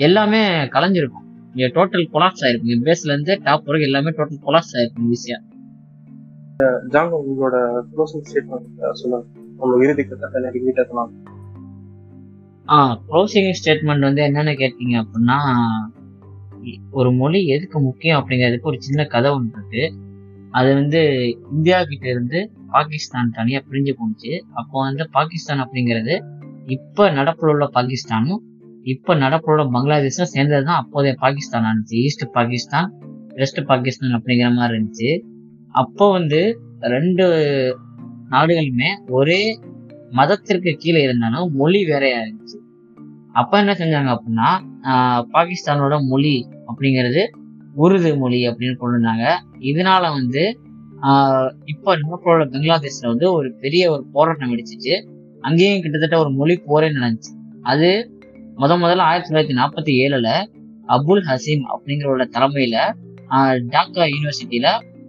[0.05, 0.41] எல்லாமே
[0.75, 1.22] கலைஞ்சிருக்கும்.
[1.55, 5.37] இங்க டோட்டல் கொலாப்ஸ் ஆயிருக்கும் பேஸ்ல இருந்து டாப் வரைக்கும் எல்லாமே டோட்டல் கொலாப்ஸ் ஆயிருக்கும் ஈஸியா
[6.93, 7.57] ஜாங்கோ உங்களோட
[7.91, 9.25] க்ளோசிங் ஸ்டேட்மெண்ட் சொல்லுங்க.
[9.61, 11.11] உங்க இறுதி கட்டத்தை கிட்டத்தலாம்
[12.69, 12.77] ஆ
[13.09, 15.37] க்ளோசிங் ஸ்டேட்மெண்ட் வந்து என்னன்னு கேட்டீங்க அப்படின்னா
[16.91, 19.83] ஒரு மொழி எதுக்கு முக்கியம் அப்படிங்கிறதுக்கு ஒரு சின்ன கதை ஒன்று இருக்கு.
[20.57, 21.01] அது வந்து
[21.55, 22.39] இந்தியா கிட்ட இருந்து
[22.75, 24.31] பாகிஸ்தான் தனியா பிரிஞ்சு போணுச்சு.
[24.59, 26.15] அப்போ வந்து பாகிஸ்தான் அப்படிங்கிறது
[26.75, 28.41] இப்ப நடப்புல உள்ள பாகிஸ்தானும்
[28.91, 31.67] இப்ப நடப்போட உள்ள பங்களாதேஷும் சேர்ந்தது தான் அப்போதைய பாகிஸ்தான்.
[31.69, 32.87] இருந்துச்சு ஈஸ்ட் பாகிஸ்தான்
[33.39, 35.11] வெஸ்ட் பாகிஸ்தான் அப்படிங்கிற மாதிரி இருந்துச்சு.
[35.75, 36.41] அப்போ வந்து
[36.93, 37.25] ரெண்டு
[38.33, 39.39] நாடுகளுமே ஒரே
[40.19, 42.57] மதத்திற்கு கீழே இருந்தாலும் மொழி வேறையா இருந்துச்சு.
[43.39, 44.49] அப்ப என்ன செஞ்சாங்க அப்படின்னா
[45.35, 46.35] பாகிஸ்தானோட மொழி
[46.69, 47.23] அப்படிங்கிறது
[47.83, 49.27] உருது மொழி அப்படின்னு கொண்டு வந்தாங்க
[49.69, 50.43] இதனால வந்து
[51.71, 54.93] இப்போ இப்ப நம்மளோட பங்களாதேஷ்ல வந்து ஒரு பெரிய ஒரு போராட்டம் வெடிச்சிச்சு.
[55.47, 57.31] அங்கேயும் கிட்டத்தட்ட ஒரு மொழி போரே நடந்துச்சு.
[57.71, 57.89] அது
[58.61, 60.29] முத முதல்ல ஆயிரத்தி தொள்ளாயிரத்தி நாற்பத்தி ஏழுல
[60.95, 62.77] அபுல் ஹசீம் அப்படிங்கிறவரோட தலைமையில
[63.73, 64.67] டாக்கா யூனிவர்சிட்டியில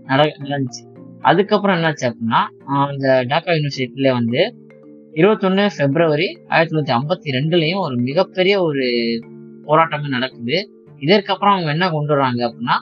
[0.08, 0.82] நட நடந்துச்சு.
[1.30, 2.40] அதுக்கப்புறம் என்னாச்சு அப்படின்னா
[2.86, 4.40] அந்த டாக்கா யூனிவர்சிட்டியில வந்து
[5.20, 8.86] இருபத்தொன்னு பிப்ரவரி ஆயிரத்தி தொள்ளாயிரத்தி ஐம்பத்தி ரெண்டுலயும் ஒரு மிகப்பெரிய ஒரு
[9.66, 10.56] போராட்டமே நடக்குது.
[11.04, 12.78] இதற்கப்புறம் அவங்க என்ன கொண்டு வர்றாங்க அப்படின்னா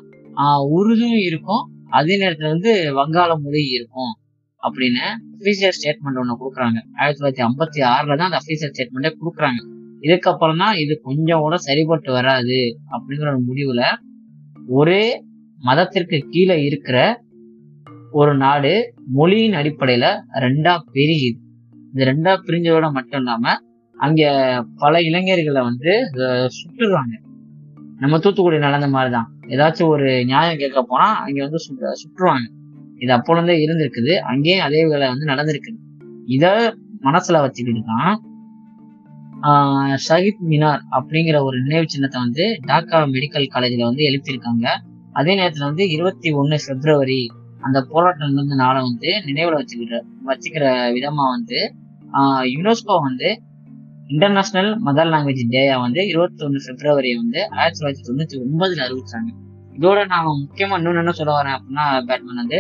[0.77, 1.65] உருதும் இருக்கும்
[1.99, 4.13] அதே நேரத்துல வந்து வங்காள மொழி இருக்கும்
[4.63, 5.05] அப்படின்னு
[5.39, 6.79] அஃபீஷியல் ஸ்டேட்மெண்ட் ஒன்று கொடுக்குறாங்க.
[6.99, 9.61] ஆயிரத்தி தொள்ளாயிரத்தி ஐம்பத்தி ஆறுல தான் அந்த அஃபீஷியல் ஸ்டேட்மெண்ட்டே கொடுக்குறாங்க.
[10.03, 13.85] இதுக்கப்புறம் தான் இது கொஞ்சம் கூட சரிபட்டு வராது அப்படிங்கிற ஒரு முடிவுல
[14.67, 15.25] ஒரே
[15.59, 17.23] மதத்திற்கு கீழே இருக்கிற
[18.11, 21.39] ஒரு நாடு மொழியின் அடிப்படையில ரெண்டா பிரியுது.
[21.75, 23.55] இந்த ரெண்டா பிரிஞ்சதோட மட்டும் இல்லாம
[23.97, 26.11] அங்க பல இளைஞர்களை வந்து
[26.47, 27.21] சுட்டுடுறாங்க
[27.99, 29.37] நம்ம தூத்துக்குடி நடந்த மாதிரிதான்.
[29.47, 32.51] ஏதாச்சும் ஒரு நியாயம் கேட்க போனா அங்க வந்து சுட்டு- சுட்டுருவாங்க.
[32.99, 34.19] இது அப்போலேருந்தே இருந்திருக்குது.
[34.19, 35.77] அங்கேயும் அதே வேலை வந்து நடந்திருக்குது.
[36.27, 38.23] இத மனசுல வச்சுக்கிட்டு தான்
[40.07, 44.67] ஷஹித் மினார் அப்படிங்கிற ஒரு நினைவு சின்னத்தை வந்து டாக்கா மெடிக்கல் காலேஜில் வந்து எழுப்பியிருக்காங்க.
[45.19, 47.23] அதே நேரத்தில் வந்து இருபத்தி ஒன்று பிப்ரவரி
[47.67, 49.99] அந்த போராட்டம் நடந்த நாளை வந்து நினைவில் வச்சுக்கிற
[50.29, 50.65] வச்சுக்கிற
[50.97, 51.59] விதமாக வந்து
[52.55, 53.29] யுனெஸ்கோ வந்து
[54.15, 59.31] இன்டர்நேஷ்னல் மதர் லாங்குவேஜ் டேயா வந்து இருபத்தி ஒன்று பிப்ரவரி வந்து ஆயிரத்தி தொள்ளாயிரத்தி தொண்ணூற்றி ஒன்பதில் அறிவிச்சாங்க.
[59.79, 62.59] இதோட நான் முக்கியமாக இன்னொன்னு என்ன சொல்ல வரேன் அப்படின்னா பேட்மேன் வந்து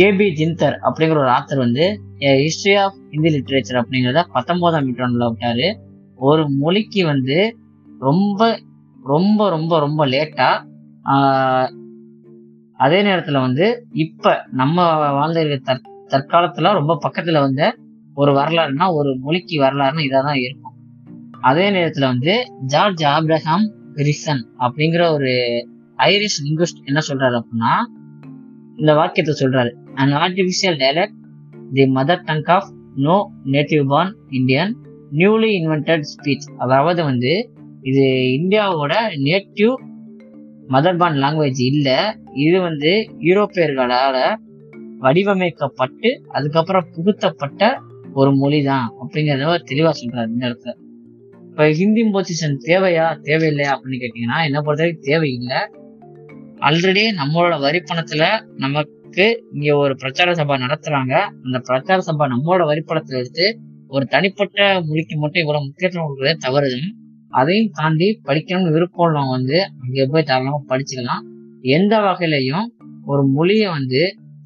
[0.00, 5.74] கேபி ஜிந்தர் அப்படிங்கிற ஒரு ஆத்தர் வந்து ஹிஸ்டரி ஆஃப் ஹிந்தி லிட்ரேச்சர் அப்படிங்கிறத பத்தொன்பதாம் நூற்றாண்டுல விட்டாரு
[6.16, 7.56] ஒரு மொழிக்கு வந்து
[7.98, 8.60] ரொம்ப
[9.04, 10.48] ரொம்ப ரொம்ப ரொம்ப லேட்டா
[12.72, 17.76] அதே நேரத்துல வந்து இப்ப நம்ம வாழ்ந்த தற் தற்காலத்துல ரொம்ப பக்கத்துல வந்த
[18.14, 20.74] ஒரு வரலாறுனா ஒரு மொழிக்கு வரலாறுனா இதாதான் இருக்கும்.
[21.40, 22.34] அதே நேரத்துல வந்து
[22.66, 25.32] ஜார்ஜ் ஆப்ரஹாம் கிரிசன் அப்படிங்கிற ஒரு
[25.96, 27.74] ஐரிஷ் லிங்குஸ்ட் என்ன சொல்றாரு அப்படின்னா
[28.76, 29.72] இந்த வாக்கியத்தை சொல்றாரு.
[29.96, 31.14] An artificial dialect
[31.72, 34.76] the mother tongue of no native born Indian
[35.12, 37.50] newly invented speech அதாவது வந்து
[37.82, 38.04] இது
[38.40, 39.74] இந்தியாவோட நேட்டிவ்
[40.68, 41.96] மதர் பார்ன் லாங்குவேஜ் இல்லை
[42.34, 44.36] இது வந்து யூரோப்பியர்களால்
[44.98, 47.80] வடிவமைக்கப்பட்டு அதுக்கப்புறம் புகுத்தப்பட்ட
[48.14, 50.72] ஒரு மொழி தான் அப்படிங்கிறத தெளிவாக சொல்கிறார் இந்த இடத்துல.
[51.50, 55.56] இப்போ ஹிந்தி பொசிஷன் தேவையா தேவையில்லையா அப்படின்னு கேட்டிங்கன்னா என்ன பொறுத்தவரைக்கும் தேவையில்லை.
[56.60, 57.82] ஆல்ரெடி நம்மளோட வரி
[58.56, 58.82] நம்ம
[59.16, 61.14] அளவுக்கு இங்க ஒரு பிரச்சார சபா நடத்துறாங்க.
[61.44, 62.82] அந்த பிரச்சார சபா நம்மளோட வரி
[63.20, 63.46] எடுத்து
[63.94, 66.78] ஒரு தனிப்பட்ட மொழிக்கு மட்டும் இவ்வளவு முக்கியத்துவம் கொடுக்கறது தவறுது
[67.38, 71.22] அதையும் தாண்டி படிக்கணும்னு விருப்பம் உள்ளவங்க வந்து அங்க போய் தாராளமா படிச்சுக்கலாம்.
[71.76, 72.66] எந்த வகையிலையும்
[73.10, 74.00] ஒரு மொழியை வந்து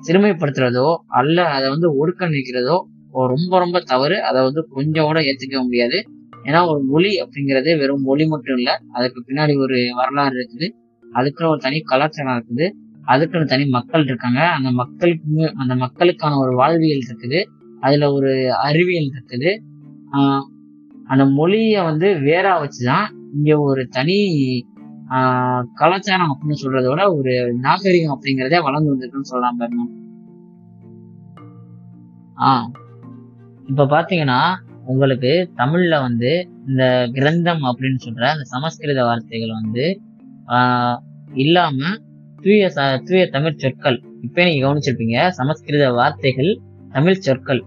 [0.07, 0.89] சிறுமைப்படுத்துறதோ
[1.21, 2.77] அல்ல அதை வந்து ஒடுக்க நிற்கிறதோ
[3.33, 4.17] ரொம்ப ரொம்ப தவறு.
[4.29, 5.99] அதை வந்து கொஞ்சம் கூட ஏத்துக்க முடியாது.
[6.49, 8.71] ஏன்னா ஒரு மொழி அப்படிங்கிறது வெறும் மொழி மட்டும் இல்ல.
[8.97, 10.69] அதுக்கு பின்னாடி ஒரு வரலாறு இருக்குது.
[11.05, 12.69] அதுக்குன்னு ஒரு தனி கலாச்சாரம் இருக்குது.
[13.13, 14.41] அதுக்குன்னு தனி மக்கள் இருக்காங்க.
[14.49, 17.45] அந்த மக்களுக்கு அந்த மக்களுக்கான ஒரு வாழ்வியல் இருக்குது.
[17.81, 19.51] அதுல ஒரு அறிவியல் இருக்குது.
[21.05, 23.05] அந்த மொழியை வந்து வேறா வச்சுதான்
[23.35, 24.19] இங்க ஒரு தனி
[25.75, 29.83] கலாச்சாரம் அப்படின்னு சொல்றத விட ஒரு நாகரிகம் அப்படிங்கிறதே வளர்ந்து வந்திருக்குன்னு சொல்லலாம் பாருங்க.
[32.37, 32.67] ஆஹ்
[33.69, 34.41] இப்ப பாத்தீங்கன்னா
[34.87, 40.01] உங்களுக்கு தமிழ்ல வந்து இந்த கிரந்தம் அப்படின்னு சொல்ற அந்த சமஸ்கிருத வார்த்தைகள் வந்து
[40.47, 40.99] ஆஹ்
[41.35, 41.77] இல்லாம
[42.45, 42.69] தூய
[43.09, 43.99] தூய தமிழ் சொற்கள்.
[44.23, 46.51] இப்போ நீங்க கவனிச்சிருப்பீங்க சமஸ்கிருத வார்த்தைகள்
[46.97, 47.63] தமிழ் சொற்கள்.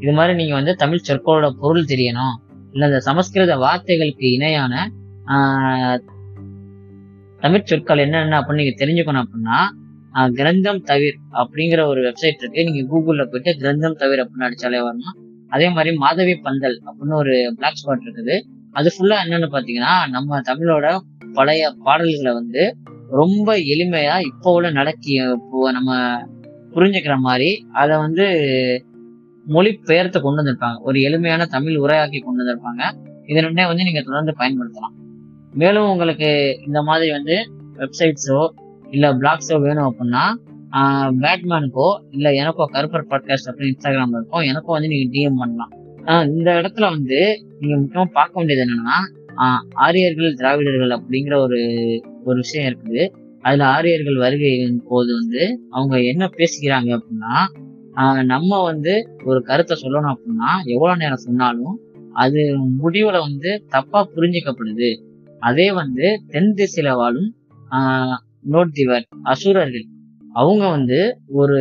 [0.00, 2.34] இது மாதிரி நீங்க வந்து தமிழ் சொற்களோட பொருள் தெரியணும்.
[2.72, 4.74] இல்ல இந்த சமஸ்கிருத வார்த்தைகளுக்கு இணையான
[5.34, 5.98] ஆஹ்
[7.40, 9.58] தமிழ் சொற்கள் என்னென்ன அப்படின்னு நீங்க தெரிஞ்சுக்கணும் அப்படின்னா
[10.34, 12.64] கிரந்தம் தவிர் அப்படிங்கிற ஒரு வெப்சைட் இருக்கு.
[12.68, 15.16] நீங்க கூகுள்ல போயிட்டு கிரந்தம் தவிர் அப்படின்னு அடிச்சாலே வரணும்.
[15.48, 18.36] அதே மாதிரி மாதவி பந்தல் அப்படின்னு ஒரு பிளாக் ஸ்பாட் இருக்குது.
[18.72, 20.86] அது ஃபுல்லா என்னன்னு பாத்தீங்கன்னா நம்ம தமிழோட
[21.32, 22.62] பழைய பாடல்களை வந்து
[23.20, 25.90] ரொம்ப எளிமையா இப்போ உள்ள நடக்கி இப்போ நம்ம
[26.74, 27.50] புரிஞ்சுக்கிற மாதிரி
[27.80, 28.24] அதை வந்து
[29.46, 30.78] மொழி பெயர்த்து கொண்டு வந்திருப்பாங்க.
[30.88, 32.82] ஒரு எளிமையான தமிழ் உரையாக்கி கொண்டு வந்திருப்பாங்க.
[33.30, 34.94] இது ரெண்டே வந்து நீங்க தொடர்ந்து பயன்படுத்தலாம்.
[35.62, 36.30] மேலும் உங்களுக்கு
[36.66, 37.36] இந்த மாதிரி வந்து
[37.80, 38.40] வெப்சைட்ஸோ
[38.90, 40.24] இல்லை பிளாக்ஸோ வேணும் அப்படின்னா
[41.22, 45.72] பேட்மேனுக்கோ இல்லை எனக்கோ கருப்பர் பாட்காஸ்ட் அப்படின்னு இன்ஸ்டாகிராம் இருக்கும் எனக்கும் வந்து நீங்க டிஎம் பண்ணலாம்.
[46.34, 47.18] இந்த இடத்துல வந்து
[47.60, 48.98] நீங்க முக்கியமாக பார்க்க வேண்டியது என்னன்னா
[49.74, 51.60] ஆரியர்கள் திராவிடர்கள் அப்படிங்கிற ஒரு
[52.24, 53.12] ஒரு விஷயம் இருக்குது.
[53.40, 60.50] அதுல ஆரியர்கள் வருகை போது வந்து அவங்க என்ன பேசிக்கிறாங்க அப்படின்னா நம்ம வந்து ஒரு கருத்தை சொல்லணும் அப்படின்னா
[60.64, 61.80] எவ்வளவு நேரம் சொன்னாலும்
[62.12, 62.40] அது
[62.82, 65.02] முடிவுல வந்து தப்பா புரிஞ்சிக்கப்படுது.
[65.38, 67.34] அதே வந்து தென் திசையில வாழும்
[67.70, 68.16] ஆஹ்
[68.50, 69.86] நோட்டிவர் அசுரர்கள்.
[70.32, 71.58] அவங்க வந்து ஒரு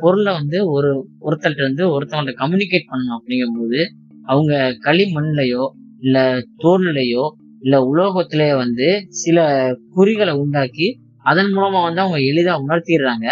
[0.00, 3.86] பொருளை வந்து ஒரு ஒருத்தர்கிட்ட வந்து ஒருத்தவங்கள்ட்ட கம்யூனிகேட் பண்ணணும் அப்படிங்கும்போது
[4.24, 5.68] அவங்க களிமண்லையோ
[6.00, 6.18] இல்ல
[6.64, 7.24] தோல்லையோ
[7.64, 8.88] இல்ல உலோகத்திலேயே வந்து
[9.22, 9.38] சில
[9.94, 10.88] குறிகளை உண்டாக்கி
[11.30, 13.26] அதன் மூலமா வந்து அவங்க எளிதா உணர்த்திடுறாங்க.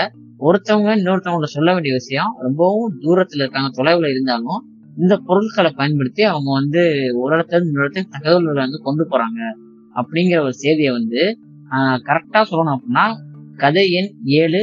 [0.47, 4.61] ஒருத்தவங்க இன்னொருத்தவங்கள சொல்ல வேண்டிய விஷயம் ரொம்பவும் தூரத்துல இருக்காங்க தொலைவில் இருந்தாலும்
[4.97, 6.83] இந்த பொருட்களை பயன்படுத்தி அவங்க வந்து
[7.21, 9.41] ஒரு இடத்துல இருந்து இன்னொரு இடத்துக்கு தகவல்களை வந்து கொண்டு போறாங்க.
[9.95, 11.21] அப்படிங்கிற ஒரு செய்தியை வந்து
[12.09, 13.07] கரெக்டா சொல்லணும் அப்படின்னா
[13.63, 14.63] கதை எண் ஏழு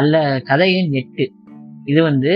[0.00, 0.14] அல்ல
[0.50, 1.26] கதை எண் எட்டு.
[1.84, 2.32] இது வந்து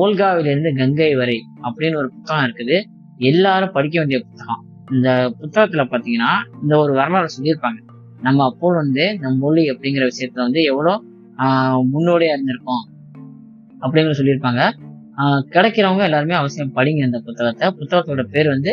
[0.00, 2.78] ஓல்காவிலிருந்து கங்கை வரை அப்படின்னு ஒரு புத்தகம் இருக்குது.
[3.20, 4.64] எல்லாரும் படிக்க வேண்டிய புத்தகம்.
[4.90, 5.10] இந்த
[5.40, 6.32] புத்தகத்துல பாத்தீங்கன்னா
[6.62, 7.80] இந்த ஒரு வரலாறு சொல்லியிருப்பாங்க.
[8.20, 11.02] நம்ம அப்போ வந்து நம்ம மொழி அப்படிங்கிற விஷயத்துல வந்து எவ்வளோ
[11.38, 12.84] ஆஹ் முன்னோடியா இருந்திருக்கோம்.
[13.80, 14.62] அப்படிங்கிற சொல்லியிருப்பாங்க.
[15.54, 17.68] கிடைக்கிறவங்க எல்லாருமே அவசியம் படிங்க இந்த புத்தகத்தை.
[17.68, 18.72] புத்தகத்தோட பேர் வந்து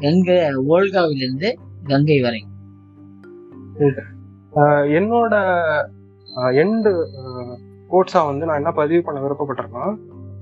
[0.00, 0.38] கங்கை
[0.68, 1.48] ஓல்காவிலிருந்து
[1.84, 2.46] கங்கை வரை.
[4.98, 5.34] என்னோட
[6.60, 6.92] எண்டு
[7.90, 9.94] கோட்ஸா வந்து நான் என்ன பதிவு பண்ண விருப்பப்பட்டிருக்கேன்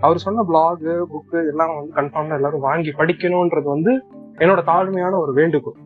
[0.05, 3.93] அவர் சொன்ன பிளாகு புக்கு எல்லாம் வந்து கன்ஃபார்ம்டா எல்லாரும் வாங்கி படிக்கணும்ன்றது வந்து
[4.43, 5.79] என்னோட தாழ்மையான ஒரு வேண்டுகோள்.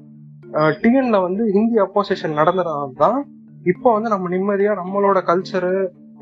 [0.83, 3.19] டிஎன்ல வந்து ஹிந்தி அப்போசிஷன் நடந்ததுனால தான்
[3.73, 5.75] இப்போ வந்து நம்ம நிம்மதியா நம்மளோட கல்ச்சரு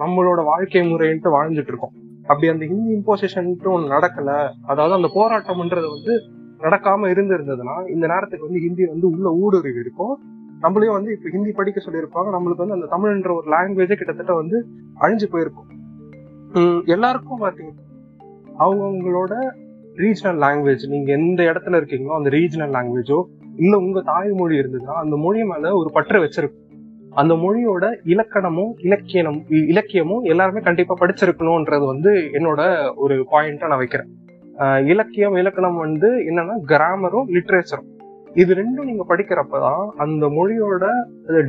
[0.02, 1.94] நம்மளோட வாழ்க்கை முறைன்ட்டு வாழ்ந்துட்டு இருக்கோம்.
[2.30, 4.30] அப்படி அந்த ஹிந்தி இம்போசிஷன்ட்டு ஒன்று நடக்கல.
[4.72, 6.14] அதாவது அந்த போராட்டம்ன்றது வந்து
[6.64, 10.14] நடக்காம இருந்திருந்ததுன்னா இந்த நேரத்துக்கு வந்து ஹிந்தி வந்து உள்ள ஊடுருவி இருக்கும்.
[10.64, 12.28] நம்மளையும் வந்து இப்போ ஹிந்தி படிக்க சொல்லியிருப்பாங்க.
[12.36, 14.56] நம்மளுக்கு வந்து அந்த தமிழ்ன்ற ஒரு லாங்குவேஜே கிட்டத்தட்ட வந்து
[15.00, 15.68] அழிஞ்சு போயிருக்கும்.
[16.84, 17.84] எல்லாருக்கும் பார்த்தீங்கன்னா
[18.58, 19.32] அவங்கவுங்களோட
[19.96, 23.18] ரீஜனல் லாங்குவேஜ் நீங்க எந்த இடத்துல இருக்கீங்களோ அந்த ரீஜனல் லாங்குவேஜோ
[23.56, 26.64] இல்ல உங்க தாய்மொழி இருந்ததுன்னா அந்த மொழி மேல ஒரு பற்று வச்சிருக்கும்.
[27.10, 29.40] அந்த மொழியோட இலக்கணமும் இலக்கியமும்
[29.72, 32.60] இலக்கியமும் எல்லாருமே கண்டிப்பா படிச்சிருக்கணும்ன்றது வந்து என்னோட
[32.96, 34.10] ஒரு பாயிண்டா நான் வைக்கிறேன்.
[34.86, 37.88] இலக்கியம் இலக்கணம் வந்து என்னன்னா கிராமரும் லிட்ரேச்சரும்
[38.34, 40.86] இது ரெண்டும் நீங்க படிக்கிறப்பதான் அந்த மொழியோட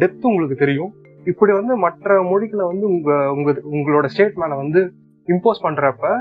[0.01, 0.91] டெப்த் உங்களுக்கு தெரியும்.
[1.25, 4.81] இப்படி வந்து மற்ற மொழிகளை வந்து உங்க உங்க உங்களோட ஸ்டேட் மேல வந்து
[5.27, 6.11] இம்போஸ் பண்றப்ப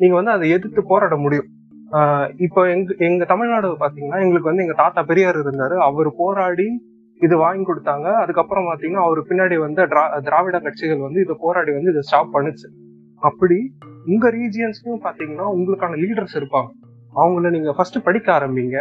[0.00, 1.48] நீங்க வந்து அதை எதிர்த்து போராட முடியும்.
[2.36, 5.76] இப்போ எங்க எங்க தமிழ்நாடு பாத்தீங்கன்னா எங்களுக்கு வந்து எங்க தாத்தா பெரியார் இருந்தாரு.
[5.88, 6.66] அவர் போராடி
[7.20, 8.06] இது வாங்கி கொடுத்தாங்க.
[8.22, 9.86] அதுக்கப்புறம் பாத்தீங்கன்னா அவர் பின்னாடி வந்து
[10.26, 12.68] திராவிட கட்சிகள் வந்து இதை போராடி வந்து இதை ஸ்டாப் பண்ணுச்சு.
[13.22, 13.58] அப்படி
[14.06, 16.68] உங்க ரீஜியன்ஸ்லயும் பாத்தீங்கன்னா உங்களுக்கான லீடர்ஸ் இருப்பாங்க.
[17.14, 18.78] அவங்கள நீங்க ஃபர்ஸ்ட் படிக்க ஆரம்பிங்க.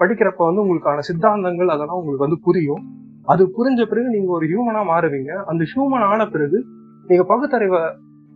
[0.00, 2.84] படிக்கிறப்ப வந்து உங்களுக்கான சித்தாந்தங்கள் அதெல்லாம் உங்களுக்கு வந்து புரியும்.
[3.32, 5.32] அது புரிஞ்ச பிறகு நீங்க ஒரு ஹியூமனா மாறுவீங்க.
[5.50, 6.58] அந்த ஹியூமன் ஆன பிறகு
[7.06, 7.82] நீங்க பகுத்தறிவை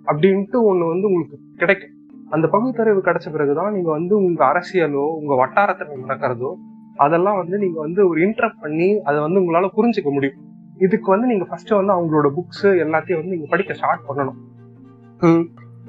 [0.06, 1.94] அப்படின்ட்டு ஒண்ணு வந்து உங்களுக்கு கிடைக்கும்.
[2.30, 6.50] அந்த பகுத்தறிவு கிடைச்ச பிறகுதான் நீங்க வந்து உங்க அரசியலோ உங்க வட்டாரத்துல நடக்கிறதோ
[6.96, 10.40] அதெல்லாம் வந்து நீங்க வந்து ஒரு இன்டரப்ட் பண்ணி அதை வந்து உங்களால புரிஞ்சுக்க முடியும்.
[10.78, 14.38] இதுக்கு வந்து நீங்க ஃபர்ஸ்ட் வந்து அவங்களோட புக்ஸ் எல்லாத்தையும் வந்து நீங்க படிக்க ஸ்டார்ட் பண்ணணும்.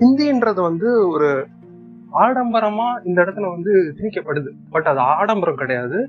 [0.01, 1.29] ஹிந்தின்றது வந்து ஒரு
[2.13, 4.51] ஆடம்பரமா இந்த இடத்துல வந்து திணிக்கப்படுது.
[4.69, 5.99] பட் அது ஆடம்பரம் கிடையாது.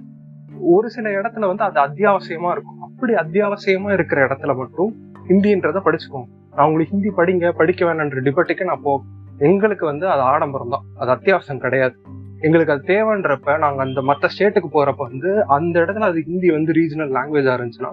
[0.75, 2.81] ஒரு சில இடத்துல வந்து அது அத்தியாவசியமா இருக்கும்.
[2.87, 4.91] அப்படி அத்தியாவசியமா இருக்கிற இடத்துல மட்டும்
[5.31, 6.29] ஹிந்தின்றத படிச்சுக்கோங்க.
[6.55, 8.95] நான் உங்களுக்கு ஹிந்தி படிங்க படிக்க வேணான்ற டிபேட்டுக்கு நான் போ
[9.49, 10.87] எங்களுக்கு வந்து அது ஆடம்பரம் தான்.
[11.01, 11.95] அது அத்தியாவசியம் கிடையாது.
[12.47, 17.15] எங்களுக்கு அது தேவைன்றப்ப நாங்கள் அந்த மற்ற ஸ்டேட்டுக்கு போறப்ப வந்து அந்த இடத்துல அது ஹிந்தி வந்து ரீஜனல்
[17.17, 17.93] லாங்குவேஜா இருந்துச்சுன்னா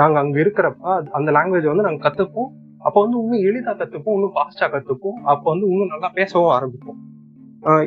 [0.00, 2.50] நாங்கள் அங்கே இருக்கிறப்ப அந்த லாங்குவேஜை வந்து நாங்கள் கற்றுப்போம்
[2.86, 6.98] அப்போ வந்து இன்னும் எளிதா கற்றுப்போம் இன்னும் ஃபாஸ்டா கற்றுப்போம் அப்போ வந்து இன்னும் நல்லா பேசவும் ஆரம்பிப்போம்.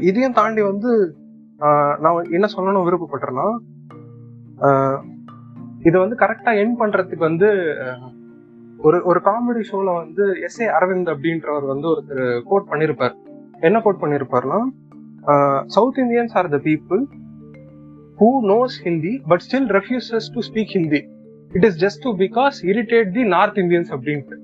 [0.10, 0.92] இதையும் தாண்டி வந்து
[2.04, 3.46] நான் என்ன சொல்லணும் விருப்பப்பட்டேன்னா
[5.88, 7.50] இதை வந்து கரெக்டா என் பண்றதுக்கு வந்து
[8.88, 13.16] ஒரு ஒரு காமெடி ஷோல வந்து எஸ் ஏ அரவிந்த் அப்படின்றவர் வந்து ஒருத்தர் கோட் பண்ணியிருப்பார்
[13.60, 14.60] என்ன quote பண்ணியிருப்பார்னா
[15.66, 17.02] south Indians are the people
[18.20, 21.02] who knows Hindi but still refuses to speak Hindi
[21.52, 24.38] it is just to because irritate the north Indians அப்படின்ட்டு.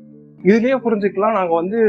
[0.50, 1.38] இதுலயே புரிஞ்சுக்கலாம்.
[1.40, 1.80] நாங்க வந்து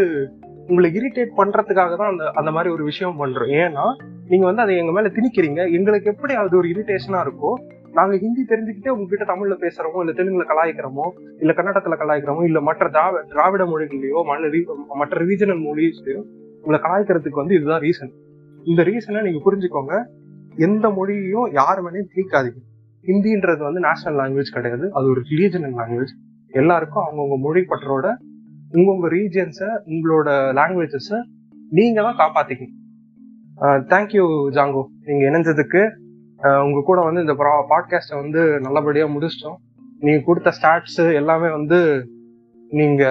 [0.69, 3.51] உங்களை இரிட்டேட் பண்றதுக்காக தான் அந்த அந்த மாதிரி ஒரு விஷயம் பண்றோம்.
[3.63, 3.85] ஏன்னா
[4.29, 5.61] நீங்க வந்து அதை எங்க மேல திணிக்கிறீங்க.
[5.79, 7.53] எங்களுக்கு எப்படி அது ஒரு இரிட்டேஷனா இருக்கோ
[7.99, 11.07] நாங்க ஹிந்தி தெரிஞ்சுக்கிட்டே உங்ககிட்ட தமிழ்ல பேசுறோமோ இல்ல தெலுங்குல கலாய்க்கிறோமோ
[11.41, 16.21] இல்ல கன்னடத்துல கலாய்க்கிறோமோ இல்ல மற்ற திராவிட திராவிட மொழிகளையோ மற்ற மற்ற ரீஜனல் மொழிஸ்லயோ
[16.63, 18.15] உங்களை கலாய்க்கிறதுக்கு வந்து இதுதான் ரீசன்
[18.67, 19.95] இந்த ரீசனை நீங்க புரிஞ்சுக்கோங்க.
[20.67, 22.61] எந்த மொழியையும் யார் வேணையும் திணிக்காதீங்க.
[23.05, 24.87] ஹிந்தின்றது வந்து நேஷனல் லாங்குவேஜ் கிடையாது.
[24.97, 26.15] அது ஒரு ரீஜனல் லாங்குவேஜ்
[26.61, 28.07] எல்லாருக்கும் அவங்கவுங்க மொழி பற்றோட
[28.77, 30.29] உங்கவுங்க ரீஜன்ஸை உங்களோட
[30.59, 31.19] லாங்குவேஜஸை
[31.71, 32.75] நீங்க தான் காப்பாத்திக்கணும்.
[33.93, 34.25] தேங்க்யூ
[34.57, 34.83] ஜாங்கோ.
[35.09, 35.83] நீங்க இணைஞ்சதுக்கு
[36.43, 37.35] உங்க கூட வந்து இந்த
[37.69, 39.57] பாட்காஸ்ட்டை வந்து நல்லபடியா முடிச்சிட்டோம்.
[40.01, 42.09] நீங்க கொடுத்த ஸ்டாட்ஸ் எல்லாமே வந்து
[42.71, 43.05] நீங்க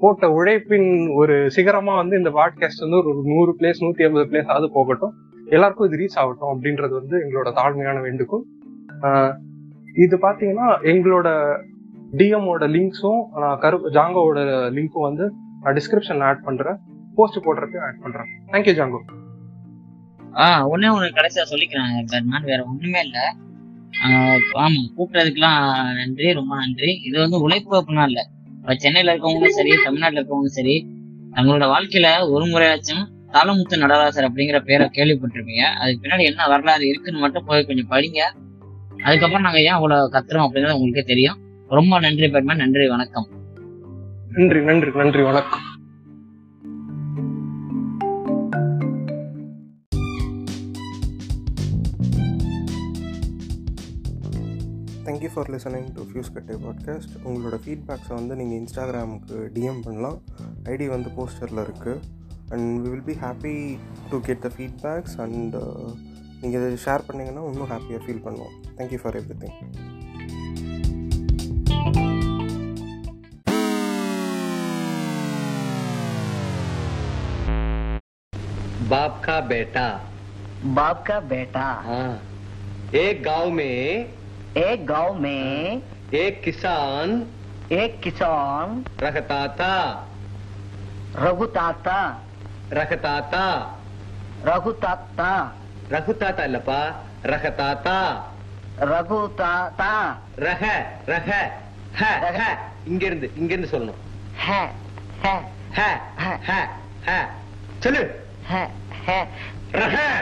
[0.00, 4.70] போட்ட உழைப்பின் ஒரு சிகரமா வந்து இந்த பாட்காஸ்ட் வந்து ஒரு நூறு பிளேஸ் நூத்தி ஐம்பது பிளேஸ் ஆகுது
[4.72, 5.12] போகட்டும்.
[5.46, 8.44] எல்லாருக்கும் இது ரீச் ஆகட்டும் அப்படின்றது வந்து எங்களோட தாழ்மையான வேண்டுகோள்.
[9.94, 11.56] இது பாத்தீங்கன்னா எங்களோட
[12.16, 14.38] டிஎம்மோட லிங்க்ஸும் நான் கரு ஜாங்கோவோட
[14.78, 15.32] லிங்க்கும் வந்து
[15.62, 16.76] நான் டிஸ்கிரிப்ஷன்ல ஆட் பண்றேன்.
[17.14, 18.26] போஸ்ட் போடுறதுக்கு ஆட் பண்றேன்.
[18.46, 19.00] Thank you Django.
[20.34, 23.34] ஆஹ் ஒண்ணே ஒண்ணு கடைசியா சொல்லிக்கிறேன் பேட்மேன் வேற ஒண்ணுமே இல்ல.
[24.04, 25.62] ஆஹ் ஆமா கூப்பிட்டதுக்கெல்லாம்
[25.94, 27.00] நன்றி ரொம்ப நன்றி.
[27.04, 28.30] இது வந்து உழைப்பு அப்படின்னா இல்ல.
[28.58, 30.86] இப்ப சென்னையில இருக்கவங்களும் சரி தமிழ்நாட்டுல இருக்கவங்களும் சரி
[31.32, 35.62] தங்களோட வாழ்க்கையில ஒரு முறையாச்சும் தாளமுத்து நடராசர் அப்படிங்கிற பேரை கேள்விப்பட்டிருப்பீங்க.
[35.78, 38.20] அதுக்கு பின்னாடி என்ன வரலாறு இருக்குன்னு மட்டும் போய் கொஞ்சம் படிங்க.
[39.04, 41.38] அதுக்கப்புறம் நாங்க ஏன் அவ்வளவு கத்துறோம் அப்படிங்கிறது உங்களுக்கே தெரியும்.
[41.68, 43.28] ரொம்ப நன்றி பெருமை நன்றி வணக்கம்.
[44.30, 45.69] நன்றி நன்றி நன்றி வணக்கம்.
[55.29, 60.17] Thank you for listening to fuse கட்டே பாட்காஸ்ட் உங்களோட ஃபீட்பேக்ஸை வந்து நீங்கள் இன்ஸ்டாகிராமுக்கு டிஎம் பண்ணலாம்
[60.65, 62.01] ஐடி வந்து போஸ்டரில் இருக்குது
[62.51, 63.55] and we will be happy
[64.09, 65.57] to get the feedbacks and
[66.41, 69.59] நீங்கள் இதை ஷேர் பண்ணிங்கன்னா இன்னும் ஹாப்பியாக ஃபீல் பண்ணுவோம் தேங்க்யூ ஃபார் எவ்ரி திங்
[78.89, 79.85] बाप का बेटा
[80.73, 82.09] बाप का बेटा हाँ
[82.95, 84.09] एक गांव में
[84.56, 85.82] एक गाँव में
[86.14, 87.26] एक किसान
[87.72, 90.06] एक किसान रखता था।
[91.16, 92.22] रघुताता।
[92.72, 93.76] रखताता
[94.44, 95.56] रघुताता।
[95.92, 97.98] रघुताता लपा रखताता
[98.80, 100.78] रघुताता। रह
[101.08, 101.32] रह
[101.96, 103.94] है है इंगेरंद इंगेरंद सुनो
[104.36, 104.74] है
[105.22, 105.94] है है
[106.38, 106.68] है
[107.04, 107.34] है।
[107.80, 108.02] चलो।
[108.44, 109.28] है है।
[109.74, 110.20] रह।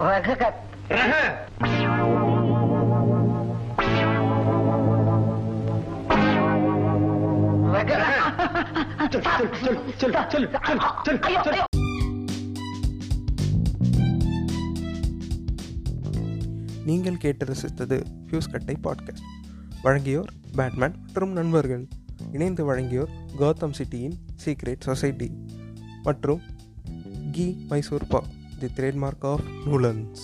[0.00, 0.52] रह। ரஹ
[0.92, 2.39] ரஹ
[16.84, 19.22] நீங்கள் கேட்டு ரசித்தது ஃபியூஸ் கட்டை பாட்காஸ்ட்
[19.84, 21.88] வழங்கியோர் பேட்மேன் மற்றும் நண்பர்கள்.
[22.32, 25.30] இணைந்து வழங்கியோர் கௌதம் சிட்டியின் சீக்ரெட் சொசைட்டி
[26.02, 26.40] மற்றும்
[27.32, 28.22] கி Mysore pak
[28.58, 30.20] the trademark of நூலன்ஸ்